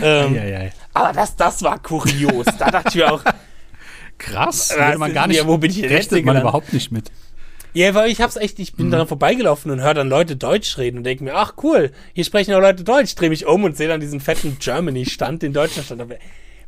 Ähm, 0.00 0.34
Ja, 0.34 0.44
ja. 0.44 0.70
Aber 0.94 1.12
das, 1.12 1.34
das 1.36 1.62
war 1.62 1.82
kurios. 1.82 2.46
Da 2.58 2.70
dachte 2.70 2.88
ich 2.90 2.94
mir 2.96 3.12
auch, 3.12 3.22
Krass. 4.24 4.70
Würde 4.76 4.98
man 4.98 5.12
gar 5.14 5.26
nicht, 5.26 5.38
hier? 5.38 5.46
Wo 5.46 5.58
bin 5.58 5.70
ich 5.70 5.82
rechnet 5.84 6.24
man 6.24 6.40
überhaupt 6.40 6.72
nicht 6.72 6.90
mit. 6.92 7.10
ja, 7.74 7.94
weil 7.94 8.10
ich 8.10 8.20
hab's 8.20 8.36
echt, 8.36 8.58
ich 8.58 8.72
Mhm. 8.72 8.76
bin 8.76 8.90
daran 8.90 9.06
vorbeigelaufen 9.08 9.70
und 9.70 9.80
höre 9.80 9.94
dann 9.94 10.08
Leute 10.08 10.36
Deutsch 10.36 10.78
reden 10.78 10.98
und 10.98 11.04
denke 11.04 11.24
mir, 11.24 11.34
ach 11.34 11.54
cool, 11.62 11.90
hier 12.14 12.24
sprechen 12.24 12.54
auch 12.54 12.60
Leute 12.60 12.84
Deutsch. 12.84 13.14
Dreh 13.14 13.28
mich 13.28 13.46
um 13.46 13.64
und 13.64 13.76
sehe 13.76 13.88
dann 13.88 14.00
diesen 14.00 14.20
fetten 14.20 14.56
Germany-Stand, 14.60 15.42
den 15.42 15.52
Deutschland 15.52 15.86
stand. 15.86 16.02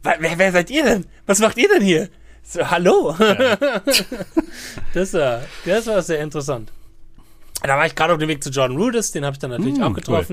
Wer, 0.03 0.17
wer, 0.19 0.39
wer 0.39 0.53
seid 0.53 0.71
ihr 0.71 0.85
denn? 0.85 1.07
Was 1.27 1.39
macht 1.41 1.57
ihr 1.59 1.69
denn 1.69 1.83
hier? 1.83 2.09
So, 2.43 2.71
hallo. 2.71 3.15
das, 4.95 5.13
war, 5.15 5.43
das 5.65 5.87
war 5.87 6.03
sehr 6.03 6.21
interessant. 6.21 6.71
Da 7.63 7.77
war 7.79 7.87
ich 7.87 7.95
gerade 7.95 8.13
auf 8.13 8.19
dem 8.19 8.29
Weg 8.29 8.43
zu 8.43 8.51
Jordan 8.51 8.77
Rudess, 8.77 9.13
den 9.13 9.25
habe 9.25 9.35
ich 9.35 9.39
dann 9.39 9.51
natürlich 9.51 9.79
Mm, 9.79 9.83
auch 9.83 9.97
cool. 10.09 10.25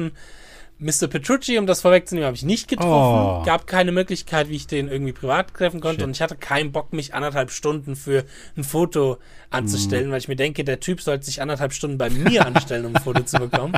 Mr. 0.81 1.07
Petrucci, 1.07 1.57
um 1.59 1.67
das 1.67 1.81
vorwegzunehmen, 1.81 2.25
habe 2.25 2.35
ich 2.35 2.43
nicht 2.43 2.67
getroffen. 2.67 3.41
Oh. 3.41 3.45
Gab 3.45 3.67
keine 3.67 3.91
Möglichkeit, 3.91 4.49
wie 4.49 4.55
ich 4.55 4.65
den 4.67 4.87
irgendwie 4.87 5.13
privat 5.13 5.53
treffen 5.53 5.79
konnte. 5.79 5.99
Shit. 6.01 6.05
Und 6.07 6.11
ich 6.11 6.21
hatte 6.23 6.35
keinen 6.35 6.71
Bock, 6.71 6.91
mich 6.91 7.13
anderthalb 7.13 7.51
Stunden 7.51 7.95
für 7.95 8.25
ein 8.57 8.63
Foto 8.63 9.17
anzustellen, 9.51 10.09
Mm. 10.09 10.11
weil 10.11 10.17
ich 10.17 10.27
mir 10.27 10.35
denke, 10.35 10.63
der 10.63 10.79
Typ 10.79 11.01
sollte 11.01 11.25
sich 11.25 11.41
anderthalb 11.41 11.73
Stunden 11.73 11.97
bei 11.99 12.09
mir 12.09 12.45
anstellen, 12.47 12.85
um 12.87 12.95
ein 12.95 13.01
Foto 13.03 13.21
zu 13.23 13.37
bekommen. 13.37 13.73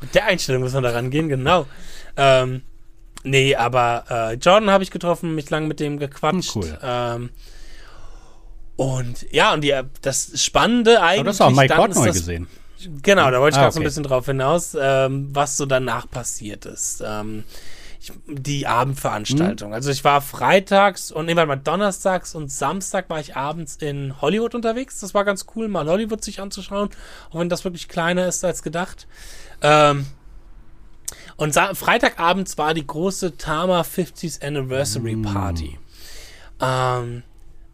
Mit 0.00 0.14
der 0.14 0.26
Einstellung 0.26 0.62
muss 0.62 0.72
man 0.72 0.82
da 0.82 0.90
rangehen, 0.90 1.28
genau. 1.28 1.66
Ähm, 2.16 2.62
nee, 3.22 3.54
aber 3.54 4.04
äh, 4.10 4.34
Jordan 4.34 4.70
habe 4.70 4.82
ich 4.82 4.90
getroffen, 4.90 5.34
mich 5.36 5.50
lang 5.50 5.68
mit 5.68 5.78
dem 5.78 5.98
gequatscht. 6.00 6.56
Cool. 6.56 6.78
Ähm, 6.82 7.30
und 8.76 9.26
ja, 9.30 9.52
und 9.52 9.60
die, 9.62 9.78
das 10.02 10.32
Spannende 10.42 11.02
eigentlich. 11.02 11.20
Aber 11.20 11.24
das 11.28 11.40
auch 11.42 11.50
Mike 11.50 11.74
Portnoy 11.74 12.06
das- 12.06 12.16
gesehen. 12.16 12.48
Genau, 13.02 13.30
da 13.30 13.40
wollte 13.40 13.54
ich 13.54 13.58
Ah, 13.58 13.62
gerade 13.62 13.72
so 13.72 13.78
ein 13.78 13.82
okay. 13.82 13.88
bisschen 13.88 14.02
drauf 14.04 14.26
hinaus, 14.26 14.76
ähm, 14.80 15.28
was 15.32 15.56
so 15.56 15.66
danach 15.66 16.08
passiert 16.10 16.66
ist. 16.66 17.02
Ähm, 17.04 17.44
ich, 18.00 18.12
die 18.26 18.66
Abendveranstaltung. 18.66 19.74
Also 19.74 19.90
ich 19.90 20.04
war 20.04 20.22
freitags 20.22 21.12
und 21.12 21.26
nee, 21.26 21.36
warte 21.36 21.48
mal, 21.48 21.56
donnerstags 21.56 22.34
und 22.34 22.50
Samstag 22.50 23.10
war 23.10 23.20
ich 23.20 23.36
abends 23.36 23.76
in 23.76 24.20
Hollywood 24.22 24.54
unterwegs. 24.54 25.00
Das 25.00 25.12
war 25.12 25.24
ganz 25.24 25.44
cool, 25.54 25.68
mal 25.68 25.86
Hollywood 25.86 26.24
sich 26.24 26.40
anzuschauen, 26.40 26.88
auch 27.30 27.38
wenn 27.38 27.50
das 27.50 27.64
wirklich 27.64 27.88
kleiner 27.88 28.26
ist 28.26 28.42
als 28.44 28.62
gedacht. 28.62 29.06
Ähm, 29.60 30.06
und 31.36 31.54
Freitagabends 31.54 32.56
war 32.58 32.74
die 32.74 32.86
große 32.86 33.36
Tama 33.36 33.82
50th 33.82 34.42
Anniversary 34.42 35.16
Party. 35.16 35.78
Ähm, 36.60 37.22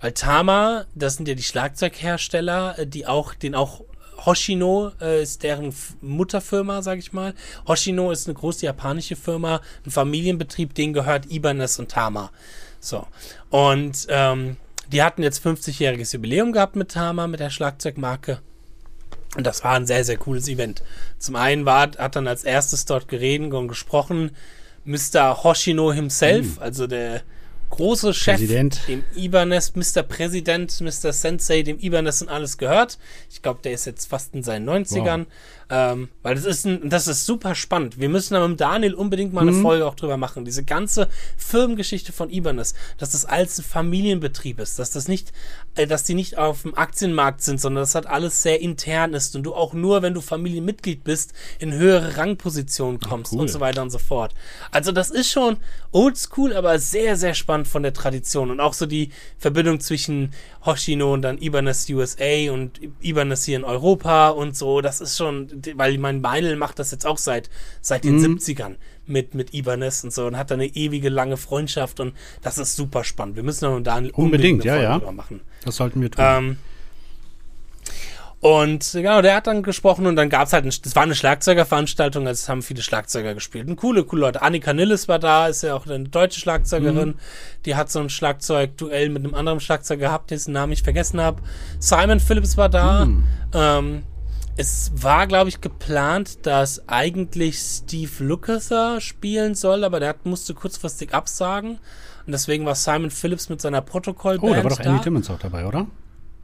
weil 0.00 0.12
Tama, 0.12 0.84
das 0.94 1.16
sind 1.16 1.28
ja 1.28 1.34
die 1.34 1.42
Schlagzeughersteller, 1.42 2.78
äh, 2.80 2.86
die 2.86 3.06
auch, 3.06 3.34
den 3.34 3.54
auch 3.54 3.82
Hoshino 4.26 4.92
äh, 5.00 5.22
ist 5.22 5.42
deren 5.42 5.74
Mutterfirma, 6.00 6.82
sag 6.82 6.98
ich 6.98 7.12
mal. 7.12 7.34
Hoshino 7.66 8.10
ist 8.10 8.26
eine 8.26 8.34
große 8.34 8.66
japanische 8.66 9.16
Firma, 9.16 9.60
ein 9.84 9.90
Familienbetrieb, 9.90 10.74
denen 10.74 10.92
gehört 10.92 11.30
Ibanez 11.30 11.78
und 11.78 11.90
Tama. 11.90 12.30
So. 12.80 13.06
Und 13.50 14.06
ähm, 14.08 14.56
die 14.92 15.02
hatten 15.02 15.22
jetzt 15.22 15.44
50-jähriges 15.44 16.14
Jubiläum 16.14 16.52
gehabt 16.52 16.76
mit 16.76 16.90
Tama, 16.90 17.26
mit 17.26 17.40
der 17.40 17.50
Schlagzeugmarke. 17.50 18.40
Und 19.36 19.46
das 19.46 19.64
war 19.64 19.74
ein 19.74 19.86
sehr, 19.86 20.04
sehr 20.04 20.16
cooles 20.16 20.48
Event. 20.48 20.82
Zum 21.18 21.36
einen 21.36 21.64
war, 21.64 21.90
hat 21.98 22.16
dann 22.16 22.28
als 22.28 22.44
erstes 22.44 22.84
dort 22.84 23.08
geredet 23.08 23.52
und 23.52 23.68
gesprochen 23.68 24.30
Mr. 24.84 25.42
Hoshino 25.42 25.92
himself, 25.92 26.60
also 26.60 26.86
der 26.86 27.22
große 27.70 28.14
Chef, 28.14 28.36
Präsident. 28.38 28.80
dem 28.88 29.04
Ibanez, 29.14 29.72
Mr. 29.74 30.02
Präsident, 30.02 30.80
Mr. 30.80 31.12
Sensei, 31.12 31.62
dem 31.62 31.78
Ibanez 31.78 32.22
und 32.22 32.28
alles 32.28 32.58
gehört. 32.58 32.98
Ich 33.30 33.42
glaube, 33.42 33.60
der 33.62 33.72
ist 33.72 33.84
jetzt 33.84 34.06
fast 34.06 34.34
in 34.34 34.42
seinen 34.42 34.68
90ern. 34.68 35.26
Ähm, 35.68 36.08
weil 36.22 36.36
das 36.36 36.44
ist, 36.44 36.64
ein, 36.64 36.88
das 36.88 37.08
ist 37.08 37.26
super 37.26 37.56
spannend. 37.56 37.98
Wir 37.98 38.08
müssen 38.08 38.36
aber 38.36 38.46
mit 38.46 38.60
Daniel 38.60 38.94
unbedingt 38.94 39.32
mal 39.32 39.40
eine 39.40 39.50
Mhm. 39.50 39.62
Folge 39.62 39.86
auch 39.86 39.96
drüber 39.96 40.16
machen. 40.16 40.44
Diese 40.44 40.62
ganze 40.62 41.08
Firmengeschichte 41.36 42.12
von 42.12 42.30
Ibanez, 42.30 42.74
dass 42.98 43.10
das 43.10 43.24
alles 43.24 43.58
ein 43.58 43.64
Familienbetrieb 43.64 44.60
ist, 44.60 44.78
dass 44.78 44.92
das 44.92 45.08
nicht, 45.08 45.32
äh, 45.74 45.88
dass 45.88 46.04
die 46.04 46.14
nicht 46.14 46.38
auf 46.38 46.62
dem 46.62 46.76
Aktienmarkt 46.76 47.42
sind, 47.42 47.60
sondern 47.60 47.82
dass 47.82 47.92
das 47.92 48.06
alles 48.06 48.42
sehr 48.42 48.60
intern 48.60 49.12
ist 49.12 49.34
und 49.34 49.42
du 49.42 49.54
auch 49.54 49.72
nur, 49.72 50.02
wenn 50.02 50.14
du 50.14 50.20
Familienmitglied 50.20 51.02
bist, 51.02 51.32
in 51.58 51.72
höhere 51.72 52.16
Rangpositionen 52.16 53.00
kommst 53.00 53.32
cool. 53.32 53.40
und 53.40 53.48
so 53.48 53.58
weiter 53.58 53.82
und 53.82 53.90
so 53.90 53.98
fort. 53.98 54.34
Also 54.70 54.92
das 54.92 55.10
ist 55.10 55.30
schon 55.32 55.56
oldschool, 55.90 56.52
aber 56.54 56.78
sehr, 56.78 57.16
sehr 57.16 57.34
spannend 57.34 57.66
von 57.66 57.82
der 57.82 57.92
Tradition 57.92 58.50
und 58.50 58.60
auch 58.60 58.74
so 58.74 58.86
die 58.86 59.10
Verbindung 59.38 59.80
zwischen 59.80 60.32
Hoshino 60.64 61.12
und 61.12 61.22
dann 61.22 61.38
Ibanez 61.38 61.88
USA 61.90 62.52
und 62.52 62.80
Ibanez 63.00 63.44
hier 63.44 63.56
in 63.56 63.64
Europa 63.64 64.28
und 64.28 64.56
so, 64.56 64.80
das 64.80 65.00
ist 65.00 65.16
schon, 65.16 65.55
weil 65.74 65.98
mein 65.98 66.20
Meinl 66.20 66.56
macht 66.56 66.78
das 66.78 66.90
jetzt 66.90 67.06
auch 67.06 67.18
seit, 67.18 67.50
seit 67.80 68.04
den 68.04 68.18
70ern 68.18 68.76
mit, 69.06 69.34
mit 69.34 69.54
Ibanez 69.54 70.04
und 70.04 70.12
so 70.12 70.26
und 70.26 70.36
hat 70.36 70.50
da 70.50 70.54
eine 70.54 70.66
ewige 70.66 71.08
lange 71.08 71.36
Freundschaft 71.36 72.00
und 72.00 72.14
das 72.42 72.58
ist 72.58 72.76
super 72.76 73.04
spannend. 73.04 73.36
Wir 73.36 73.42
müssen 73.42 73.84
da 73.84 73.96
Unbedingt, 74.12 74.64
ja, 74.64 74.80
ja. 74.80 74.98
drüber 74.98 75.12
machen. 75.12 75.40
Das 75.64 75.76
sollten 75.76 76.00
wir 76.00 76.10
tun. 76.10 76.24
Ähm, 76.26 76.56
und 78.40 78.90
genau, 78.92 79.22
der 79.22 79.34
hat 79.34 79.46
dann 79.46 79.62
gesprochen 79.62 80.06
und 80.06 80.14
dann 80.14 80.28
gab 80.28 80.46
es 80.46 80.52
halt, 80.52 80.64
ein, 80.64 80.72
das 80.82 80.94
war 80.94 81.02
eine 81.02 81.14
Schlagzeugerveranstaltung, 81.14 82.26
also 82.26 82.38
es 82.38 82.48
haben 82.48 82.62
viele 82.62 82.82
Schlagzeuger 82.82 83.34
gespielt. 83.34 83.66
Und 83.66 83.76
coole, 83.76 84.04
coole 84.04 84.20
Leute. 84.20 84.42
Annika 84.42 84.72
Nilles 84.72 85.08
war 85.08 85.18
da, 85.18 85.48
ist 85.48 85.62
ja 85.62 85.74
auch 85.74 85.86
eine 85.86 86.08
deutsche 86.08 86.38
Schlagzeugerin. 86.38 87.14
Die 87.64 87.74
hat 87.74 87.90
so 87.90 87.98
ein 87.98 88.10
Schlagzeugduell 88.10 89.08
mit 89.08 89.24
einem 89.24 89.34
anderen 89.34 89.58
Schlagzeuger 89.58 90.06
gehabt, 90.06 90.30
dessen 90.30 90.52
Namen 90.52 90.72
ich 90.72 90.82
vergessen 90.82 91.20
habe. 91.20 91.42
Simon 91.78 92.20
Phillips 92.20 92.56
war 92.56 92.68
da. 92.68 93.08
Ähm, 93.54 94.02
es 94.56 94.90
war, 94.94 95.26
glaube 95.26 95.48
ich, 95.50 95.60
geplant, 95.60 96.46
dass 96.46 96.88
eigentlich 96.88 97.58
Steve 97.58 98.24
Lukather 98.24 99.00
spielen 99.00 99.54
soll, 99.54 99.84
aber 99.84 100.00
der 100.00 100.10
hat, 100.10 100.24
musste 100.26 100.54
kurzfristig 100.54 101.12
absagen. 101.14 101.78
Und 102.26 102.32
deswegen 102.32 102.64
war 102.66 102.74
Simon 102.74 103.10
Phillips 103.10 103.48
mit 103.48 103.60
seiner 103.60 103.82
Protokollband 103.82 104.50
oh, 104.50 104.54
da 104.56 104.64
war 104.64 104.70
doch. 104.70 104.80
Andy 104.80 105.00
Timmons 105.02 105.30
auch 105.30 105.38
dabei, 105.38 105.66
oder? 105.66 105.86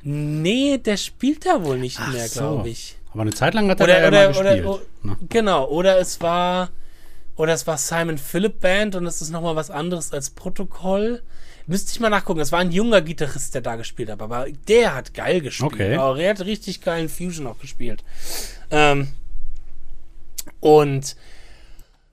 Nee, 0.03 0.79
der 0.79 0.97
spielt 0.97 1.47
da 1.47 1.65
wohl 1.65 1.79
nicht 1.79 1.99
mehr, 2.09 2.29
so. 2.29 2.41
glaube 2.41 2.69
ich. 2.69 2.97
Aber 3.13 3.23
eine 3.23 3.33
Zeit 3.33 3.55
lang 3.55 3.69
hat 3.69 3.81
er 3.81 3.85
Oder, 3.85 3.95
da 3.95 4.01
ja 4.01 4.09
oder, 4.09 4.19
mal 4.19 4.29
gespielt. 4.29 4.67
oder, 4.67 4.81
ne? 5.03 5.13
o- 5.21 5.27
genau, 5.29 5.69
oder 5.69 5.99
es 5.99 6.21
war, 6.21 6.71
oder 7.37 7.53
es 7.53 7.67
war 7.67 7.79
Simon 7.79 8.19
Phillip 8.19 8.61
Band 8.61 8.95
und 8.95 9.05
das 9.05 9.23
ist 9.23 9.31
nochmal 9.31 9.57
was 9.57 9.71
anderes 9.71 10.13
als 10.13 10.31
Protokoll. 10.31 11.23
Müsste 11.67 11.93
ich 11.93 12.01
mal 12.01 12.11
nachgucken. 12.11 12.41
Es 12.41 12.53
war 12.53 12.61
ein 12.61 12.73
junger 12.73 13.01
Gitarrist, 13.01 13.55
der 13.55 13.63
da 13.63 13.77
gespielt 13.77 14.11
hat, 14.11 14.21
aber 14.21 14.47
der 14.69 14.95
hat 14.95 15.15
geil 15.15 15.41
gespielt. 15.41 15.73
Okay. 15.73 15.97
Aber 15.97 16.19
er 16.19 16.31
hat 16.31 16.41
richtig 16.41 16.81
geilen 16.81 17.09
Fusion 17.09 17.47
auch 17.47 17.59
gespielt. 17.59 18.05
Ähm, 18.71 19.09
und 20.61 21.17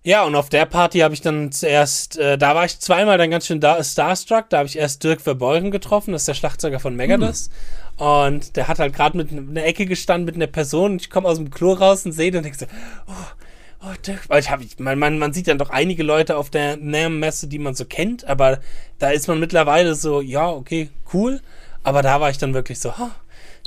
ja, 0.01 0.23
und 0.23 0.35
auf 0.35 0.49
der 0.49 0.65
Party 0.65 0.99
habe 0.99 1.13
ich 1.13 1.21
dann 1.21 1.51
zuerst, 1.51 2.17
äh, 2.17 2.37
da 2.37 2.55
war 2.55 2.65
ich 2.65 2.79
zweimal 2.79 3.17
dann 3.17 3.31
ganz 3.31 3.45
schön 3.45 3.59
da, 3.59 3.83
starstruck. 3.83 4.49
Da 4.49 4.59
habe 4.59 4.67
ich 4.67 4.77
erst 4.77 5.03
Dirk 5.03 5.19
Verbeuren 5.19 5.71
getroffen, 5.71 6.13
das 6.13 6.21
ist 6.21 6.27
der 6.29 6.33
Schlagzeuger 6.35 6.79
von 6.79 6.95
Megadeth. 6.95 7.49
Und 7.97 8.55
der 8.55 8.69
hat 8.69 8.79
halt 8.79 8.95
gerade 8.95 9.17
mit 9.17 9.31
in 9.31 9.53
der 9.53 9.67
Ecke 9.67 9.85
gestanden 9.85 10.25
mit 10.25 10.35
einer 10.35 10.47
Person. 10.47 10.93
Und 10.93 11.01
ich 11.01 11.09
komme 11.09 11.27
aus 11.27 11.37
dem 11.37 11.51
Klo 11.51 11.73
raus 11.73 12.05
und 12.05 12.13
sehe 12.13 12.31
den 12.31 12.37
und 12.37 12.43
denke 12.43 12.57
so, 12.57 12.65
oh, 13.07 13.13
oh 13.81 13.93
Dirk. 14.05 14.29
Weil 14.29 14.39
ich 14.39 14.49
hab, 14.49 14.61
ich, 14.61 14.79
man, 14.79 14.99
man, 14.99 15.19
man 15.19 15.33
sieht 15.33 15.47
dann 15.47 15.57
doch 15.57 15.69
einige 15.69 16.03
Leute 16.03 16.37
auf 16.37 16.49
der 16.49 16.77
NAM-Messe, 16.77 17.47
die 17.47 17.59
man 17.59 17.75
so 17.75 17.85
kennt, 17.85 18.25
aber 18.25 18.59
da 18.97 19.09
ist 19.09 19.27
man 19.27 19.39
mittlerweile 19.39 19.95
so, 19.95 20.21
ja, 20.21 20.49
okay, 20.49 20.89
cool. 21.13 21.41
Aber 21.83 22.01
da 22.01 22.19
war 22.19 22.29
ich 22.29 22.37
dann 22.37 22.53
wirklich 22.53 22.79
so, 22.79 22.89
oh, 22.89 23.11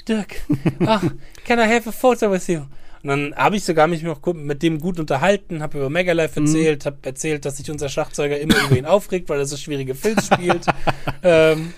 Dirk, 0.06 0.42
ah, 0.86 1.00
can 1.44 1.58
I 1.58 1.74
have 1.74 1.88
a 1.88 1.92
photo 1.92 2.30
with 2.30 2.46
you? 2.48 2.62
Und 3.02 3.08
dann 3.08 3.34
habe 3.34 3.56
ich 3.56 3.64
sogar 3.64 3.88
mich 3.88 4.02
noch 4.02 4.20
mit 4.32 4.62
dem 4.62 4.78
gut 4.78 5.00
unterhalten, 5.00 5.60
habe 5.60 5.78
über 5.78 5.90
Megalife 5.90 6.38
erzählt, 6.38 6.86
habe 6.86 6.98
erzählt, 7.02 7.44
dass 7.44 7.56
sich 7.56 7.68
unser 7.68 7.88
Schlagzeuger 7.88 8.38
immer 8.38 8.54
über 8.66 8.76
ihn 8.76 8.86
aufregt, 8.86 9.28
weil 9.28 9.40
er 9.40 9.46
so 9.46 9.56
schwierige 9.56 9.96
Filz 9.96 10.26
spielt. 10.26 10.66
ähm, 11.24 11.74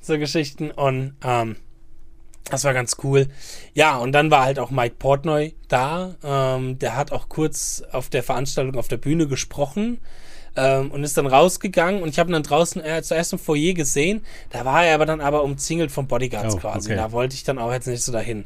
so 0.00 0.16
Geschichten. 0.18 0.70
Und 0.70 1.14
ähm, 1.24 1.56
das 2.50 2.64
war 2.64 2.74
ganz 2.74 2.96
cool. 3.02 3.26
Ja, 3.74 3.96
und 3.98 4.12
dann 4.12 4.30
war 4.30 4.44
halt 4.44 4.58
auch 4.58 4.70
Mike 4.70 4.96
Portnoy 4.98 5.54
da. 5.68 6.14
Ähm, 6.22 6.78
der 6.78 6.96
hat 6.96 7.12
auch 7.12 7.28
kurz 7.28 7.82
auf 7.92 8.08
der 8.08 8.22
Veranstaltung 8.22 8.76
auf 8.76 8.88
der 8.88 8.96
Bühne 8.96 9.26
gesprochen 9.26 9.98
ähm, 10.56 10.90
und 10.90 11.04
ist 11.04 11.16
dann 11.16 11.26
rausgegangen. 11.26 12.02
Und 12.02 12.08
ich 12.08 12.18
habe 12.18 12.30
ihn 12.30 12.34
dann 12.34 12.42
draußen 12.42 12.82
äh, 12.82 13.02
zuerst 13.02 13.32
im 13.32 13.38
Foyer 13.38 13.74
gesehen. 13.74 14.24
Da 14.50 14.64
war 14.64 14.84
er 14.84 14.94
aber 14.94 15.06
dann 15.06 15.20
aber 15.20 15.42
umzingelt 15.42 15.90
von 15.90 16.06
Bodyguards 16.06 16.54
Oh, 16.54 16.58
quasi. 16.58 16.88
okay. 16.90 16.96
Da 16.96 17.12
wollte 17.12 17.34
ich 17.34 17.44
dann 17.44 17.58
auch 17.58 17.72
jetzt 17.72 17.86
nicht 17.86 18.02
so 18.02 18.12
dahin. 18.12 18.44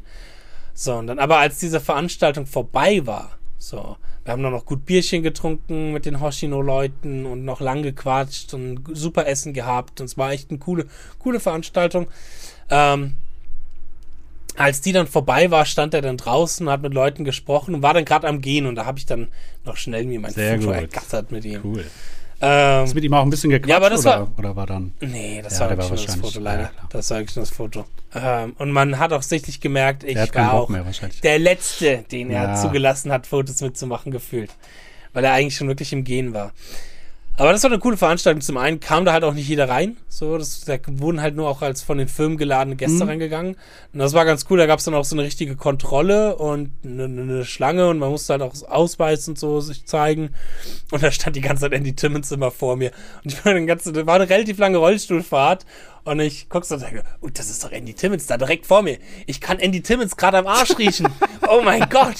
So, 0.73 0.95
und 0.95 1.07
dann 1.07 1.19
aber 1.19 1.37
als 1.37 1.59
diese 1.59 1.79
Veranstaltung 1.79 2.45
vorbei 2.47 3.05
war, 3.05 3.37
so, 3.59 3.95
wir 4.25 4.31
haben 4.31 4.41
dann 4.43 4.51
noch 4.51 4.65
gut 4.65 4.85
Bierchen 4.85 5.21
getrunken 5.23 5.91
mit 5.93 6.05
den 6.05 6.19
Hoshino-Leuten 6.19 7.25
und 7.25 7.45
noch 7.45 7.61
lang 7.61 7.83
gequatscht 7.83 8.53
und 8.53 8.83
super 8.93 9.27
Essen 9.27 9.53
gehabt. 9.53 9.99
Und 10.01 10.05
es 10.07 10.17
war 10.17 10.31
echt 10.31 10.49
eine 10.49 10.59
coole, 10.59 10.87
coole 11.19 11.39
Veranstaltung. 11.39 12.07
Ähm, 12.69 13.13
als 14.55 14.81
die 14.81 14.91
dann 14.91 15.07
vorbei 15.07 15.49
war, 15.51 15.65
stand 15.65 15.93
er 15.93 16.01
dann 16.01 16.17
draußen, 16.17 16.69
hat 16.69 16.81
mit 16.81 16.93
Leuten 16.93 17.23
gesprochen 17.23 17.75
und 17.75 17.81
war 17.81 17.93
dann 17.93 18.05
gerade 18.05 18.27
am 18.27 18.41
Gehen 18.41 18.65
und 18.65 18.75
da 18.75 18.85
habe 18.85 18.99
ich 18.99 19.05
dann 19.05 19.27
noch 19.65 19.77
schnell 19.77 20.05
mir 20.05 20.19
mein 20.19 20.31
Sehr 20.33 20.55
Foto 20.55 20.67
gut. 20.67 20.75
ergattert 20.75 21.31
mit 21.31 21.45
ihm. 21.45 21.61
Cool. 21.63 21.85
Ähm, 22.41 22.81
Hast 22.81 22.91
du 22.91 22.95
mit 22.95 23.03
ihm 23.05 23.13
auch 23.13 23.21
ein 23.23 23.29
bisschen 23.29 23.51
gequatscht 23.51 23.69
Ja, 23.69 23.77
aber 23.77 23.89
das 23.89 24.01
oder, 24.01 24.19
war- 24.21 24.31
oder 24.37 24.55
war 24.55 24.65
dann? 24.67 24.91
nee, 24.99 25.41
das 25.41 25.53
Ja, 25.53 25.59
war 25.61 25.69
wirklich 25.69 25.89
war 25.89 25.95
nur 25.95 25.97
das 25.97 26.07
wahrscheinlich- 26.07 26.33
Foto, 26.33 26.43
leider. 26.43 26.63
ja, 26.63 26.71
das 26.89 27.09
war 27.09 27.17
wirklich 27.19 27.35
nur 27.37 27.43
das 27.45 27.55
Foto. 27.55 27.85
Ähm, 28.15 28.55
und 28.59 28.71
man 28.71 28.99
hat 28.99 29.13
auch 29.13 29.21
sichtlich 29.21 29.61
gemerkt, 29.61 30.03
ich 30.03 30.17
war 30.35 30.53
auch 30.53 30.67
mehr 30.69 30.85
der 31.23 31.39
Letzte, 31.39 32.03
den 32.11 32.29
er 32.31 32.55
zugelassen 32.55 33.11
hat, 33.11 33.27
Fotos 33.27 33.61
mitzumachen, 33.61 34.11
gefühlt. 34.11 34.51
Weil 35.13 35.23
er 35.25 35.33
eigentlich 35.33 35.55
schon 35.55 35.67
wirklich 35.67 35.93
im 35.93 36.03
Gehen 36.03 36.33
war. 36.33 36.51
Aber 37.35 37.51
das 37.51 37.63
war 37.63 37.71
eine 37.71 37.79
coole 37.79 37.97
Veranstaltung. 37.97 38.41
Zum 38.41 38.57
einen 38.57 38.79
kam 38.79 39.05
da 39.05 39.13
halt 39.13 39.23
auch 39.23 39.33
nicht 39.33 39.47
jeder 39.47 39.67
rein. 39.67 39.97
So, 40.07 40.37
das, 40.37 40.61
da 40.65 40.77
wurden 40.87 41.19
halt 41.19 41.35
nur 41.35 41.49
auch 41.49 41.63
als 41.63 41.81
von 41.81 41.97
den 41.97 42.07
Firmen 42.07 42.37
geladene 42.37 42.75
Gäste 42.75 43.03
Mhm. 43.03 43.09
reingegangen. 43.09 43.55
Und 43.91 43.99
das 43.99 44.13
war 44.13 44.23
ganz 44.23 44.45
cool. 44.51 44.59
Da 44.59 44.67
gab 44.67 44.77
es 44.77 44.85
dann 44.85 44.93
auch 44.93 45.03
so 45.03 45.15
eine 45.15 45.23
richtige 45.23 45.55
Kontrolle 45.55 46.35
und 46.35 46.71
eine, 46.85 47.05
eine 47.05 47.43
Schlange 47.45 47.89
und 47.89 47.97
man 47.97 48.11
musste 48.11 48.33
halt 48.33 48.43
auch 48.43 48.53
Ausweis 48.69 49.27
und 49.27 49.39
so 49.39 49.61
sich 49.61 49.85
zeigen. 49.87 50.29
Und 50.91 51.01
da 51.01 51.09
stand 51.11 51.35
die 51.35 51.41
ganze 51.41 51.61
Zeit 51.61 51.73
Andy 51.73 51.95
Timmons 51.95 52.31
immer 52.31 52.51
vor 52.51 52.75
mir. 52.75 52.91
Und 53.23 53.33
ich 53.33 53.43
war 53.43 53.51
eine 53.51 53.65
ganze, 53.65 53.91
das 53.93 54.05
war 54.05 54.15
eine 54.15 54.29
relativ 54.29 54.59
lange 54.59 54.77
Rollstuhlfahrt. 54.77 55.65
Und 56.03 56.19
ich 56.19 56.47
guck 56.49 56.65
so 56.65 56.75
und 56.75 56.81
sage, 56.81 57.01
oh, 57.21 57.29
das 57.33 57.49
ist 57.49 57.63
doch 57.63 57.71
Andy 57.71 57.95
Timmons 57.95 58.27
da 58.27 58.37
direkt 58.37 58.67
vor 58.67 58.83
mir. 58.83 58.99
Ich 59.25 59.41
kann 59.41 59.57
Andy 59.57 59.81
Timmons 59.81 60.17
gerade 60.17 60.37
am 60.37 60.45
Arsch 60.45 60.77
riechen. 60.77 61.07
oh 61.49 61.61
mein 61.63 61.87
Gott. 61.89 62.17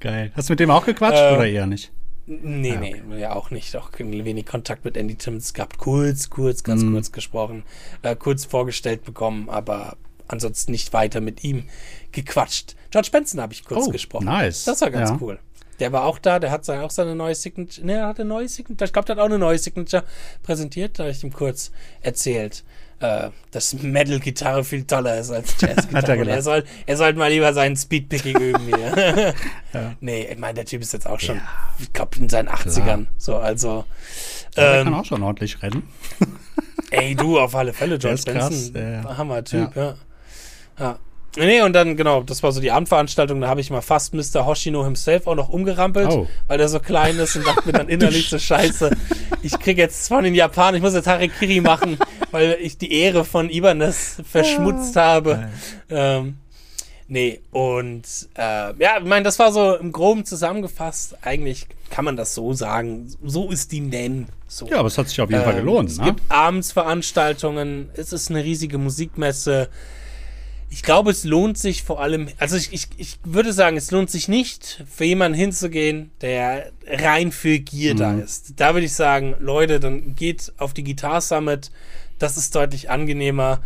Geil. 0.00 0.32
Hast 0.34 0.48
du 0.48 0.52
mit 0.52 0.60
dem 0.60 0.70
auch 0.70 0.84
gequatscht 0.84 1.16
Äh, 1.18 1.34
oder 1.34 1.46
eher 1.46 1.66
nicht? 1.66 1.92
Nee, 2.30 2.76
nee, 2.76 3.02
ja 3.18 3.34
auch 3.34 3.50
nicht. 3.50 3.74
Auch 3.76 3.90
wenig 3.98 4.44
Kontakt 4.46 4.84
mit 4.84 4.96
Andy 4.96 5.14
Timmons 5.14 5.54
gehabt. 5.54 5.78
Kurz, 5.78 6.28
kurz, 6.28 6.62
ganz 6.62 6.82
Mhm. 6.82 6.92
kurz 6.92 7.10
gesprochen. 7.10 7.62
Äh, 8.02 8.16
kurz 8.16 8.44
vorgestellt 8.44 9.02
bekommen, 9.04 9.48
aber 9.48 9.96
ansonsten 10.28 10.72
nicht 10.72 10.92
weiter 10.92 11.20
mit 11.22 11.42
ihm 11.42 11.64
gequatscht. 12.12 12.76
George 12.90 13.08
Benson 13.10 13.40
habe 13.40 13.54
ich 13.54 13.64
kurz 13.64 13.86
Oh, 13.86 13.90
gesprochen. 13.90 14.26
nice. 14.26 14.64
Das 14.64 14.80
war 14.82 14.90
ganz 14.90 15.10
Ja. 15.10 15.18
cool. 15.22 15.38
Der 15.80 15.92
war 15.92 16.04
auch 16.04 16.18
da, 16.18 16.38
der 16.38 16.50
hat 16.50 16.68
auch 16.68 16.90
seine 16.90 17.14
neue 17.14 17.34
Signature, 17.34 17.86
ne, 17.86 17.92
er 17.94 18.08
hat 18.08 18.18
eine 18.20 18.28
neue 18.28 18.48
Signature, 18.48 18.86
ich 18.86 18.92
glaube, 18.92 19.06
der 19.06 19.16
hat 19.16 19.22
auch 19.22 19.26
eine 19.26 19.38
neue 19.38 19.58
Signature 19.58 20.04
präsentiert, 20.42 20.98
da 20.98 21.04
habe 21.04 21.12
ich 21.12 21.22
ihm 21.22 21.32
kurz 21.32 21.70
erzählt, 22.02 22.64
äh, 23.00 23.30
dass 23.50 23.74
Metal-Gitarre 23.74 24.64
viel 24.64 24.84
toller 24.84 25.18
ist 25.18 25.30
als 25.30 25.54
Jazz-Gitarre. 25.60 26.18
Er, 26.28 26.42
soll, 26.42 26.64
er 26.86 26.96
sollte 26.96 27.18
mal 27.18 27.30
lieber 27.30 27.52
seinen 27.54 27.76
Speedpicking 27.76 28.36
üben 28.38 28.66
hier. 28.66 29.34
Nee, 30.00 30.28
ich 30.32 30.38
meine, 30.38 30.54
der 30.54 30.64
Typ 30.64 30.80
ist 30.82 30.92
jetzt 30.94 31.06
auch 31.06 31.20
schon, 31.20 31.40
ich 31.78 31.92
glaube, 31.92 32.18
in 32.18 32.28
seinen 32.28 32.48
80ern. 32.48 33.06
So, 33.18 33.36
also, 33.36 33.84
Der 34.56 34.78
ähm, 34.80 34.84
kann 34.84 34.94
auch 34.94 35.04
schon 35.04 35.22
ordentlich 35.22 35.62
rennen. 35.62 35.82
ey, 36.90 37.14
du, 37.14 37.38
auf 37.38 37.54
alle 37.54 37.72
Fälle, 37.72 37.98
krass, 37.98 38.24
Benson, 38.24 38.74
ja, 38.74 38.90
ja. 39.02 39.16
Hammer-Typ, 39.16 39.76
ja. 39.76 39.94
ja. 40.80 40.98
Nee, 41.36 41.60
und 41.62 41.74
dann, 41.74 41.96
genau, 41.96 42.22
das 42.22 42.42
war 42.42 42.50
so 42.52 42.60
die 42.60 42.70
Abendveranstaltung, 42.72 43.40
da 43.40 43.48
habe 43.48 43.60
ich 43.60 43.70
mal 43.70 43.82
fast 43.82 44.14
Mr. 44.14 44.46
Hoshino 44.46 44.82
himself 44.84 45.26
auch 45.26 45.34
noch 45.36 45.50
umgerampelt, 45.50 46.10
Oh. 46.10 46.26
weil 46.46 46.58
der 46.58 46.68
so 46.68 46.80
klein 46.80 47.16
ist 47.18 47.36
und 47.36 47.46
dachte 47.46 47.66
mir 47.66 47.72
dann 47.72 47.88
innerlich 47.88 48.28
so 48.30 48.38
scheiße, 48.38 48.90
ich 49.42 49.58
krieg 49.60 49.76
jetzt 49.76 50.08
von 50.08 50.24
den 50.24 50.34
Japanern, 50.34 50.76
ich 50.76 50.82
muss 50.82 50.94
jetzt 50.94 51.06
Harakiri 51.06 51.60
machen, 51.60 51.98
weil 52.30 52.56
ich 52.60 52.78
die 52.78 52.92
Ehre 52.92 53.24
von 53.24 53.50
Ibanez 53.50 54.20
verschmutzt 54.28 54.96
habe. 54.96 55.48
Ähm, 55.90 56.36
nee, 57.08 57.40
und 57.50 58.02
äh, 58.36 58.40
ja, 58.82 58.98
ich 58.98 59.04
meine, 59.04 59.22
das 59.24 59.38
war 59.38 59.52
so 59.52 59.74
im 59.76 59.92
Groben 59.92 60.24
zusammengefasst, 60.24 61.16
eigentlich 61.22 61.66
kann 61.90 62.04
man 62.04 62.16
das 62.16 62.34
so 62.34 62.52
sagen, 62.52 63.10
so 63.24 63.50
ist 63.50 63.72
die 63.72 63.80
Nen. 63.80 64.28
So. 64.46 64.66
Ja, 64.68 64.78
aber 64.78 64.88
es 64.88 64.98
hat 64.98 65.08
sich 65.08 65.20
auf 65.20 65.30
jeden 65.30 65.42
Fall 65.42 65.54
Ähm, 65.54 65.60
gelohnt, 65.60 65.90
Es 65.90 65.98
ne? 65.98 66.04
gibt 66.04 66.22
Abendsveranstaltungen, 66.30 67.90
es 67.94 68.12
ist 68.12 68.30
eine 68.30 68.44
riesige 68.44 68.78
Musikmesse. 68.78 69.68
Ich 70.70 70.82
glaube, 70.82 71.10
es 71.10 71.24
lohnt 71.24 71.56
sich 71.56 71.82
vor 71.82 72.00
allem, 72.02 72.28
also 72.38 72.56
ich, 72.56 72.72
ich, 72.74 72.88
ich 72.98 73.18
würde 73.24 73.54
sagen, 73.54 73.78
es 73.78 73.90
lohnt 73.90 74.10
sich 74.10 74.28
nicht, 74.28 74.84
für 74.90 75.04
jemanden 75.04 75.36
hinzugehen, 75.38 76.10
der 76.20 76.72
rein 76.86 77.32
für 77.32 77.58
Gier 77.58 77.94
da 77.94 78.12
Mhm. 78.12 78.20
ist. 78.22 78.52
Da 78.56 78.74
würde 78.74 78.84
ich 78.84 78.92
sagen, 78.92 79.34
Leute, 79.40 79.80
dann 79.80 80.14
geht 80.14 80.52
auf 80.58 80.74
die 80.74 80.84
Guitar 80.84 81.22
Summit, 81.22 81.70
das 82.18 82.36
ist 82.36 82.54
deutlich 82.54 82.90
angenehmer. 82.90 83.60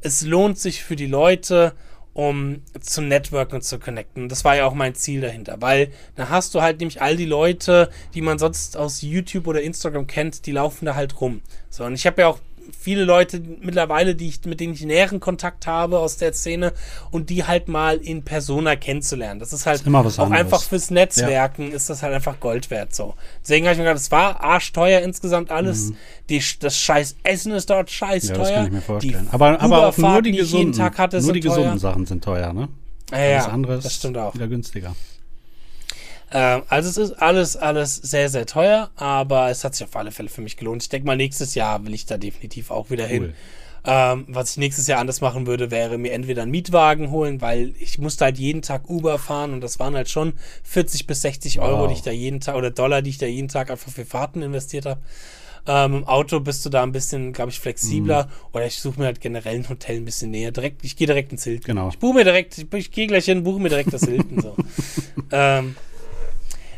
Es 0.00 0.22
lohnt 0.22 0.58
sich 0.58 0.82
für 0.82 0.96
die 0.96 1.06
Leute 1.06 1.74
um 2.18 2.62
zu 2.80 3.00
networken 3.00 3.54
und 3.54 3.62
zu 3.62 3.78
connecten. 3.78 4.28
Das 4.28 4.44
war 4.44 4.56
ja 4.56 4.66
auch 4.66 4.74
mein 4.74 4.96
Ziel 4.96 5.20
dahinter, 5.20 5.58
weil 5.60 5.92
da 6.16 6.30
hast 6.30 6.52
du 6.52 6.60
halt 6.60 6.80
nämlich 6.80 7.00
all 7.00 7.16
die 7.16 7.26
Leute, 7.26 7.90
die 8.12 8.22
man 8.22 8.40
sonst 8.40 8.76
aus 8.76 9.02
YouTube 9.02 9.46
oder 9.46 9.62
Instagram 9.62 10.08
kennt, 10.08 10.44
die 10.44 10.50
laufen 10.50 10.86
da 10.86 10.96
halt 10.96 11.20
rum. 11.20 11.42
So, 11.70 11.84
und 11.84 11.94
ich 11.94 12.08
habe 12.08 12.22
ja 12.22 12.26
auch 12.26 12.40
viele 12.88 13.04
Leute 13.04 13.42
mittlerweile, 13.60 14.14
die 14.14 14.28
ich, 14.28 14.42
mit 14.46 14.60
denen 14.60 14.72
ich 14.72 14.82
näheren 14.82 15.20
Kontakt 15.20 15.66
habe 15.66 15.98
aus 15.98 16.16
der 16.16 16.32
Szene 16.32 16.72
und 17.10 17.28
die 17.28 17.44
halt 17.44 17.68
mal 17.68 17.98
in 17.98 18.22
Persona 18.22 18.76
kennenzulernen. 18.76 19.40
Das 19.40 19.52
ist 19.52 19.66
halt 19.66 19.84
Immer 19.86 20.06
was 20.06 20.18
auch 20.18 20.24
anderes. 20.24 20.40
einfach 20.46 20.62
fürs 20.62 20.90
Netzwerken 20.90 21.70
ist 21.70 21.90
das 21.90 22.02
halt 22.02 22.14
einfach 22.14 22.40
Gold 22.40 22.70
wert 22.70 22.94
so. 22.94 23.12
Deswegen 23.42 23.66
habe 23.66 23.72
ich 23.74 23.78
mir 23.78 23.84
gedacht, 23.84 24.00
es 24.00 24.10
war 24.10 24.42
arschteuer 24.42 25.00
insgesamt 25.02 25.50
alles. 25.50 25.92
Die, 26.30 26.42
das 26.60 26.78
scheiß 26.78 27.16
Essen 27.24 27.52
ist 27.52 27.68
dort 27.68 27.90
scheiß 27.90 28.24
Mhm. 28.24 28.28
Ja, 28.30 28.34
teuer. 28.34 28.42
das 28.44 28.54
kann 28.54 28.66
ich 28.66 28.72
mir 28.72 28.80
vorstellen. 28.80 29.26
Die 29.28 29.34
aber, 29.34 29.60
aber 29.60 29.94
nur 29.98 30.22
die 30.22 30.32
gesunden, 30.32 30.72
Tag 30.72 30.96
hatte, 30.96 31.20
nur 31.20 31.34
die 31.34 31.40
teuer. 31.40 31.56
gesunden 31.56 31.78
Sachen 31.78 32.06
sind 32.06 32.24
teuer, 32.24 32.54
ne? 32.54 32.68
Ja, 33.12 33.18
ja, 33.18 33.34
Alles 33.40 33.48
andere 33.48 33.74
ist 33.76 33.84
das 33.84 33.94
stimmt 33.96 34.16
auch. 34.16 34.34
wieder 34.34 34.48
günstiger. 34.48 34.94
Ähm, 36.30 36.62
also 36.68 36.88
es 36.90 36.96
ist 36.96 37.12
alles, 37.22 37.56
alles 37.56 37.96
sehr, 37.96 38.28
sehr 38.28 38.46
teuer, 38.46 38.90
aber 38.96 39.50
es 39.50 39.64
hat 39.64 39.74
sich 39.74 39.86
auf 39.86 39.96
alle 39.96 40.10
Fälle 40.10 40.28
für 40.28 40.42
mich 40.42 40.56
gelohnt. 40.56 40.82
Ich 40.82 40.88
denke 40.88 41.06
mal, 41.06 41.16
nächstes 41.16 41.54
Jahr 41.54 41.84
will 41.86 41.94
ich 41.94 42.06
da 42.06 42.18
definitiv 42.18 42.70
auch 42.70 42.90
wieder 42.90 43.06
hin. 43.06 43.22
Cool. 43.24 43.34
Ähm, 43.84 44.24
was 44.28 44.50
ich 44.50 44.56
nächstes 44.58 44.86
Jahr 44.88 44.98
anders 45.00 45.20
machen 45.20 45.46
würde, 45.46 45.70
wäre 45.70 45.96
mir 45.96 46.12
entweder 46.12 46.42
einen 46.42 46.50
Mietwagen 46.50 47.10
holen, 47.10 47.40
weil 47.40 47.74
ich 47.78 47.98
musste 47.98 48.24
halt 48.26 48.36
jeden 48.38 48.60
Tag 48.60 48.90
Uber 48.90 49.18
fahren 49.18 49.52
und 49.54 49.62
das 49.62 49.78
waren 49.78 49.94
halt 49.94 50.10
schon 50.10 50.34
40 50.64 51.06
bis 51.06 51.22
60 51.22 51.60
Euro, 51.60 51.82
Wow. 51.82 51.88
die 51.88 51.94
ich 51.94 52.02
da 52.02 52.10
jeden 52.10 52.40
Tag, 52.40 52.56
oder 52.56 52.70
Dollar, 52.70 53.00
die 53.00 53.10
ich 53.10 53.18
da 53.18 53.26
jeden 53.26 53.48
Tag 53.48 53.70
einfach 53.70 53.90
für 53.90 54.04
Fahrten 54.04 54.42
investiert 54.42 54.84
habe. 54.84 55.00
Ähm, 55.66 55.96
Im 55.98 56.04
Auto 56.08 56.40
bist 56.40 56.64
du 56.66 56.70
da 56.70 56.82
ein 56.82 56.92
bisschen, 56.92 57.32
glaube 57.32 57.50
ich, 57.50 57.60
flexibler. 57.60 58.24
Mhm. 58.24 58.30
Oder 58.54 58.66
ich 58.66 58.78
suche 58.80 59.00
mir 59.00 59.06
halt 59.06 59.20
generell 59.20 59.54
ein 59.56 59.68
Hotel 59.68 59.96
ein 59.98 60.04
bisschen 60.06 60.30
näher. 60.30 60.50
Direkt, 60.50 60.82
ich 60.84 60.96
gehe 60.96 61.06
direkt 61.06 61.30
ins 61.30 61.44
Hilton. 61.44 61.66
Genau. 61.66 61.88
Ich 61.90 61.98
buche 61.98 62.14
mir 62.14 62.24
direkt, 62.24 62.56
ich, 62.58 62.66
ich 62.72 62.90
gehe 62.90 63.06
gleich 63.06 63.26
hin, 63.26 63.44
buche 63.44 63.60
mir 63.60 63.68
direkt 63.68 63.92
das 63.92 64.02
Hilton. 64.02 64.40
so. 64.40 64.56
ähm, 65.30 65.76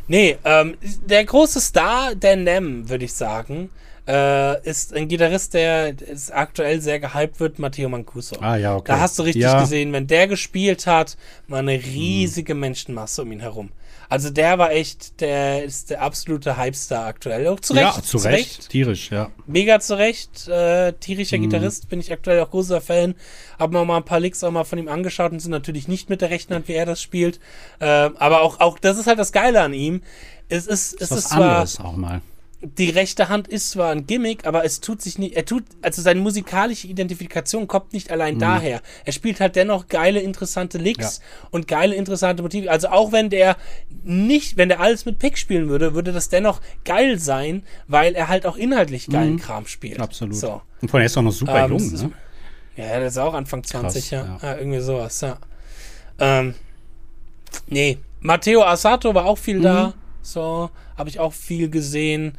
nee, 0.07 0.37
ähm, 0.43 0.77
der 1.05 1.25
große 1.25 1.59
Star 1.61 2.15
der 2.15 2.35
NEM, 2.35 2.89
würde 2.89 3.05
ich 3.05 3.13
sagen, 3.13 3.69
äh, 4.07 4.67
ist 4.67 4.93
ein 4.95 5.07
Gitarrist, 5.07 5.53
der 5.53 5.99
ist 6.01 6.33
aktuell 6.33 6.81
sehr 6.81 6.99
gehypt 6.99 7.39
wird, 7.39 7.59
Matteo 7.59 7.87
Mancuso. 7.87 8.35
Ah, 8.41 8.55
ja, 8.57 8.75
okay. 8.75 8.91
Da 8.91 8.99
hast 8.99 9.17
du 9.19 9.23
richtig 9.23 9.43
Ja. 9.43 9.59
gesehen, 9.61 9.93
wenn 9.93 10.07
der 10.07 10.27
gespielt 10.27 10.87
hat, 10.87 11.17
war 11.47 11.59
eine 11.59 11.73
riesige 11.73 12.55
Menschenmasse 12.55 13.21
um 13.21 13.31
ihn 13.31 13.41
herum. 13.41 13.69
Also 14.11 14.29
der 14.29 14.57
war 14.57 14.73
echt, 14.73 15.21
der 15.21 15.63
ist 15.63 15.89
der 15.89 16.01
absolute 16.01 16.57
Hypestar 16.57 17.05
aktuell. 17.05 17.47
Auch 17.47 17.61
zu 17.61 17.71
Recht. 17.71 17.95
Ja, 17.95 18.03
zu 18.03 18.17
Recht. 18.17 18.69
Tierisch, 18.69 19.09
ja. 19.09 19.31
Mega 19.47 19.79
zu 19.79 19.97
Recht. 19.97 20.49
Äh, 20.49 20.91
tierischer 20.99 21.37
Mhm. 21.37 21.43
Gitarrist, 21.43 21.87
bin 21.87 22.01
ich 22.01 22.11
aktuell 22.11 22.41
auch 22.41 22.49
großer 22.51 22.81
Fan. 22.81 23.15
Hab 23.57 23.71
mir 23.71 23.85
mal 23.85 23.95
ein 23.95 24.03
paar 24.03 24.19
Licks 24.19 24.43
auch 24.43 24.51
mal 24.51 24.65
von 24.65 24.77
ihm 24.79 24.89
angeschaut 24.89 25.31
und 25.31 25.39
sind 25.39 25.51
natürlich 25.51 25.87
nicht 25.87 26.09
mit 26.09 26.19
der 26.19 26.29
rechten 26.29 26.53
Hand, 26.53 26.67
wie 26.67 26.73
er 26.73 26.85
das 26.85 27.01
spielt. 27.01 27.39
Äh, 27.79 27.85
aber 27.85 28.41
auch, 28.41 28.59
auch, 28.59 28.79
das 28.79 28.97
ist 28.97 29.07
halt 29.07 29.17
das 29.17 29.31
Geile 29.31 29.61
an 29.61 29.73
ihm. 29.73 30.01
Es 30.49 30.67
ist, 30.67 30.95
es 31.01 31.11
ist 31.11 31.17
ist 31.17 31.29
zwar, 31.29 31.51
anderes 31.51 31.79
auch 31.79 31.95
mal. 31.95 32.19
Die 32.63 32.91
rechte 32.91 33.27
Hand 33.27 33.47
ist 33.47 33.71
zwar 33.71 33.91
ein 33.91 34.05
Gimmick, 34.05 34.45
aber 34.45 34.63
es 34.63 34.81
tut 34.81 35.01
sich 35.01 35.17
nicht, 35.17 35.35
er 35.35 35.45
tut, 35.45 35.63
also 35.81 36.01
seine 36.03 36.19
musikalische 36.21 36.87
Identifikation 36.87 37.67
kommt 37.67 37.91
nicht 37.93 38.11
allein 38.11 38.37
daher. 38.37 38.81
Er 39.03 39.13
spielt 39.13 39.39
halt 39.39 39.55
dennoch 39.55 39.87
geile, 39.87 40.19
interessante 40.19 40.77
Licks 40.77 41.21
und 41.49 41.67
geile, 41.67 41.95
interessante 41.95 42.43
Motive. 42.43 42.69
Also 42.69 42.89
auch 42.89 43.11
wenn 43.11 43.31
der 43.31 43.57
nicht, 44.03 44.57
wenn 44.57 44.69
der 44.69 44.79
alles 44.79 45.05
mit 45.05 45.17
Pick 45.17 45.39
spielen 45.39 45.69
würde, 45.69 45.95
würde 45.95 46.11
das 46.11 46.29
dennoch 46.29 46.61
geil 46.85 47.17
sein, 47.17 47.63
weil 47.87 48.13
er 48.13 48.27
halt 48.27 48.45
auch 48.45 48.57
inhaltlich 48.57 49.07
geilen 49.07 49.39
Kram 49.39 49.65
spielt. 49.65 49.99
Absolut. 49.99 50.35
So. 50.35 50.61
Und 50.81 50.89
vorhin 50.91 51.07
ist 51.07 51.15
er 51.15 51.23
noch 51.23 51.31
super 51.31 51.65
Ähm, 51.65 51.71
jung, 51.71 51.79
ist- 51.93 52.03
ne? 52.03 52.11
Ja, 52.75 52.85
der 52.99 53.07
ist 53.07 53.17
auch 53.17 53.33
Anfang 53.33 53.63
20, 53.63 54.11
ja. 54.11 54.23
ja. 54.23 54.39
ja. 54.41 54.57
Irgendwie 54.57 54.79
sowas, 54.81 55.19
ja. 55.21 55.37
Ähm, 56.19 56.53
nee, 57.67 57.97
Matteo 58.19 58.63
Asato 58.63 59.13
war 59.15 59.25
auch 59.25 59.37
viel 59.37 59.57
Mhm. 59.59 59.63
da. 59.63 59.93
So, 60.21 60.69
habe 60.97 61.09
ich 61.09 61.19
auch 61.19 61.33
viel 61.33 61.69
gesehen. 61.69 62.37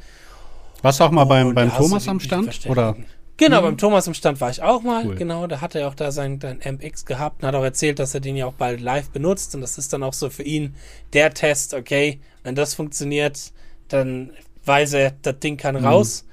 Warst 0.83 1.01
du 1.01 1.05
auch 1.05 1.11
mal 1.11 1.25
beim, 1.25 1.55
beim 1.55 1.71
Thomas 1.75 2.09
am 2.09 2.21
Stand? 2.21 2.67
Oder? 2.69 2.97
Genau, 3.37 3.63
beim 3.63 3.77
Thomas 3.79 4.07
im 4.07 4.15
Stand 4.15 4.41
war 4.41 4.51
ich 4.51 4.63
auch 4.63 4.83
mal. 4.83 5.07
Cool. 5.07 5.15
Genau, 5.17 5.47
da 5.47 5.61
hat 5.61 5.75
er 5.75 5.89
auch 5.89 5.95
da 5.95 6.13
sein, 6.13 6.39
sein 6.41 6.59
MX 6.65 7.07
gehabt 7.07 7.43
und 7.43 7.49
hat 7.49 7.55
auch 7.55 7.65
erzählt, 7.65 7.99
dass 7.99 8.15
er 8.15 8.21
den 8.21 8.37
ja 8.37 8.47
auch 8.47 8.53
bald 8.53 8.81
live 8.81 9.11
benutzt. 9.11 9.55
Und 9.55 9.63
das 9.63 9.79
ist 9.79 9.93
dann 9.93 10.03
auch 10.03 10.13
so 10.13 10.31
für 10.31 10.43
ihn 10.43 10.75
der 11.13 11.33
Test, 11.35 11.75
okay, 11.75 12.21
wenn 12.45 12.55
das 12.55 12.75
funktioniert, 12.75 13.53
dann 13.89 14.31
weiß 14.65 14.93
er, 14.95 15.13
das 15.23 15.39
Ding 15.41 15.57
kann 15.57 15.77
Mhm. 15.77 15.85
raus. 15.87 16.25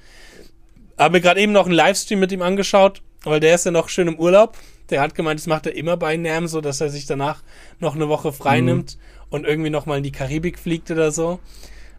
Habe 0.97 1.13
mir 1.13 1.21
gerade 1.21 1.39
eben 1.41 1.51
noch 1.53 1.65
einen 1.65 1.73
Livestream 1.75 2.19
mit 2.19 2.31
ihm 2.31 2.41
angeschaut, 2.41 3.01
weil 3.23 3.39
der 3.39 3.55
ist 3.55 3.65
ja 3.65 3.71
noch 3.71 3.89
schön 3.89 4.07
im 4.07 4.19
Urlaub. 4.19 4.57
Der 4.89 5.01
hat 5.01 5.15
gemeint, 5.15 5.39
das 5.39 5.47
macht 5.47 5.65
er 5.67 5.75
immer 5.75 5.97
bei 5.97 6.17
NAM, 6.17 6.47
so 6.47 6.61
dass 6.61 6.81
er 6.81 6.89
sich 6.89 7.05
danach 7.05 7.41
noch 7.79 7.95
eine 7.95 8.09
Woche 8.09 8.33
frei 8.33 8.59
Mhm. 8.59 8.65
nimmt 8.67 8.97
und 9.29 9.45
irgendwie 9.45 9.69
noch 9.69 9.85
mal 9.85 9.97
in 9.97 10.03
die 10.03 10.11
Karibik 10.11 10.57
fliegt 10.59 10.89
oder 10.91 11.11
so, 11.11 11.39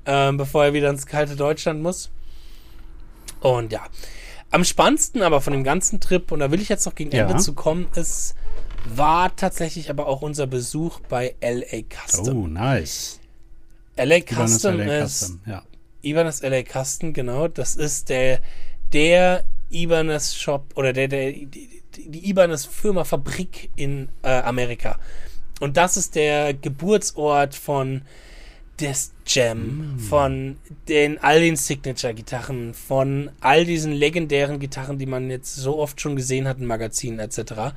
ähm, 0.07 0.37
bevor 0.37 0.65
er 0.65 0.73
wieder 0.73 0.91
ins 0.91 1.07
kalte 1.07 1.37
Deutschland 1.37 1.83
muss. 1.83 2.11
Und 3.41 3.73
ja, 3.73 3.87
am 4.51 4.65
spannendsten 4.65 5.23
aber 5.23 5.41
von 5.41 5.53
dem 5.53 5.65
ganzen 5.65 6.01
Trip, 6.01 6.31
und 6.33 6.41
da 6.41 6.51
will 6.51 6.61
ich 6.61 6.69
jetzt 6.69 6.85
noch 6.87 6.95
gegen 6.95 7.11
Ja. 7.15 7.27
Ende 7.29 7.37
zu 7.43 7.55
kommen, 7.55 7.87
ist, 7.95 8.35
war 8.85 9.35
tatsächlich 9.37 9.91
aber 9.91 10.07
auch 10.07 10.23
unser 10.23 10.47
Besuch 10.47 11.01
bei 11.09 11.35
LA 11.41 11.83
Custom. 11.89 12.37
Oh, 12.37 12.47
nice. 12.47 13.21
LA 13.97 14.17
Ibanez 14.17 14.55
Custom 14.55 14.79
LA 14.79 14.99
ist 14.99 15.19
Custom, 15.21 15.41
Ja. 15.47 15.63
Ibanez 16.03 16.43
LA 16.43 16.63
Custom, 16.65 17.13
genau. 17.13 17.49
Das 17.49 17.77
ist 17.77 18.09
der, 18.09 18.41
der 18.93 19.45
Ibanez 19.71 20.35
Shop 20.35 20.73
oder 20.75 20.93
der, 20.93 21.09
der, 21.09 21.33
die, 21.33 21.47
die 21.47 21.81
die 22.09 22.31
Ibanez 22.31 22.65
Firma 22.65 23.05
Fabrik 23.05 23.71
in 23.77 24.09
äh, 24.23 24.29
Amerika. 24.31 24.99
Und 25.61 25.77
das 25.77 25.97
ist 25.97 26.15
der 26.17 26.55
Geburtsort 26.55 27.55
von 27.55 28.03
des 28.81 29.13
Jam, 29.27 29.99
von 30.09 30.57
den 30.89 31.19
all 31.23 31.41
den 31.41 31.57
Signature-Gitarren, 31.57 32.75
von 32.75 33.31
all 33.41 33.65
diesen 33.65 33.93
legendären 33.93 34.59
Gitarren, 34.59 34.99
die 34.99 35.07
man 35.07 35.31
jetzt 35.31 35.55
so 35.55 35.79
oft 35.79 36.01
schon 36.01 36.17
gesehen 36.17 36.49
hat 36.49 36.59
in 36.59 36.67
Magazinen 36.67 37.19
etc. 37.21 37.75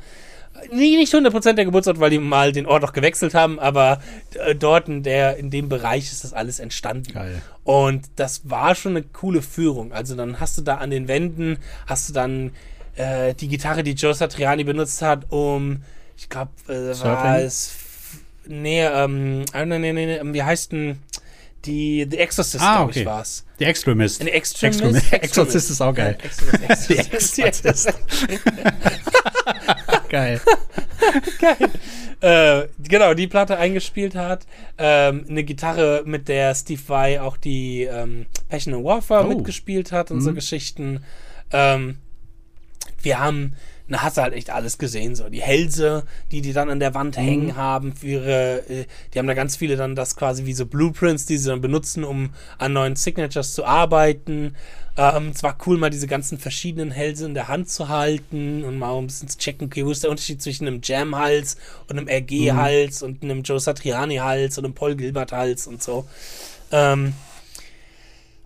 Nee, 0.72 0.96
nicht 0.96 1.14
100% 1.14 1.54
der 1.54 1.66
Geburtsort, 1.66 2.00
weil 2.00 2.12
die 2.12 2.20
mal 2.20 2.52
den 2.52 2.66
Ort 2.66 2.84
auch 2.84 2.94
gewechselt 2.94 3.34
haben, 3.34 3.60
aber 3.60 4.00
äh, 4.36 4.56
dort 4.56 4.88
in, 4.88 5.04
der, 5.04 5.38
in 5.38 5.50
dem 5.50 5.68
Bereich 5.68 6.12
ist 6.12 6.24
das 6.24 6.32
alles 6.32 6.60
entstanden. 6.60 7.12
Geil. 7.12 7.42
Und 7.64 8.06
das 8.16 8.50
war 8.50 8.76
schon 8.76 8.96
eine 8.96 9.04
coole 9.04 9.42
Führung. 9.42 9.92
Also 9.92 10.16
dann 10.16 10.40
hast 10.40 10.58
du 10.58 10.62
da 10.62 10.76
an 10.76 10.92
den 10.92 11.08
Wänden, 11.08 11.58
hast 11.88 12.10
du 12.10 12.14
dann 12.14 12.52
äh, 12.96 13.34
die 13.34 13.48
Gitarre, 13.48 13.84
die 13.84 13.94
Joe 13.94 14.14
Satriani 14.14 14.64
benutzt 14.64 15.02
hat, 15.02 15.32
um, 15.32 15.82
ich 16.24 16.30
glaube, 16.30 16.52
äh, 16.68 17.00
war 17.04 17.40
es, 17.40 17.72
nee, 18.48 18.84
ähm, 18.84 19.46
ah, 19.54 19.66
nee, 19.66 19.78
nee, 19.80 19.94
nee, 19.94 20.22
nee, 20.24 20.34
wie 20.34 20.44
heißt 20.44 20.72
denn, 20.72 21.00
die, 21.66 22.06
The 22.10 22.18
Exorcist, 22.18 22.64
Ah, 22.64 22.78
glaube 22.78 22.92
okay. 22.92 23.00
ich, 23.02 23.06
war's. 23.06 23.46
Die 23.60 23.66
Extremist. 23.66 24.22
Ein 24.22 24.28
Extremist? 24.28 24.82
Extremist. 24.82 25.14
Exorzist 25.14 25.70
ist 25.72 25.82
auch 25.82 25.94
geil. 25.94 26.18
Ja, 26.20 26.26
Exorcist, 26.70 27.40
Exorcist. 27.40 27.40
Exorzist. 27.40 27.94
Geil. 30.10 30.40
äh, 32.22 32.68
genau, 32.80 33.14
die 33.14 33.28
Platte 33.28 33.58
eingespielt 33.58 34.16
hat. 34.16 34.46
Ähm, 34.78 35.26
eine 35.30 35.44
Gitarre, 35.44 36.04
mit 36.06 36.28
der 36.28 36.54
Steve 36.56 36.82
Vai 36.88 37.22
auch 37.22 37.38
die 37.38 37.84
ähm, 37.84 38.26
Passion 38.50 38.74
and 38.76 38.84
Warfare 38.86 39.26
Oh. 39.26 39.30
mitgespielt 39.30 39.92
hat 39.92 40.12
und 40.12 40.22
so 40.22 40.34
Geschichten. 40.34 41.04
Ähm, 41.52 41.98
wir 43.02 43.20
haben, 43.20 43.56
na, 43.88 44.02
hast 44.02 44.18
du 44.18 44.22
halt 44.22 44.34
echt 44.34 44.50
alles 44.50 44.78
gesehen, 44.78 45.14
so 45.16 45.28
die 45.28 45.42
Hälse, 45.42 46.04
die 46.32 46.42
die 46.42 46.54
dann 46.54 46.70
an 46.70 46.80
der 46.80 46.94
Wand 46.94 47.18
hängen 47.18 47.58
haben 47.58 47.94
für 47.94 48.08
ihre, 48.08 48.70
äh, 48.70 48.86
die 49.14 49.20
haben 49.20 49.28
da 49.28 49.34
ganz 49.34 49.58
viele 49.58 49.76
dann 49.76 49.96
das 49.96 50.16
quasi 50.16 50.46
wie 50.46 50.54
so 50.54 50.66
Blueprints, 50.66 51.26
die 51.26 51.38
sie 51.38 51.50
dann 51.50 51.60
benutzen, 51.60 52.06
um 52.06 52.30
an 52.58 52.74
neuen 52.74 52.96
Signatures 52.96 53.54
zu 53.54 53.66
arbeiten. 53.66 54.56
Ähm, 54.96 55.32
es 55.36 55.44
war 55.44 55.58
cool, 55.66 55.78
mal 55.78 55.90
diese 55.90 56.08
ganzen 56.08 56.38
verschiedenen 56.38 56.92
Hälse 56.92 57.26
in 57.26 57.34
der 57.34 57.50
Hand 57.50 57.70
zu 57.70 57.90
halten 57.90 58.64
und 58.64 58.78
mal 58.78 58.98
ein 58.98 59.08
bisschen 59.08 59.28
zu 59.28 59.38
checken, 59.38 59.68
okay, 59.68 59.86
wo 59.86 59.92
ist 59.92 60.04
der 60.04 60.12
Unterschied 60.12 60.42
zwischen 60.42 60.66
einem 60.66 60.80
Jam-Hals 60.82 61.58
und 61.90 61.98
einem 61.98 62.08
RG-Hals 62.08 63.04
und 63.04 63.22
einem 63.22 63.44
Joe 63.44 63.60
Satriani-Hals 63.60 64.58
und 64.58 64.66
einem 64.66 64.76
Paul 64.76 64.96
Gilbert-Hals 64.96 65.68
und 65.68 65.84
so. 65.84 66.08
Ähm, 66.72 67.14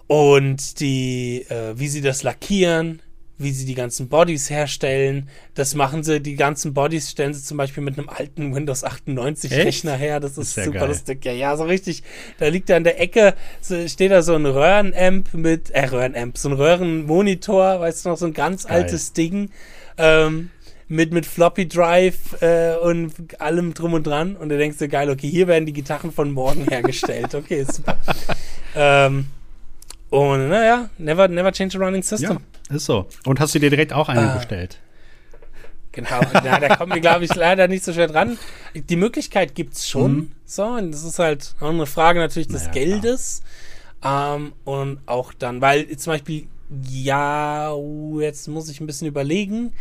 und 0.08 0.80
die, 0.80 1.46
äh, 1.50 1.78
wie 1.78 1.90
sie 1.90 2.02
das 2.02 2.24
lackieren, 2.24 3.02
wie 3.40 3.52
sie 3.52 3.66
die 3.66 3.76
ganzen 3.76 4.10
Bodies 4.10 4.50
herstellen. 4.50 5.30
Das 5.54 5.76
machen 5.76 6.04
sie, 6.04 6.20
die 6.20 6.36
ganzen 6.36 6.74
Bodies 6.74 7.12
stellen 7.12 7.34
sie 7.34 7.44
zum 7.44 7.58
Beispiel 7.58 7.84
mit 7.84 7.98
einem 7.98 8.10
alten 8.10 8.56
Windows 8.56 8.84
98 8.84 9.52
Echt? 9.52 9.66
Rechner 9.66 9.96
her. 9.96 10.20
Das 10.20 10.32
ist 10.32 10.50
Ist 10.50 10.58
ja 10.58 10.64
super 10.66 10.80
geil. 10.80 10.88
lustig. 10.90 11.26
Ja, 11.26 11.32
ja, 11.34 11.56
so 11.58 11.66
richtig. 11.66 12.04
Da 12.40 12.48
liegt 12.48 12.70
da 12.70 12.78
in 12.78 12.84
der 12.84 13.00
Ecke, 13.00 13.36
so, 13.62 13.88
steht 13.88 14.12
da 14.12 14.22
so 14.22 14.36
ein 14.36 14.46
Röhrenamp 14.46 15.34
mit, 15.34 15.70
äh, 15.72 15.86
Röhrenamp, 15.86 16.38
so 16.38 16.50
ein 16.50 16.54
Röhrenmonitor, 16.54 17.80
weißt 17.80 18.06
du 18.06 18.10
noch, 18.10 18.18
so 18.18 18.26
ein 18.26 18.34
ganz 18.34 18.66
Geil. 18.66 18.84
altes 18.84 19.14
Ding. 19.14 19.52
Ähm, 19.98 20.50
mit, 20.90 21.12
mit 21.12 21.26
Floppy 21.26 21.68
Drive 21.68 22.42
äh, 22.42 22.76
und 22.76 23.14
allem 23.42 23.74
drum 23.74 23.94
und 23.94 24.08
dran. 24.08 24.36
Und 24.36 24.50
du 24.50 24.58
denkst 24.58 24.78
dir, 24.78 24.88
geil, 24.88 25.10
okay, 25.10 25.30
hier 25.30 25.48
werden 25.48 25.66
die 25.66 25.74
Gitarren 25.74 26.12
von 26.12 26.32
morgen 26.32 26.64
hergestellt. 26.64 27.36
Okay, 27.36 27.66
super. 27.70 27.98
ähm, 28.76 29.28
und 30.10 30.50
naja, 30.50 30.90
never, 30.98 31.28
never 31.28 31.52
change 31.52 31.78
a 31.78 31.84
running 31.84 32.02
system. 32.02 32.30
Ja, 32.32 32.38
ist 32.70 32.86
so. 32.86 33.08
Und 33.26 33.40
hast 33.40 33.56
du 33.56 33.60
dir 33.60 33.70
direkt 33.70 33.94
auch 33.94 34.10
eine 34.10 34.34
bestellt? 34.36 34.80
Genau, 35.98 36.22
ja, 36.46 36.60
da 36.60 36.76
kommen 36.76 36.94
wir, 36.94 37.02
glaube 37.02 37.26
ich, 37.26 37.34
leider 37.34 37.68
nicht 37.68 37.84
so 37.84 37.92
schwer 37.92 38.08
dran. 38.08 38.38
Die 38.76 38.96
Möglichkeit 38.96 39.56
gibt's 39.56 39.90
schon, 39.90 40.16
mhm. 40.16 40.32
so, 40.46 40.64
und 40.64 40.92
das 40.92 41.04
ist 41.04 41.18
halt 41.18 41.56
auch 41.60 41.70
eine 41.70 41.88
Frage 41.88 42.20
natürlich 42.20 42.48
des 42.48 42.68
naja, 42.68 42.74
Geldes. 42.74 43.42
Ähm, 44.04 44.54
und 44.64 45.00
auch 45.08 45.34
dann, 45.34 45.60
weil 45.60 45.88
zum 45.98 46.14
Beispiel, 46.14 46.48
ja, 46.88 47.74
jetzt 48.20 48.48
muss 48.48 48.70
ich 48.70 48.80
ein 48.80 48.86
bisschen 48.86 49.08
überlegen, 49.08 49.74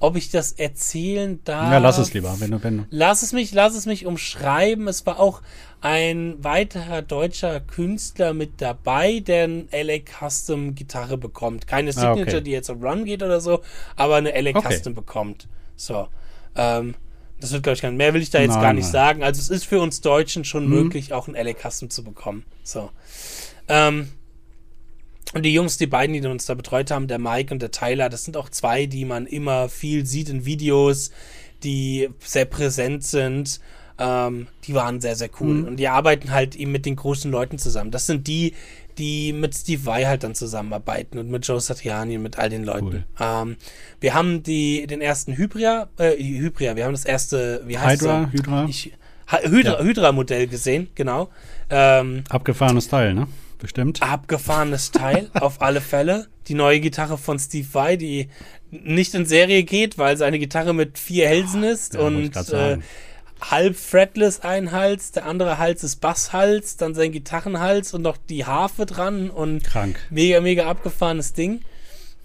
ob 0.00 0.16
ich 0.16 0.30
das 0.30 0.52
erzählen 0.52 1.38
darf. 1.44 1.70
Ja, 1.70 1.78
lass 1.78 1.98
es 1.98 2.12
lieber, 2.14 2.34
wenn 2.40 2.50
du, 2.50 2.62
wenn 2.64 2.78
du. 2.78 2.86
Lass 2.90 3.22
es 3.22 3.32
mich, 3.32 3.52
lass 3.52 3.74
es 3.74 3.84
mich 3.86 4.06
umschreiben. 4.06 4.88
Es 4.88 5.04
war 5.06 5.20
auch 5.20 5.42
ein 5.82 6.42
weiterer 6.42 7.02
deutscher 7.02 7.60
Künstler 7.60 8.32
mit 8.32 8.60
dabei, 8.62 9.20
der 9.20 9.44
eine 9.44 9.66
LA 9.70 9.98
Custom 10.00 10.74
Gitarre 10.74 11.18
bekommt. 11.18 11.66
Keine 11.66 11.92
Signature, 11.92 12.24
ah, 12.24 12.30
okay. 12.30 12.40
die 12.40 12.50
jetzt 12.50 12.70
auf 12.70 12.82
Run 12.82 13.04
geht 13.04 13.22
oder 13.22 13.40
so, 13.40 13.60
aber 13.94 14.16
eine 14.16 14.30
LA 14.40 14.58
okay. 14.58 14.74
Custom 14.74 14.94
bekommt. 14.94 15.46
So. 15.76 16.08
Ähm, 16.56 16.94
das 17.38 17.52
wird, 17.52 17.62
glaube 17.62 17.74
ich, 17.74 17.82
gar 17.82 17.90
nicht. 17.90 17.98
Mehr 17.98 18.14
will 18.14 18.22
ich 18.22 18.30
da 18.30 18.40
jetzt 18.40 18.54
nein, 18.54 18.62
gar 18.62 18.72
nicht 18.72 18.84
nein. 18.84 18.92
sagen. 18.92 19.22
Also 19.22 19.40
es 19.40 19.50
ist 19.50 19.64
für 19.64 19.80
uns 19.80 20.00
Deutschen 20.00 20.44
schon 20.44 20.64
mhm. 20.64 20.70
möglich, 20.70 21.12
auch 21.12 21.28
ein 21.28 21.34
LA 21.34 21.52
Custom 21.52 21.90
zu 21.90 22.02
bekommen. 22.04 22.44
So. 22.62 22.90
Ähm, 23.68 24.08
und 25.32 25.44
die 25.44 25.54
Jungs, 25.54 25.78
die 25.78 25.86
beiden, 25.86 26.14
die 26.14 26.26
uns 26.26 26.46
da 26.46 26.54
betreut 26.54 26.90
haben, 26.90 27.06
der 27.06 27.18
Mike 27.18 27.52
und 27.54 27.62
der 27.62 27.70
Tyler, 27.70 28.08
das 28.08 28.24
sind 28.24 28.36
auch 28.36 28.48
zwei, 28.48 28.86
die 28.86 29.04
man 29.04 29.26
immer 29.26 29.68
viel 29.68 30.04
sieht 30.04 30.28
in 30.28 30.44
Videos, 30.44 31.12
die 31.62 32.08
sehr 32.18 32.46
präsent 32.46 33.04
sind. 33.04 33.60
Ähm, 33.98 34.48
die 34.64 34.74
waren 34.74 35.00
sehr, 35.00 35.14
sehr 35.14 35.28
cool. 35.40 35.54
Mhm. 35.54 35.64
Und 35.68 35.76
die 35.76 35.88
arbeiten 35.88 36.32
halt 36.32 36.56
eben 36.56 36.72
mit 36.72 36.86
den 36.86 36.96
großen 36.96 37.30
Leuten 37.30 37.58
zusammen. 37.58 37.90
Das 37.90 38.06
sind 38.06 38.26
die, 38.26 38.54
die 38.98 39.32
mit 39.32 39.54
Steve 39.54 39.84
Vai 39.84 40.04
halt 40.04 40.24
dann 40.24 40.34
zusammenarbeiten 40.34 41.18
und 41.18 41.30
mit 41.30 41.46
Joe 41.46 41.60
Satriani 41.60 42.16
und 42.16 42.22
mit 42.22 42.38
all 42.38 42.48
den 42.48 42.64
Leuten. 42.64 42.86
Cool. 42.86 43.04
Ähm, 43.20 43.56
wir 44.00 44.14
haben 44.14 44.42
die, 44.42 44.86
den 44.86 45.00
ersten 45.00 45.36
Hybria, 45.36 45.88
äh, 45.98 46.16
Hybria, 46.16 46.76
wir 46.76 46.86
haben 46.86 46.92
das 46.92 47.04
erste, 47.04 47.62
wie 47.66 47.78
heißt 47.78 48.02
Hydra, 48.02 48.22
das? 48.22 48.32
Hydra. 48.32 48.66
Ich, 48.68 48.92
Hydra. 49.44 49.78
Hydra-Modell 49.80 50.48
gesehen, 50.48 50.88
genau. 50.96 51.30
Ähm, 51.68 52.24
Abgefahrenes 52.28 52.88
Teil, 52.88 53.14
ne? 53.14 53.28
Bestimmt. 53.60 54.02
Abgefahrenes 54.02 54.90
Teil, 54.90 55.30
auf 55.34 55.62
alle 55.62 55.80
Fälle. 55.80 56.28
Die 56.48 56.54
neue 56.54 56.80
Gitarre 56.80 57.18
von 57.18 57.38
Steve 57.38 57.68
Vai, 57.72 57.96
die 57.96 58.28
nicht 58.70 59.14
in 59.14 59.26
Serie 59.26 59.62
geht, 59.62 59.98
weil 59.98 60.14
es 60.14 60.22
eine 60.22 60.38
Gitarre 60.38 60.74
mit 60.74 60.98
vier 60.98 61.28
Hälsen 61.28 61.62
ist 61.62 61.94
ja, 61.94 62.00
und 62.00 62.36
äh, 62.52 62.78
halb 63.40 63.76
fretless 63.76 64.40
ein 64.40 64.72
Hals, 64.72 65.12
der 65.12 65.26
andere 65.26 65.58
Hals 65.58 65.84
ist 65.84 65.96
Basshals, 65.96 66.76
dann 66.76 66.94
sein 66.94 67.12
Gitarrenhals 67.12 67.94
und 67.94 68.02
noch 68.02 68.16
die 68.16 68.44
Harfe 68.44 68.86
dran 68.86 69.30
und 69.30 69.64
Krank. 69.64 69.98
mega, 70.10 70.40
mega 70.40 70.68
abgefahrenes 70.68 71.32
Ding. 71.32 71.62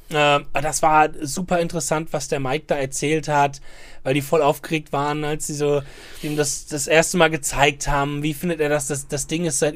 Äh, 0.10 0.42
das 0.54 0.82
war 0.82 1.10
super 1.22 1.60
interessant, 1.60 2.14
was 2.14 2.28
der 2.28 2.40
Mike 2.40 2.66
da 2.68 2.76
erzählt 2.76 3.28
hat, 3.28 3.60
weil 4.04 4.14
die 4.14 4.22
voll 4.22 4.42
aufgeregt 4.42 4.94
waren, 4.94 5.24
als 5.24 5.48
sie 5.48 5.56
so 5.56 5.82
ihm 6.22 6.38
das 6.38 6.68
das 6.68 6.88
erste 6.88 7.18
Mal 7.18 7.30
gezeigt 7.30 7.88
haben. 7.88 8.22
Wie 8.22 8.34
findet 8.34 8.60
er 8.60 8.70
das? 8.70 8.88
Das, 8.88 9.08
das 9.08 9.28
Ding 9.28 9.46
ist 9.46 9.60
seit 9.60 9.76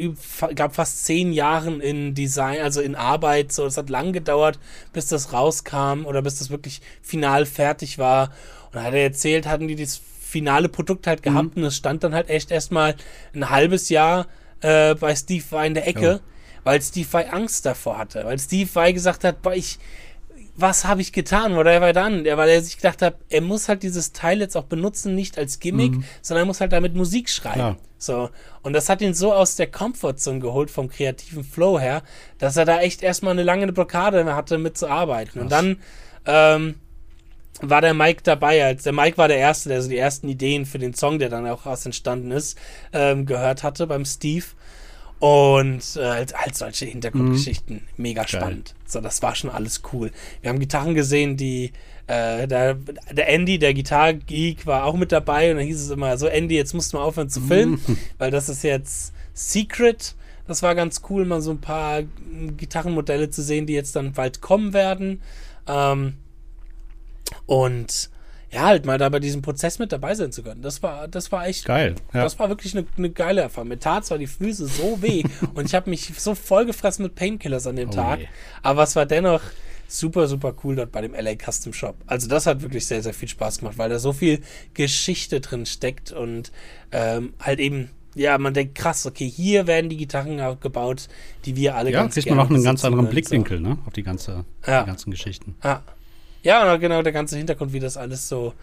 gab 0.56 0.76
fast 0.76 1.06
zehn 1.06 1.34
Jahren 1.34 1.82
in 1.82 2.14
Design, 2.14 2.62
also 2.62 2.82
in 2.82 2.96
Arbeit. 2.96 3.52
So, 3.52 3.66
es 3.66 3.78
hat 3.78 3.90
lang 3.90 4.14
gedauert, 4.14 4.60
bis 4.94 5.08
das 5.08 5.34
rauskam 5.34 6.06
oder 6.06 6.22
bis 6.22 6.40
das 6.40 6.50
wirklich 6.52 6.82
final 7.02 7.46
fertig 7.46 7.98
war. 7.98 8.32
Und 8.72 8.84
hat 8.84 8.94
er 8.94 9.02
erzählt, 9.02 9.48
hatten 9.48 9.68
die 9.68 9.76
das 9.76 10.00
finale 10.30 10.70
Produkt 10.70 11.08
halt 11.08 11.24
gehabt 11.24 11.58
mhm. 11.58 11.64
und 11.64 11.70
es 11.70 11.76
stand 11.76 12.04
dann 12.04 12.14
halt 12.14 12.30
echt 12.30 12.52
erstmal 12.52 12.96
ein 13.34 13.50
halbes 13.50 13.90
Jahr 13.90 14.28
äh, 14.62 14.94
bei 14.94 15.16
Steve 15.16 15.44
Vai 15.50 15.66
in 15.66 15.74
der 15.74 15.88
Ecke, 15.88 16.06
ja. 16.06 16.20
weil 16.64 16.80
Steve 16.84 17.08
Vai 17.10 17.32
Angst 17.32 17.66
davor 17.66 17.98
hatte, 17.98 18.24
weil 18.26 18.38
Steve 18.38 18.70
Vai 18.72 18.94
gesagt 18.94 19.24
hat, 19.24 19.42
boah, 19.42 19.56
ich 19.56 19.80
was 20.62 20.86
habe 20.86 21.02
ich 21.02 21.14
getan? 21.14 21.58
Oder 21.58 21.74
er 21.74 21.82
war 21.82 21.94
dann, 21.94 22.24
der, 22.24 22.38
weil 22.38 22.50
er 22.50 22.62
sich 22.62 22.78
gedacht 22.78 23.02
hat, 23.02 23.16
er 23.30 23.42
muss 23.42 23.70
halt 23.70 23.84
dieses 23.84 24.12
Teil 24.12 24.40
jetzt 24.40 24.56
auch 24.56 24.66
benutzen, 24.66 25.16
nicht 25.16 25.38
als 25.38 25.60
Gimmick, 25.60 25.94
mhm. 25.94 26.04
sondern 26.22 26.44
er 26.44 26.48
muss 26.48 26.62
halt 26.62 26.74
damit 26.74 26.96
Musik 26.96 27.30
schreiben. 27.30 27.56
Klar. 27.56 27.78
So. 27.98 28.30
Und 28.62 28.74
das 28.74 28.90
hat 28.90 29.02
ihn 29.02 29.14
so 29.14 29.34
aus 29.34 29.56
der 29.56 29.68
Comfortzone 29.68 30.40
geholt 30.40 30.72
vom 30.72 30.90
kreativen 30.90 31.44
Flow 31.44 31.80
her, 31.80 32.04
dass 32.38 32.58
er 32.58 32.66
da 32.66 32.80
echt 32.82 33.04
erstmal 33.04 33.34
eine 33.34 33.44
lange 33.44 33.72
Blockade 33.72 34.34
hatte, 34.36 34.58
mitzuarbeiten. 34.58 35.34
Krass. 35.34 35.44
Und 35.44 35.52
dann, 35.52 35.78
ähm, 36.26 36.76
war 37.62 37.82
der 37.82 37.94
Mike 37.94 38.22
dabei, 38.24 38.64
als 38.64 38.84
der 38.84 38.94
Mike 38.94 39.18
war 39.18 39.28
der 39.28 39.38
Erste, 39.38 39.70
der 39.70 39.82
so 39.82 39.90
die 39.90 39.98
ersten 39.98 40.30
Ideen 40.30 40.66
für 40.66 40.80
den 40.80 40.94
Song, 40.94 41.20
der 41.20 41.30
dann 41.30 41.48
auch 41.48 41.66
aus 41.66 41.86
entstanden 41.86 42.32
ist, 42.32 42.58
ähm, 42.94 43.26
gehört 43.26 43.64
hatte 43.64 43.88
beim 43.88 44.06
Steve. 44.06 44.46
Und 45.20 45.98
äh, 45.98 46.06
halt, 46.06 46.34
halt 46.34 46.56
solche 46.56 46.86
Hintergrundgeschichten, 46.86 47.76
mhm. 47.76 47.82
mega 47.98 48.26
spannend. 48.28 48.74
Geil. 48.74 48.84
So, 48.86 49.02
das 49.02 49.22
war 49.22 49.36
schon 49.36 49.50
alles 49.50 49.82
cool. 49.92 50.12
Wir 50.42 50.50
haben 50.50 50.60
Gitarren 50.60 50.96
gesehen, 50.96 51.36
die 51.36 51.74
äh, 52.08 52.48
der, 52.48 52.76
der 53.12 53.28
Andy, 53.28 53.60
der 53.60 53.74
Gitarrengeek, 53.74 54.66
war 54.66 54.86
auch 54.86 54.96
mit 54.96 55.12
dabei 55.12 55.52
und 55.52 55.58
dann 55.58 55.66
hieß 55.66 55.82
es 55.82 55.90
immer, 55.90 56.18
so 56.18 56.28
Andy, 56.28 56.56
jetzt 56.56 56.74
musst 56.74 56.94
du 56.94 56.98
mal 56.98 57.04
aufhören 57.04 57.30
zu 57.30 57.42
filmen, 57.42 57.82
mhm. 57.86 57.98
weil 58.18 58.32
das 58.32 58.48
ist 58.50 58.64
jetzt 58.64 59.14
Secret. 59.34 60.16
Das 60.48 60.64
war 60.64 60.74
ganz 60.74 61.02
cool, 61.10 61.26
mal 61.26 61.42
so 61.42 61.52
ein 61.52 61.62
paar 61.62 62.02
Gitarrenmodelle 62.58 63.30
zu 63.30 63.44
sehen, 63.44 63.68
die 63.68 63.74
jetzt 63.74 63.96
dann 63.96 64.14
bald 64.14 64.42
kommen 64.42 64.74
werden. 64.74 65.22
Ähm, 65.68 66.16
und 67.46 68.10
ja, 68.52 68.64
halt 68.64 68.86
mal 68.86 68.98
da 68.98 69.10
bei 69.10 69.20
diesem 69.20 69.42
Prozess 69.42 69.78
mit 69.80 69.92
dabei 69.92 70.16
sein 70.16 70.32
zu 70.32 70.42
können. 70.42 70.62
Das 70.62 70.82
war, 70.82 71.08
das 71.08 71.32
war 71.32 71.48
echt 71.48 71.66
geil. 71.66 71.96
Ja. 72.14 72.24
Das 72.24 72.40
war 72.40 72.50
wirklich 72.50 72.76
eine, 72.76 72.88
eine 72.98 73.12
geile 73.12 73.42
Erfahrung. 73.42 73.70
Mir 73.70 73.80
tat 73.80 74.06
zwar 74.06 74.18
die 74.18 74.28
Füße 74.28 74.66
so 74.66 75.02
weh 75.02 75.24
und 75.54 75.66
ich 75.66 75.76
habe 75.76 75.90
mich 75.90 76.12
so 76.18 76.34
vollgefressen 76.34 77.04
mit 77.04 77.16
Painkillers 77.16 77.68
an 77.68 77.76
dem 77.76 77.90
oh 77.90 77.94
Tag, 77.94 78.20
je. 78.20 78.28
aber 78.64 78.84
es 78.84 78.96
war 78.96 79.06
dennoch 79.06 79.42
super, 79.88 80.28
super 80.28 80.56
cool 80.64 80.76
dort 80.76 80.92
bei 80.92 81.02
dem 81.02 81.14
LA 81.14 81.36
Custom 81.36 81.74
Shop. 81.74 81.96
Also 82.08 82.28
das 82.28 82.46
hat 82.46 82.62
wirklich 82.62 82.86
sehr, 82.86 83.04
sehr 83.04 83.14
viel 83.14 83.28
Spaß 83.28 83.60
gemacht, 83.60 83.78
weil 83.78 83.90
da 83.90 84.00
so 84.00 84.14
viel 84.14 84.42
Geschichte 84.74 85.42
drin 85.42 85.66
steckt 85.66 86.12
und 86.12 86.52
ähm, 86.92 87.34
halt 87.40 87.60
eben 87.60 87.90
ja, 88.16 88.38
man 88.40 88.56
denkt, 88.56 88.76
krass, 88.76 89.06
okay, 89.06 89.30
hier 89.30 89.68
werden 89.68 89.90
die 89.90 89.96
Gitarren 89.96 90.38
gebaut, 90.60 91.08
die 91.46 91.56
wir 91.56 91.76
alle 91.76 91.92
ja, 91.92 92.02
ganz 92.02 92.16
kriegt 92.16 92.28
man 92.28 92.40
auch 92.40 92.50
einen 92.50 92.64
ganz 92.64 92.84
anderen 92.84 93.08
Blinkwinkel, 93.08 93.60
so. 93.60 93.64
ne, 93.64 93.78
auf 93.86 93.94
die 93.94 94.02
ganze, 94.02 94.46
ja. 94.66 94.82
die 94.82 94.88
ganzen 94.88 95.12
Geschichten. 95.12 95.56
Ja. 95.64 95.84
Ja, 96.42 96.76
genau, 96.78 97.02
der 97.02 97.14
ganze 97.14 97.38
Hintergrund, 97.38 97.74
wie 97.74 97.80
das 97.80 97.98
alles 97.98 98.30
so, 98.30 98.54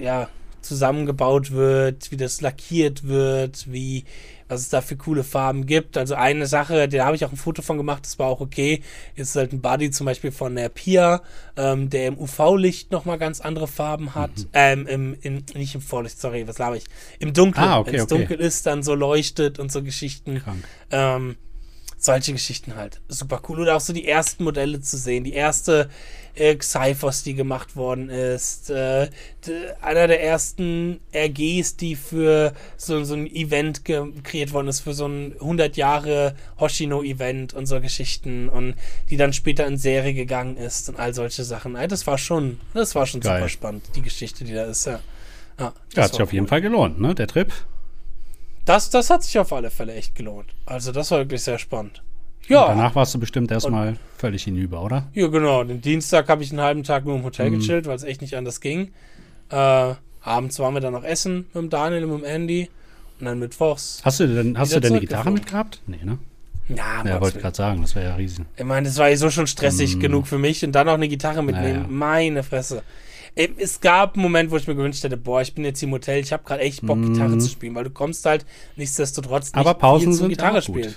ja, 0.00 0.28
zusammengebaut 0.62 1.52
wird, 1.52 2.10
wie 2.10 2.16
das 2.16 2.40
lackiert 2.40 3.06
wird, 3.06 3.72
wie, 3.72 4.04
was 4.48 4.60
es 4.60 4.68
da 4.68 4.80
für 4.80 4.96
coole 4.96 5.24
Farben 5.24 5.66
gibt. 5.66 5.96
Also 5.96 6.14
eine 6.14 6.46
Sache, 6.46 6.88
da 6.88 7.04
habe 7.06 7.16
ich 7.16 7.24
auch 7.24 7.32
ein 7.32 7.36
Foto 7.36 7.62
von 7.62 7.76
gemacht, 7.76 8.04
das 8.04 8.18
war 8.18 8.26
auch 8.26 8.40
okay. 8.40 8.82
Jetzt 9.16 9.30
ist 9.30 9.36
halt 9.36 9.52
ein 9.52 9.60
Buddy 9.60 9.90
zum 9.90 10.06
Beispiel 10.06 10.32
von 10.32 10.54
der 10.54 10.68
Pia, 10.68 11.22
ähm, 11.56 11.88
der 11.88 12.08
im 12.08 12.18
UV-Licht 12.18 12.92
nochmal 12.92 13.18
ganz 13.18 13.40
andere 13.40 13.68
Farben 13.68 14.14
hat. 14.14 14.36
Mhm. 14.36 14.46
Ähm, 14.52 14.86
im, 14.86 15.16
im, 15.22 15.44
nicht 15.54 15.74
im 15.74 15.80
Vorlicht, 15.80 16.20
sorry, 16.20 16.46
was 16.46 16.56
glaube 16.56 16.76
ich? 16.76 16.84
Im 17.18 17.32
Dunkeln. 17.32 17.66
Ah, 17.66 17.78
okay, 17.78 17.92
Wenn 17.92 17.96
es 17.96 18.02
okay. 18.04 18.18
dunkel 18.18 18.40
ist, 18.40 18.66
dann 18.66 18.82
so 18.82 18.94
leuchtet 18.94 19.58
und 19.58 19.72
so 19.72 19.82
Geschichten. 19.82 20.42
Krank. 20.42 20.64
Ähm, 20.90 21.36
solche 22.00 22.32
Geschichten 22.32 22.76
halt. 22.76 23.00
Super 23.08 23.42
cool. 23.48 23.60
Oder 23.60 23.76
auch 23.76 23.80
so 23.80 23.92
die 23.92 24.08
ersten 24.08 24.44
Modelle 24.44 24.80
zu 24.80 24.96
sehen. 24.96 25.24
Die 25.24 25.34
erste 25.34 25.90
äh, 26.34 26.54
Xyphos, 26.56 27.22
die 27.22 27.34
gemacht 27.34 27.76
worden 27.76 28.08
ist. 28.08 28.70
Äh, 28.70 29.10
einer 29.82 30.06
der 30.06 30.22
ersten 30.22 31.00
RGs, 31.14 31.76
die 31.76 31.96
für 31.96 32.54
so, 32.76 33.04
so 33.04 33.14
ein 33.14 33.26
Event 33.26 33.84
kreiert 33.84 34.52
worden 34.52 34.68
ist, 34.68 34.80
für 34.80 34.94
so 34.94 35.06
ein 35.06 35.34
100 35.34 35.76
Jahre 35.76 36.34
Hoshino-Event 36.58 37.52
und 37.52 37.66
so 37.66 37.80
Geschichten 37.80 38.48
und 38.48 38.74
die 39.10 39.16
dann 39.16 39.32
später 39.32 39.66
in 39.66 39.76
Serie 39.76 40.14
gegangen 40.14 40.56
ist 40.56 40.88
und 40.88 40.98
all 40.98 41.12
solche 41.14 41.44
Sachen. 41.44 41.74
Das 41.88 42.06
war 42.06 42.18
schon, 42.18 42.60
das 42.74 42.94
war 42.94 43.06
schon 43.06 43.20
Geil. 43.20 43.38
super 43.38 43.48
spannend, 43.48 43.84
die 43.94 44.02
Geschichte, 44.02 44.44
die 44.44 44.54
da 44.54 44.64
ist, 44.64 44.86
ja. 44.86 45.00
Ja, 45.58 45.74
ja 45.94 46.02
hat 46.04 46.12
sich 46.12 46.22
auf 46.22 46.32
jeden 46.32 46.46
Fall 46.46 46.62
gelohnt, 46.62 47.00
ne, 47.00 47.14
der 47.14 47.26
Trip. 47.26 47.52
Das, 48.70 48.88
das 48.88 49.10
hat 49.10 49.24
sich 49.24 49.36
auf 49.36 49.52
alle 49.52 49.68
Fälle 49.68 49.94
echt 49.94 50.14
gelohnt. 50.14 50.54
Also 50.64 50.92
das 50.92 51.10
war 51.10 51.18
wirklich 51.18 51.42
sehr 51.42 51.58
spannend. 51.58 52.04
Ja. 52.46 52.66
Und 52.66 52.76
danach 52.76 52.94
warst 52.94 53.12
du 53.12 53.18
bestimmt 53.18 53.50
erstmal 53.50 53.96
völlig 54.16 54.44
hinüber, 54.44 54.84
oder? 54.84 55.08
Ja, 55.12 55.26
genau. 55.26 55.64
Den 55.64 55.80
Dienstag 55.80 56.28
habe 56.28 56.44
ich 56.44 56.52
einen 56.52 56.60
halben 56.60 56.84
Tag 56.84 57.04
nur 57.04 57.16
im 57.16 57.24
Hotel 57.24 57.50
mhm. 57.50 57.58
gechillt, 57.58 57.88
weil 57.88 57.96
es 57.96 58.04
echt 58.04 58.20
nicht 58.20 58.36
anders 58.36 58.60
ging. 58.60 58.92
Äh, 59.48 59.94
abends 60.20 60.60
waren 60.60 60.74
wir 60.74 60.80
dann 60.80 60.92
noch 60.92 61.02
essen 61.02 61.46
mit 61.52 61.56
dem 61.56 61.68
Daniel 61.68 62.04
und 62.04 62.10
mit 62.12 62.20
dem 62.20 62.24
Andy. 62.26 62.70
Und 63.18 63.26
dann 63.26 63.40
mittwochs. 63.40 64.02
Hast 64.04 64.20
du 64.20 64.28
denn, 64.28 64.56
hast 64.56 64.72
du 64.72 64.78
denn 64.78 64.94
die 64.94 65.00
Gitarre 65.00 65.32
mitgehabt? 65.32 65.82
Nee, 65.88 66.04
ne? 66.04 66.18
Ja, 66.68 67.04
ja 67.04 67.20
wollte 67.20 67.40
gerade 67.40 67.56
sagen, 67.56 67.82
das 67.82 67.96
wäre 67.96 68.10
ja 68.10 68.14
riesen. 68.14 68.46
Ich 68.56 68.64
meine, 68.64 68.86
das 68.86 68.96
war 68.98 69.08
ja 69.08 69.16
so 69.16 69.30
schon 69.30 69.48
stressig 69.48 69.96
mm. 69.96 70.00
genug 70.00 70.28
für 70.28 70.38
mich 70.38 70.64
und 70.64 70.70
dann 70.70 70.88
auch 70.88 70.94
eine 70.94 71.08
Gitarre 71.08 71.42
mitnehmen. 71.42 71.82
Ja, 71.82 71.88
Meine 71.88 72.44
Fresse. 72.44 72.84
Es 73.34 73.80
gab 73.80 74.14
einen 74.14 74.22
Moment, 74.22 74.50
wo 74.50 74.56
ich 74.56 74.66
mir 74.66 74.74
gewünscht 74.74 75.02
hätte, 75.04 75.16
boah, 75.16 75.40
ich 75.40 75.54
bin 75.54 75.64
jetzt 75.64 75.80
hier 75.80 75.88
im 75.88 75.94
Hotel, 75.94 76.20
ich 76.20 76.32
habe 76.32 76.42
gerade 76.44 76.62
echt 76.62 76.84
Bock, 76.84 76.98
mm. 76.98 77.12
Gitarre 77.12 77.38
zu 77.38 77.48
spielen, 77.48 77.74
weil 77.74 77.84
du 77.84 77.90
kommst 77.90 78.26
halt 78.26 78.44
nichtsdestotrotz 78.76 79.46
nicht 79.46 79.56
Aber 79.56 79.74
Pausen 79.74 80.12
zum 80.12 80.28
Gitarre 80.28 80.62
spielen. 80.62 80.94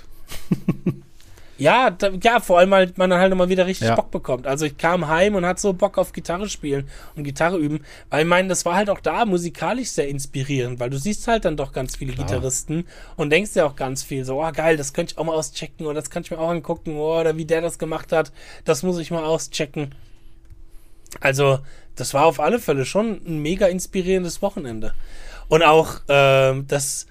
Ja, 1.56 1.90
da, 1.90 2.10
ja, 2.20 2.40
vor 2.40 2.58
allem, 2.58 2.70
weil 2.72 2.92
man 2.96 3.10
dann 3.10 3.20
halt 3.20 3.32
immer 3.32 3.48
wieder 3.48 3.66
richtig 3.66 3.86
ja. 3.86 3.94
Bock 3.94 4.10
bekommt. 4.10 4.46
Also 4.46 4.66
ich 4.66 4.76
kam 4.76 5.06
heim 5.06 5.36
und 5.36 5.46
hatte 5.46 5.60
so 5.60 5.72
Bock 5.72 5.98
auf 5.98 6.12
Gitarre 6.12 6.48
spielen 6.48 6.88
und 7.14 7.22
Gitarre 7.22 7.58
üben, 7.58 7.84
weil 8.10 8.22
ich 8.22 8.28
meine, 8.28 8.48
das 8.48 8.64
war 8.64 8.74
halt 8.74 8.90
auch 8.90 9.00
da 9.00 9.24
musikalisch 9.24 9.90
sehr 9.90 10.08
inspirierend, 10.08 10.80
weil 10.80 10.90
du 10.90 10.98
siehst 10.98 11.28
halt 11.28 11.44
dann 11.44 11.56
doch 11.56 11.72
ganz 11.72 11.96
viele 11.96 12.12
Klar. 12.12 12.26
Gitarristen 12.26 12.86
und 13.16 13.30
denkst 13.30 13.52
dir 13.52 13.66
auch 13.66 13.76
ganz 13.76 14.02
viel 14.02 14.24
so, 14.24 14.42
oh 14.42 14.52
geil, 14.52 14.76
das 14.76 14.92
könnte 14.92 15.12
ich 15.12 15.18
auch 15.18 15.24
mal 15.24 15.36
auschecken 15.36 15.86
oder 15.86 15.94
das 15.94 16.10
kann 16.10 16.24
ich 16.24 16.30
mir 16.32 16.38
auch 16.38 16.50
angucken 16.50 16.96
oh, 16.96 17.20
oder 17.20 17.36
wie 17.36 17.44
der 17.44 17.60
das 17.60 17.78
gemacht 17.78 18.10
hat, 18.10 18.32
das 18.64 18.82
muss 18.82 18.98
ich 18.98 19.12
mal 19.12 19.24
auschecken. 19.24 19.94
Also 21.20 21.60
das 21.96 22.14
war 22.14 22.26
auf 22.26 22.40
alle 22.40 22.58
Fälle 22.58 22.84
schon 22.84 23.20
ein 23.26 23.38
mega 23.38 23.66
inspirierendes 23.66 24.42
Wochenende. 24.42 24.94
Und 25.48 25.62
auch, 25.62 26.00
ähm, 26.08 26.66
dass 26.66 27.06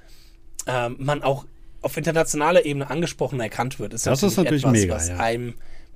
ähm, 0.68 0.96
man 1.00 1.24
auch 1.24 1.46
auf 1.82 1.98
internationaler 1.98 2.66
Ebene 2.66 2.90
angesprochen 2.90 3.40
erkannt 3.40 3.80
wird. 3.80 3.94
Ist 3.94 4.08
das 4.08 4.24
ist 4.24 4.38
natürlich 4.38 4.64
etwas, 4.64 4.72
mega, 4.72 4.96
was 4.96 5.10
ja. 5.10 5.18
einem 5.18 5.54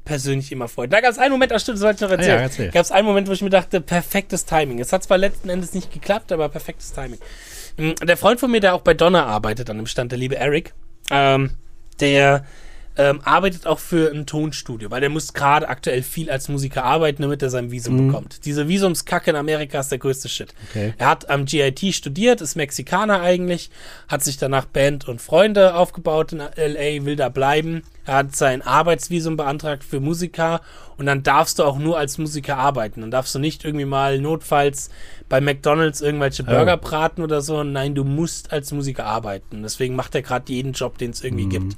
persönlich 0.08 0.52
immer 0.52 0.68
freut. 0.68 0.92
Da 0.92 1.02
gab 1.02 1.12
es 1.12 1.18
einen 1.18 1.32
Moment, 1.32 1.52
das 1.52 1.64
stimmt, 1.64 1.78
das 1.78 1.84
wollte 1.84 2.06
ich 2.06 2.10
noch 2.10 2.18
erzählen. 2.18 2.38
Ah, 2.38 2.42
ja, 2.42 2.44
erzähl. 2.44 2.72
Gab 2.72 2.84
es 2.84 2.92
einen 2.92 3.06
Moment, 3.08 3.28
wo 3.28 3.34
ich 3.34 3.42
mir 3.42 3.50
dachte, 3.50 3.82
perfektes 3.82 4.46
Timing. 4.46 4.80
Es 4.80 4.94
hat 4.94 5.04
zwar 5.04 5.18
letzten 5.18 5.50
Endes 5.50 5.74
nicht 5.74 5.92
geklappt, 5.92 6.32
aber 6.32 6.50
perfektes 6.50 6.94
Timing. 6.94 7.20
Hm, 7.78 7.96
der 7.96 8.18
Freund 8.18 8.40
von 8.40 8.50
mir, 8.50 8.60
der 8.60 8.74
auch 8.74 8.82
bei 8.82 8.94
Donner 8.94 9.26
arbeitet 9.26 9.70
an 9.70 9.78
dem 9.78 9.86
Stand, 9.86 10.12
der 10.12 10.20
liebe 10.20 10.38
Eric, 10.38 10.74
ähm, 11.12 11.52
der 12.00 12.46
ähm, 12.98 13.22
arbeitet 13.24 13.68
auch 13.68 13.80
für 13.80 14.12
ein 14.12 14.26
Tonstudio, 14.26 14.90
weil 14.90 15.02
der 15.02 15.10
muss 15.10 15.34
gerade 15.34 15.70
aktuell 15.70 16.02
viel 16.02 16.30
als 16.32 16.50
Musiker 16.50 16.84
arbeiten, 16.84 17.22
damit 17.22 17.42
er 17.42 17.50
sein 17.50 17.72
Visum 17.72 17.96
mhm. 17.96 18.08
bekommt. 18.08 18.46
Diese 18.46 18.68
Visumskacke 18.68 19.30
in 19.30 19.36
Amerika 19.36 19.80
ist 19.80 19.92
der 19.92 20.00
größte 20.00 20.30
Shit. 20.30 20.54
Okay. 20.70 20.94
Er 20.98 21.08
hat 21.08 21.30
am 21.30 21.46
GIT 21.46 21.94
studiert, 21.94 22.42
ist 22.42 22.56
Mexikaner 22.56 23.22
eigentlich, 23.22 23.70
hat 24.08 24.24
sich 24.24 24.38
danach 24.38 24.66
Band 24.66 25.08
und 25.08 25.22
Freunde 25.22 25.76
aufgebaut 25.76 26.32
in 26.32 26.40
LA, 26.40 27.06
will 27.06 27.16
da 27.16 27.30
bleiben. 27.30 27.84
Er 28.06 28.16
hat 28.16 28.36
sein 28.36 28.62
Arbeitsvisum 28.62 29.38
beantragt 29.38 29.84
für 29.84 30.00
Musiker 30.00 30.62
und 30.98 31.06
dann 31.06 31.24
darfst 31.24 31.60
du 31.60 31.64
auch 31.64 31.78
nur 31.78 31.98
als 31.98 32.18
Musiker 32.18 32.58
arbeiten. 32.58 33.02
Dann 33.02 33.12
darfst 33.12 33.36
du 33.36 33.40
nicht 33.40 33.66
irgendwie 33.66 33.86
mal 33.86 34.20
notfalls 34.20 34.90
bei 35.30 35.42
McDonalds 35.42 36.02
irgendwelche 36.02 36.44
oh. 36.44 36.46
Burger 36.46 36.80
oh. 36.82 36.88
braten 36.88 37.24
oder 37.24 37.42
so. 37.42 37.64
Nein, 37.64 37.96
du 37.96 38.04
musst 38.04 38.52
als 38.52 38.72
Musiker 38.72 39.06
arbeiten. 39.06 39.62
Deswegen 39.62 39.96
macht 39.96 40.16
er 40.16 40.22
gerade 40.22 40.52
jeden 40.52 40.72
Job, 40.72 40.98
den 40.98 41.12
es 41.12 41.24
irgendwie 41.24 41.46
mhm. 41.46 41.50
gibt. 41.50 41.78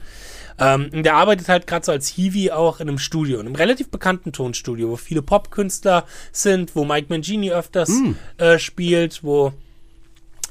Ähm, 0.60 1.04
der 1.04 1.16
arbeitet 1.16 1.48
halt 1.48 1.68
gerade 1.68 1.86
so 1.86 1.92
als 1.92 2.08
Hiwi 2.08 2.52
auch 2.52 2.80
in 2.80 2.90
einem 2.90 3.00
Studio, 3.00 3.40
in 3.40 3.46
einem 3.46 3.56
relativ 3.56 3.90
bekannten 3.90 4.32
Tonstudio, 4.32 4.90
wo 4.90 4.96
viele 4.96 5.22
Popkünstler 5.22 6.06
sind, 6.32 6.76
wo 6.76 6.86
Mike 6.86 7.08
Mangini 7.10 7.52
öfters 7.52 7.90
mm. 7.90 8.12
äh, 8.38 8.60
spielt, 8.60 9.24
wo 9.24 9.54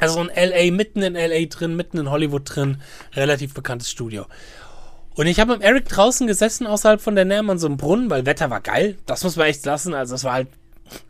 also 0.00 0.20
in 0.22 0.28
LA, 0.28 0.70
mitten 0.70 1.02
in 1.02 1.14
LA 1.14 1.46
drin, 1.46 1.76
mitten 1.76 1.98
in 1.98 2.11
Hollywood 2.11 2.42
drin, 2.44 2.80
relativ 3.14 3.54
bekanntes 3.54 3.90
Studio. 3.90 4.26
Und 5.16 5.26
ich 5.26 5.40
habe 5.40 5.54
mit 5.54 5.62
Eric 5.62 5.88
draußen 5.88 6.28
gesessen, 6.28 6.66
außerhalb 6.66 7.00
von 7.00 7.16
der 7.16 7.24
NAM 7.24 7.50
an 7.50 7.59
so 7.59 7.66
einem 7.66 7.76
Brunnen, 7.76 8.09
weil 8.09 8.24
Wetter 8.24 8.50
war 8.50 8.61
geil. 8.61 8.96
Das 9.04 9.24
muss 9.24 9.34
man 9.34 9.46
echt 9.46 9.66
lassen. 9.66 9.92
Also 9.92 10.14
es 10.14 10.22
war 10.22 10.34
halt 10.34 10.48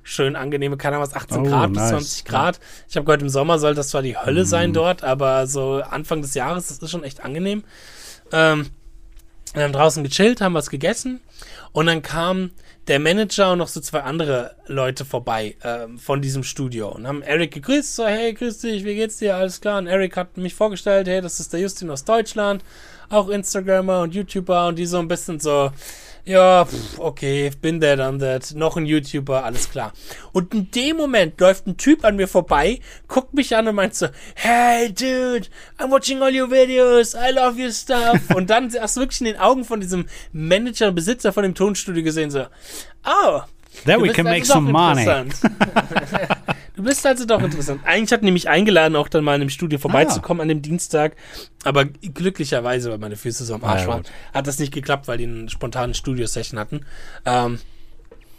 schön 0.02 0.34
angenehme, 0.34 0.78
keine 0.78 0.96
Ahnung 0.96 1.08
was, 1.08 1.14
18 1.14 1.38
oh, 1.38 1.42
Grad 1.42 1.70
nice. 1.72 1.90
bis 1.90 1.90
20 1.90 2.24
Grad. 2.24 2.60
Ich 2.88 2.96
habe 2.96 3.04
gehört, 3.04 3.20
im 3.20 3.28
Sommer 3.28 3.58
soll 3.58 3.74
das 3.74 3.90
zwar 3.90 4.00
die 4.00 4.16
Hölle 4.16 4.42
mm. 4.42 4.46
sein 4.46 4.72
dort, 4.72 5.04
aber 5.04 5.46
so 5.46 5.82
Anfang 5.82 6.22
des 6.22 6.32
Jahres, 6.32 6.68
das 6.68 6.78
ist 6.78 6.90
schon 6.90 7.04
echt 7.04 7.22
angenehm. 7.22 7.64
Ähm, 8.32 8.70
wir 9.54 9.64
haben 9.64 9.72
draußen 9.72 10.04
gechillt, 10.04 10.40
haben 10.40 10.54
was 10.54 10.70
gegessen 10.70 11.20
und 11.72 11.86
dann 11.86 12.02
kam 12.02 12.50
der 12.88 12.98
Manager 12.98 13.52
und 13.52 13.58
noch 13.58 13.68
so 13.68 13.80
zwei 13.80 14.00
andere 14.00 14.56
Leute 14.66 15.04
vorbei 15.04 15.56
ähm, 15.62 15.98
von 15.98 16.22
diesem 16.22 16.42
Studio 16.42 16.88
und 16.88 17.06
haben 17.06 17.22
Eric 17.22 17.52
gegrüßt, 17.52 17.96
so 17.96 18.06
hey, 18.06 18.32
grüß 18.32 18.58
dich, 18.58 18.84
wie 18.84 18.94
geht's 18.94 19.18
dir, 19.18 19.36
alles 19.36 19.60
klar. 19.60 19.78
Und 19.78 19.86
Eric 19.86 20.16
hat 20.16 20.36
mich 20.38 20.54
vorgestellt, 20.54 21.06
hey, 21.06 21.20
das 21.20 21.38
ist 21.38 21.52
der 21.52 21.60
Justin 21.60 21.90
aus 21.90 22.04
Deutschland, 22.04 22.64
auch 23.10 23.28
Instagrammer 23.28 24.00
und 24.00 24.14
YouTuber 24.14 24.68
und 24.68 24.78
die 24.78 24.86
so 24.86 24.98
ein 24.98 25.08
bisschen 25.08 25.38
so, 25.38 25.70
ja, 26.28 26.66
pff, 26.66 26.98
okay, 26.98 27.50
bin 27.60 27.80
der 27.80 27.96
dann 27.96 28.18
that. 28.18 28.54
Noch 28.54 28.76
ein 28.76 28.84
YouTuber, 28.84 29.44
alles 29.44 29.70
klar. 29.70 29.92
Und 30.32 30.52
in 30.52 30.70
dem 30.70 30.96
Moment 30.98 31.40
läuft 31.40 31.66
ein 31.66 31.78
Typ 31.78 32.04
an 32.04 32.16
mir 32.16 32.28
vorbei, 32.28 32.80
guckt 33.08 33.32
mich 33.32 33.56
an 33.56 33.66
und 33.66 33.74
meint 33.74 33.94
so, 33.94 34.08
hey 34.34 34.92
dude, 34.92 35.48
I'm 35.78 35.90
watching 35.90 36.22
all 36.22 36.34
your 36.34 36.50
videos, 36.50 37.14
I 37.14 37.32
love 37.32 37.58
your 37.58 37.72
stuff. 37.72 38.20
und 38.34 38.50
dann 38.50 38.70
hast 38.78 38.96
du 38.96 39.00
wirklich 39.00 39.20
in 39.22 39.26
den 39.26 39.38
Augen 39.38 39.64
von 39.64 39.80
diesem 39.80 40.06
Manager 40.32 40.88
und 40.88 40.94
Besitzer 40.94 41.32
von 41.32 41.44
dem 41.44 41.54
Tonstudio 41.54 42.02
gesehen, 42.04 42.30
so, 42.30 42.46
oh, 43.06 43.40
There 43.84 44.00
we 44.00 44.12
can 44.12 44.24
make 44.24 44.44
some 44.44 44.70
money. 44.70 45.06
Du 46.78 46.84
bist 46.84 47.04
also 47.04 47.24
doch 47.24 47.42
interessant. 47.42 47.80
Eigentlich 47.84 48.12
hat 48.12 48.22
nämlich 48.22 48.48
eingeladen, 48.48 48.94
auch 48.94 49.08
dann 49.08 49.24
mal 49.24 49.34
in 49.34 49.40
dem 49.40 49.50
Studio 49.50 49.80
vorbeizukommen 49.80 50.40
ah. 50.40 50.42
an 50.42 50.48
dem 50.48 50.62
Dienstag. 50.62 51.16
Aber 51.64 51.86
glücklicherweise, 51.86 52.92
weil 52.92 52.98
meine 52.98 53.16
Füße 53.16 53.44
so 53.44 53.54
am 53.54 53.64
Arsch 53.64 53.88
waren, 53.88 54.04
hat 54.32 54.46
das 54.46 54.60
nicht 54.60 54.72
geklappt, 54.72 55.08
weil 55.08 55.18
die 55.18 55.24
einen 55.24 55.48
spontanen 55.48 55.92
Studio-Session 55.92 56.56
hatten. 56.56 56.86
Ähm, 57.24 57.58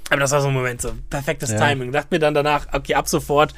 aber 0.09 0.21
das 0.21 0.31
war 0.31 0.39
so 0.39 0.47
ein 0.47 0.53
Moment, 0.53 0.79
so 0.79 0.93
perfektes 1.09 1.51
ja. 1.51 1.57
Timing. 1.57 1.91
Dachte 1.91 2.07
mir 2.11 2.19
dann 2.19 2.33
danach, 2.33 2.67
okay, 2.71 2.93
ab 2.93 3.09
sofort. 3.09 3.53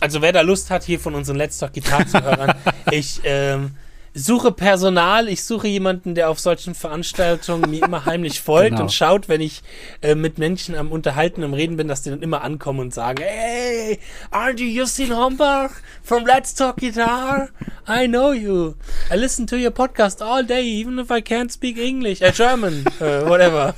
Also 0.00 0.22
wer 0.22 0.32
da 0.32 0.40
Lust 0.40 0.70
hat, 0.70 0.84
hier 0.84 0.98
von 0.98 1.14
unseren 1.14 1.36
Let's 1.36 1.58
Talk 1.58 1.74
Gitarre 1.74 2.56
ich 2.90 3.20
ähm, 3.24 3.72
suche 4.16 4.50
Personal, 4.50 5.28
ich 5.28 5.44
suche 5.44 5.68
jemanden, 5.68 6.14
der 6.14 6.30
auf 6.30 6.40
solchen 6.40 6.74
Veranstaltungen 6.74 7.70
mir 7.70 7.84
immer 7.84 8.06
heimlich 8.06 8.40
folgt 8.40 8.70
genau. 8.70 8.82
und 8.82 8.92
schaut, 8.92 9.28
wenn 9.28 9.42
ich 9.42 9.62
äh, 10.00 10.14
mit 10.14 10.38
Menschen 10.38 10.74
am 10.74 10.90
Unterhalten, 10.90 11.44
am 11.44 11.52
Reden 11.52 11.76
bin, 11.76 11.86
dass 11.86 12.02
die 12.02 12.10
dann 12.10 12.22
immer 12.22 12.42
ankommen 12.42 12.80
und 12.80 12.94
sagen, 12.94 13.22
hey, 13.22 13.98
aren't 14.30 14.58
you 14.58 14.68
Justin 14.68 15.14
Hombach 15.14 15.70
from 16.02 16.24
Let's 16.24 16.54
Talk 16.54 16.78
Guitar? 16.78 17.50
I 17.86 18.08
know 18.08 18.32
you. 18.32 18.74
I 19.12 19.16
listen 19.16 19.46
to 19.48 19.56
your 19.56 19.70
podcast 19.70 20.22
all 20.22 20.44
day, 20.44 20.62
even 20.62 20.98
if 20.98 21.10
I 21.10 21.20
can't 21.20 21.52
speak 21.52 21.76
English, 21.76 22.22
äh, 22.22 22.32
German, 22.32 22.86
uh, 23.00 23.04
whatever. 23.28 23.74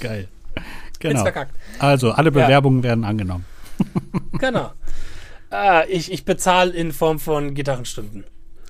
Geil. 0.00 0.28
Genau. 0.98 1.24
Also, 1.78 2.12
alle 2.12 2.30
Bewerbungen 2.30 2.78
ja. 2.78 2.84
werden 2.84 3.04
angenommen. 3.04 3.44
genau. 4.38 4.72
Ah, 5.50 5.84
ich 5.86 6.10
ich 6.10 6.24
bezahle 6.24 6.70
in 6.72 6.92
Form 6.92 7.18
von 7.18 7.54
Gitarrenstunden. 7.54 8.24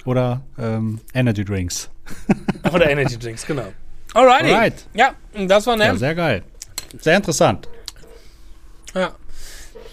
Oder 0.05 0.43
ähm, 0.59 1.01
Energy 1.15 1.45
Drinks. 1.45 1.91
Oder 2.73 2.91
Energy 2.91 3.19
Drinks, 3.19 3.47
genau. 3.47 3.73
Alrighty. 4.15 4.53
Alright. 4.53 4.87
Ja, 4.95 5.15
das 5.47 5.67
war 5.67 5.77
NAM. 5.77 5.89
Ja, 5.89 5.97
sehr 5.97 6.15
geil. 6.15 6.43
Sehr 7.01 7.17
interessant. 7.17 7.69
Ja. 8.95 9.15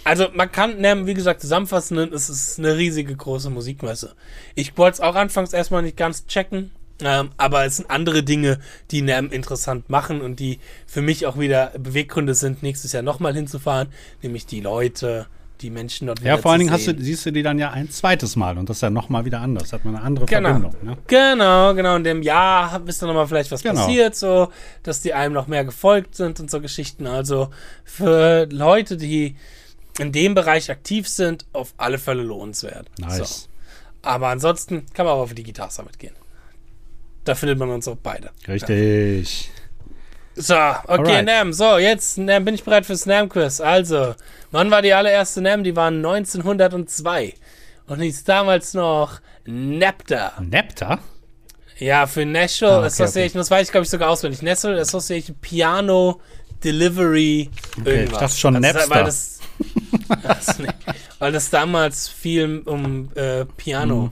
Also 0.03 0.27
man 0.33 0.51
kann 0.51 0.81
NAM, 0.81 1.05
wie 1.05 1.13
gesagt, 1.13 1.41
zusammenfassen, 1.41 1.97
es 1.97 2.29
ist 2.29 2.59
eine 2.59 2.77
riesige 2.77 3.15
große 3.15 3.49
Musikmesse. 3.49 4.15
Ich 4.55 4.77
wollte 4.77 4.95
es 4.95 4.99
auch 4.99 5.15
anfangs 5.15 5.53
erstmal 5.53 5.83
nicht 5.83 5.97
ganz 5.97 6.25
checken, 6.25 6.71
ähm, 7.03 7.31
aber 7.37 7.65
es 7.65 7.77
sind 7.77 7.89
andere 7.89 8.23
Dinge, 8.23 8.59
die 8.89 9.01
NAM 9.01 9.31
interessant 9.31 9.89
machen 9.89 10.21
und 10.21 10.39
die 10.39 10.59
für 10.87 11.01
mich 11.01 11.25
auch 11.27 11.37
wieder 11.37 11.71
Beweggründe 11.77 12.33
sind, 12.33 12.63
nächstes 12.63 12.93
Jahr 12.93 13.03
nochmal 13.03 13.35
hinzufahren, 13.35 13.89
nämlich 14.23 14.45
die 14.47 14.61
Leute, 14.61 15.27
die 15.61 15.69
Menschen 15.69 16.07
dort 16.07 16.21
Ja, 16.21 16.37
vor 16.37 16.51
allen 16.51 16.59
Dingen 16.59 16.71
hast 16.71 16.87
du, 16.87 16.95
siehst 16.97 17.25
du 17.25 17.31
die 17.31 17.43
dann 17.43 17.59
ja 17.59 17.71
ein 17.71 17.89
zweites 17.89 18.35
Mal 18.35 18.57
und 18.57 18.69
das 18.69 18.77
ist 18.77 18.81
ja 18.81 18.89
nochmal 18.89 19.25
wieder 19.25 19.39
anders. 19.39 19.71
Hat 19.73 19.85
man 19.85 19.95
eine 19.95 20.03
andere 20.03 20.25
genau. 20.25 20.49
Verbindung. 20.49 20.75
Ne? 20.83 20.97
Genau, 21.07 21.73
genau. 21.73 21.95
In 21.95 22.03
dem 22.03 22.21
Jahr 22.21 22.81
ist 22.85 23.01
dann 23.01 23.07
nochmal 23.07 23.27
vielleicht 23.27 23.51
was 23.51 23.63
genau. 23.63 23.81
passiert, 23.81 24.15
so, 24.15 24.51
dass 24.83 25.01
die 25.01 25.13
einem 25.13 25.33
noch 25.33 25.47
mehr 25.47 25.63
gefolgt 25.63 26.15
sind 26.15 26.39
und 26.39 26.49
so 26.49 26.61
Geschichten. 26.61 27.07
Also 27.07 27.49
für 27.83 28.47
Leute, 28.51 28.97
die 28.97 29.35
in 29.99 30.11
dem 30.11 30.33
Bereich 30.33 30.71
aktiv 30.71 31.07
sind, 31.07 31.45
auf 31.53 31.73
alle 31.77 31.97
Fälle 31.97 32.23
lohnenswert. 32.23 32.87
Nice. 32.99 33.43
So. 33.43 33.49
Aber 34.01 34.27
ansonsten 34.27 34.85
kann 34.93 35.05
man 35.05 35.15
auch 35.15 35.21
auf 35.21 35.33
die 35.33 35.43
Guitar 35.43 35.69
Summit 35.69 35.99
gehen. 35.99 36.15
Da 37.23 37.35
findet 37.35 37.59
man 37.59 37.69
uns 37.69 37.87
auch 37.87 37.97
beide. 38.01 38.31
Richtig. 38.47 39.45
Ja. 39.45 39.60
So, 40.35 40.55
okay, 40.55 40.75
Alright. 40.87 41.25
NAM. 41.25 41.53
So, 41.53 41.77
jetzt 41.77 42.17
NAM, 42.17 42.45
bin 42.45 42.55
ich 42.55 42.63
bereit 42.63 42.85
fürs 42.85 43.05
NAM-Quiz. 43.05 43.59
Also, 43.59 44.15
wann 44.51 44.71
war 44.71 44.81
die 44.81 44.93
allererste 44.93 45.41
NAM? 45.41 45.63
Die 45.63 45.75
war 45.75 45.87
1902. 45.87 47.33
Und 47.87 47.99
hieß 47.99 48.23
damals 48.23 48.73
noch 48.73 49.19
NAPTA. 49.45 50.33
NAPTA? 50.39 50.99
Ja, 51.81 52.05
für 52.05 52.25
National 52.25 52.75
ah, 52.75 52.77
okay, 52.79 52.87
Association, 52.87 53.29
okay. 53.29 53.37
das 53.39 53.51
weiß 53.51 53.67
ich 53.67 53.71
glaube 53.71 53.83
ich 53.83 53.89
sogar 53.89 54.09
auswendig. 54.09 54.41
National 54.43 54.79
Association 54.79 55.35
Piano 55.41 56.21
Delivery 56.63 57.49
okay, 57.79 57.89
irgendwas. 57.89 58.19
Das 58.19 58.31
ist 58.33 58.39
schon 58.39 58.55
also, 58.55 58.67
Napster. 58.67 58.95
Weil 58.95 59.03
das, 59.03 59.39
das, 60.23 60.59
nee, 60.59 60.67
weil 61.17 61.31
das 61.31 61.49
damals 61.49 62.07
viel 62.07 62.61
um 62.65 63.09
äh, 63.15 63.45
Piano, 63.45 63.95
mhm. 63.95 64.11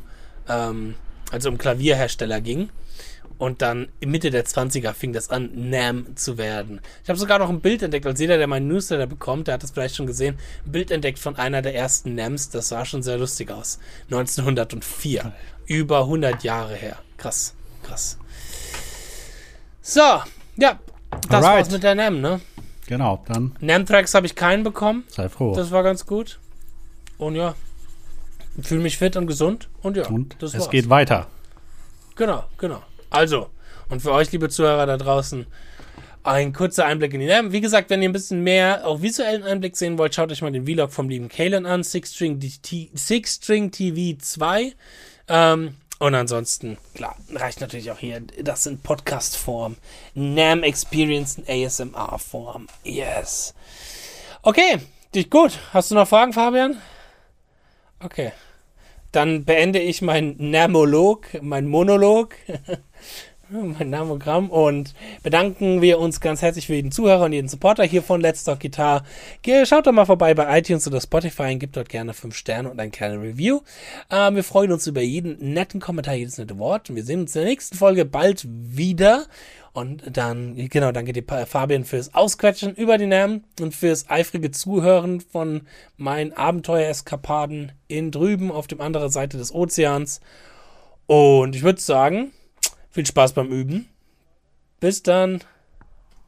ähm, 0.50 0.96
also 1.32 1.50
um 1.50 1.60
Klavierhersteller 1.60 2.42
ging. 2.42 2.70
Und 3.40 3.62
dann 3.62 3.88
Mitte 4.06 4.30
der 4.30 4.46
20er 4.46 4.94
fing 4.94 5.14
das 5.14 5.30
an, 5.30 5.50
NAM 5.70 6.16
zu 6.16 6.38
werden. 6.38 6.82
Ich 7.04 7.10
habe 7.10 7.18
sogar 7.18 7.40
noch 7.40 7.50
ein 7.50 7.62
Bild 7.62 7.82
entdeckt, 7.82 8.06
als 8.06 8.20
jeder, 8.20 8.38
der 8.38 8.48
meinen 8.48 8.68
Newsletter 8.68 9.08
bekommt, 9.08 9.48
der 9.48 9.56
hat 9.56 9.64
das 9.64 9.72
vielleicht 9.72 9.96
schon 9.96 10.06
gesehen, 10.08 10.38
ein 10.66 10.72
Bild 10.72 10.92
entdeckt 10.92 11.20
von 11.20 11.38
einer 11.38 11.62
der 11.62 11.74
ersten 11.74 12.16
NAMs. 12.16 12.50
Das 12.50 12.68
sah 12.68 12.86
schon 12.86 13.02
sehr 13.02 13.18
lustig 13.18 13.50
aus. 13.50 13.80
1904. 14.12 15.34
Über 15.66 16.02
100 16.02 16.44
Jahre 16.44 16.76
her. 16.76 16.98
Krass, 17.18 17.56
krass. 17.82 18.18
So, 19.82 20.02
ja, 20.02 20.78
das 21.30 21.44
Alright. 21.44 21.44
war's 21.44 21.72
mit 21.72 21.82
der 21.82 21.96
NAM, 21.96 22.22
ne? 22.22 22.42
Genau, 22.88 23.24
dann. 23.28 23.56
NAM-Tracks 23.62 24.14
habe 24.16 24.26
ich 24.26 24.36
keinen 24.36 24.64
bekommen. 24.64 25.04
Sei 25.10 25.30
froh. 25.30 25.56
Das 25.56 25.72
war 25.72 25.84
ganz 25.84 26.06
gut. 26.06 26.40
Und 27.18 27.36
ja, 27.36 27.56
fühle 28.62 28.82
mich 28.82 28.98
fit 28.98 29.16
und 29.16 29.28
gesund. 29.28 29.70
Und 29.82 29.96
ja, 29.96 30.08
und 30.08 30.36
das 30.40 30.54
es 30.54 30.62
war's. 30.62 30.70
geht 30.70 30.90
weiter. 30.90 31.28
Genau, 32.16 32.44
genau. 32.58 32.82
Also, 33.10 33.50
und 33.90 34.02
für 34.02 34.12
euch, 34.12 34.32
liebe 34.32 34.50
Zuhörer 34.50 34.86
da 34.86 34.98
draußen, 34.98 35.48
ein 36.24 36.54
kurzer 36.54 36.86
Einblick 36.86 37.14
in 37.14 37.22
die 37.22 37.26
NAM. 37.26 37.52
Wie 37.52 37.62
gesagt, 37.62 37.90
wenn 37.90 38.02
ihr 38.02 38.10
ein 38.10 38.14
bisschen 38.14 38.44
mehr 38.44 38.86
auch 38.86 39.02
visuellen 39.02 39.44
Einblick 39.44 39.76
sehen 39.78 39.98
wollt, 39.98 40.14
schaut 40.14 40.32
euch 40.32 40.42
mal 40.42 40.52
den 40.52 40.66
Vlog 40.66 40.92
vom 40.92 41.10
lieben 41.10 41.30
Kalen 41.30 41.66
an, 41.66 41.84
Six 41.84 42.14
String, 42.14 42.40
Six 42.94 43.36
String 43.36 43.72
TV 43.72 44.18
2. 44.20 44.74
Ähm, 45.28 45.76
und 46.00 46.16
ansonsten, 46.16 46.78
klar, 46.94 47.16
reicht 47.34 47.62
natürlich 47.62 47.92
auch 47.92 47.98
hier, 47.98 48.22
das 48.42 48.66
in 48.66 48.80
Podcast-Form. 48.80 49.78
NAM 50.14 50.64
Experience 50.64 51.38
in 51.38 51.66
ASMR-Form. 51.66 52.68
Yes. 52.84 53.54
Okay, 54.42 54.80
Dich 55.16 55.32
gut. 55.32 55.58
Hast 55.74 55.90
du 55.90 55.96
noch 55.96 56.08
Fragen, 56.08 56.34
Fabian? 56.34 56.80
Okay. 58.00 58.32
Dann 59.12 59.44
beende 59.44 59.80
ich 59.80 60.02
mein 60.02 60.36
Namolog, 60.38 61.28
mein 61.42 61.68
Monolog, 61.68 62.36
mein 63.50 63.90
Namogramm 63.90 64.50
und 64.50 64.94
bedanken 65.24 65.82
wir 65.82 65.98
uns 65.98 66.22
ganz 66.22 66.42
herzlich 66.42 66.68
für 66.68 66.76
jeden 66.76 66.92
Zuhörer 66.92 67.26
und 67.26 67.34
jeden 67.34 67.48
Supporter 67.48 67.84
hier 67.84 68.04
von 68.04 68.22
Let's 68.22 68.44
Talk 68.44 68.60
Guitar. 68.60 69.04
Schaut 69.66 69.88
doch 69.88 69.92
mal 69.92 70.06
vorbei 70.06 70.36
bei 70.36 70.60
iTunes 70.60 70.88
oder 70.88 71.02
Spotify 71.02 71.54
und 71.54 71.60
gebt 71.60 71.76
dort 71.76 71.90
gerne 71.90 72.14
5 72.14 72.36
Sterne 72.36 72.70
und 72.70 72.80
ein 72.80 72.92
kleines 72.92 73.22
Review. 73.22 73.62
Ähm, 74.12 74.36
wir 74.36 74.44
freuen 74.44 74.72
uns 74.72 74.86
über 74.86 75.02
jeden 75.02 75.54
netten 75.54 75.80
Kommentar, 75.80 76.14
jedes 76.14 76.38
nette 76.38 76.60
Wort 76.60 76.90
und 76.90 76.96
wir 76.96 77.04
sehen 77.04 77.22
uns 77.22 77.36
in 77.36 77.42
der 77.42 77.50
nächsten 77.50 77.76
Folge 77.76 78.06
bald 78.06 78.46
wieder. 78.48 79.26
Und 79.72 80.18
dann, 80.18 80.56
genau, 80.70 80.92
danke 80.92 81.14
dir, 81.14 81.24
Fabian, 81.46 81.86
fürs 81.86 82.14
Ausquetschen 82.14 82.74
über 82.74 82.98
die 82.98 83.06
Namen 83.06 83.44
und 83.60 83.76
fürs 83.76 84.10
eifrige 84.10 84.52
Zuhören 84.52 85.22
von 85.22 85.62
meinen 85.96 86.34
Abenteuereskapaden 86.34 87.72
in 87.88 88.12
drüben 88.12 88.52
auf 88.52 88.68
der 88.68 88.80
anderen 88.80 89.10
Seite 89.10 89.38
des 89.38 89.54
Ozeans. 89.54 90.22
Und 91.06 91.56
ich 91.56 91.64
würde 91.64 91.82
sagen, 91.82 92.32
viel 92.90 93.06
Spaß 93.06 93.34
beim 93.34 93.52
Üben. 93.52 93.88
Bis 94.80 95.04
dann. 95.04 95.42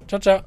Ciao, 0.07 0.19
ciao. 0.19 0.41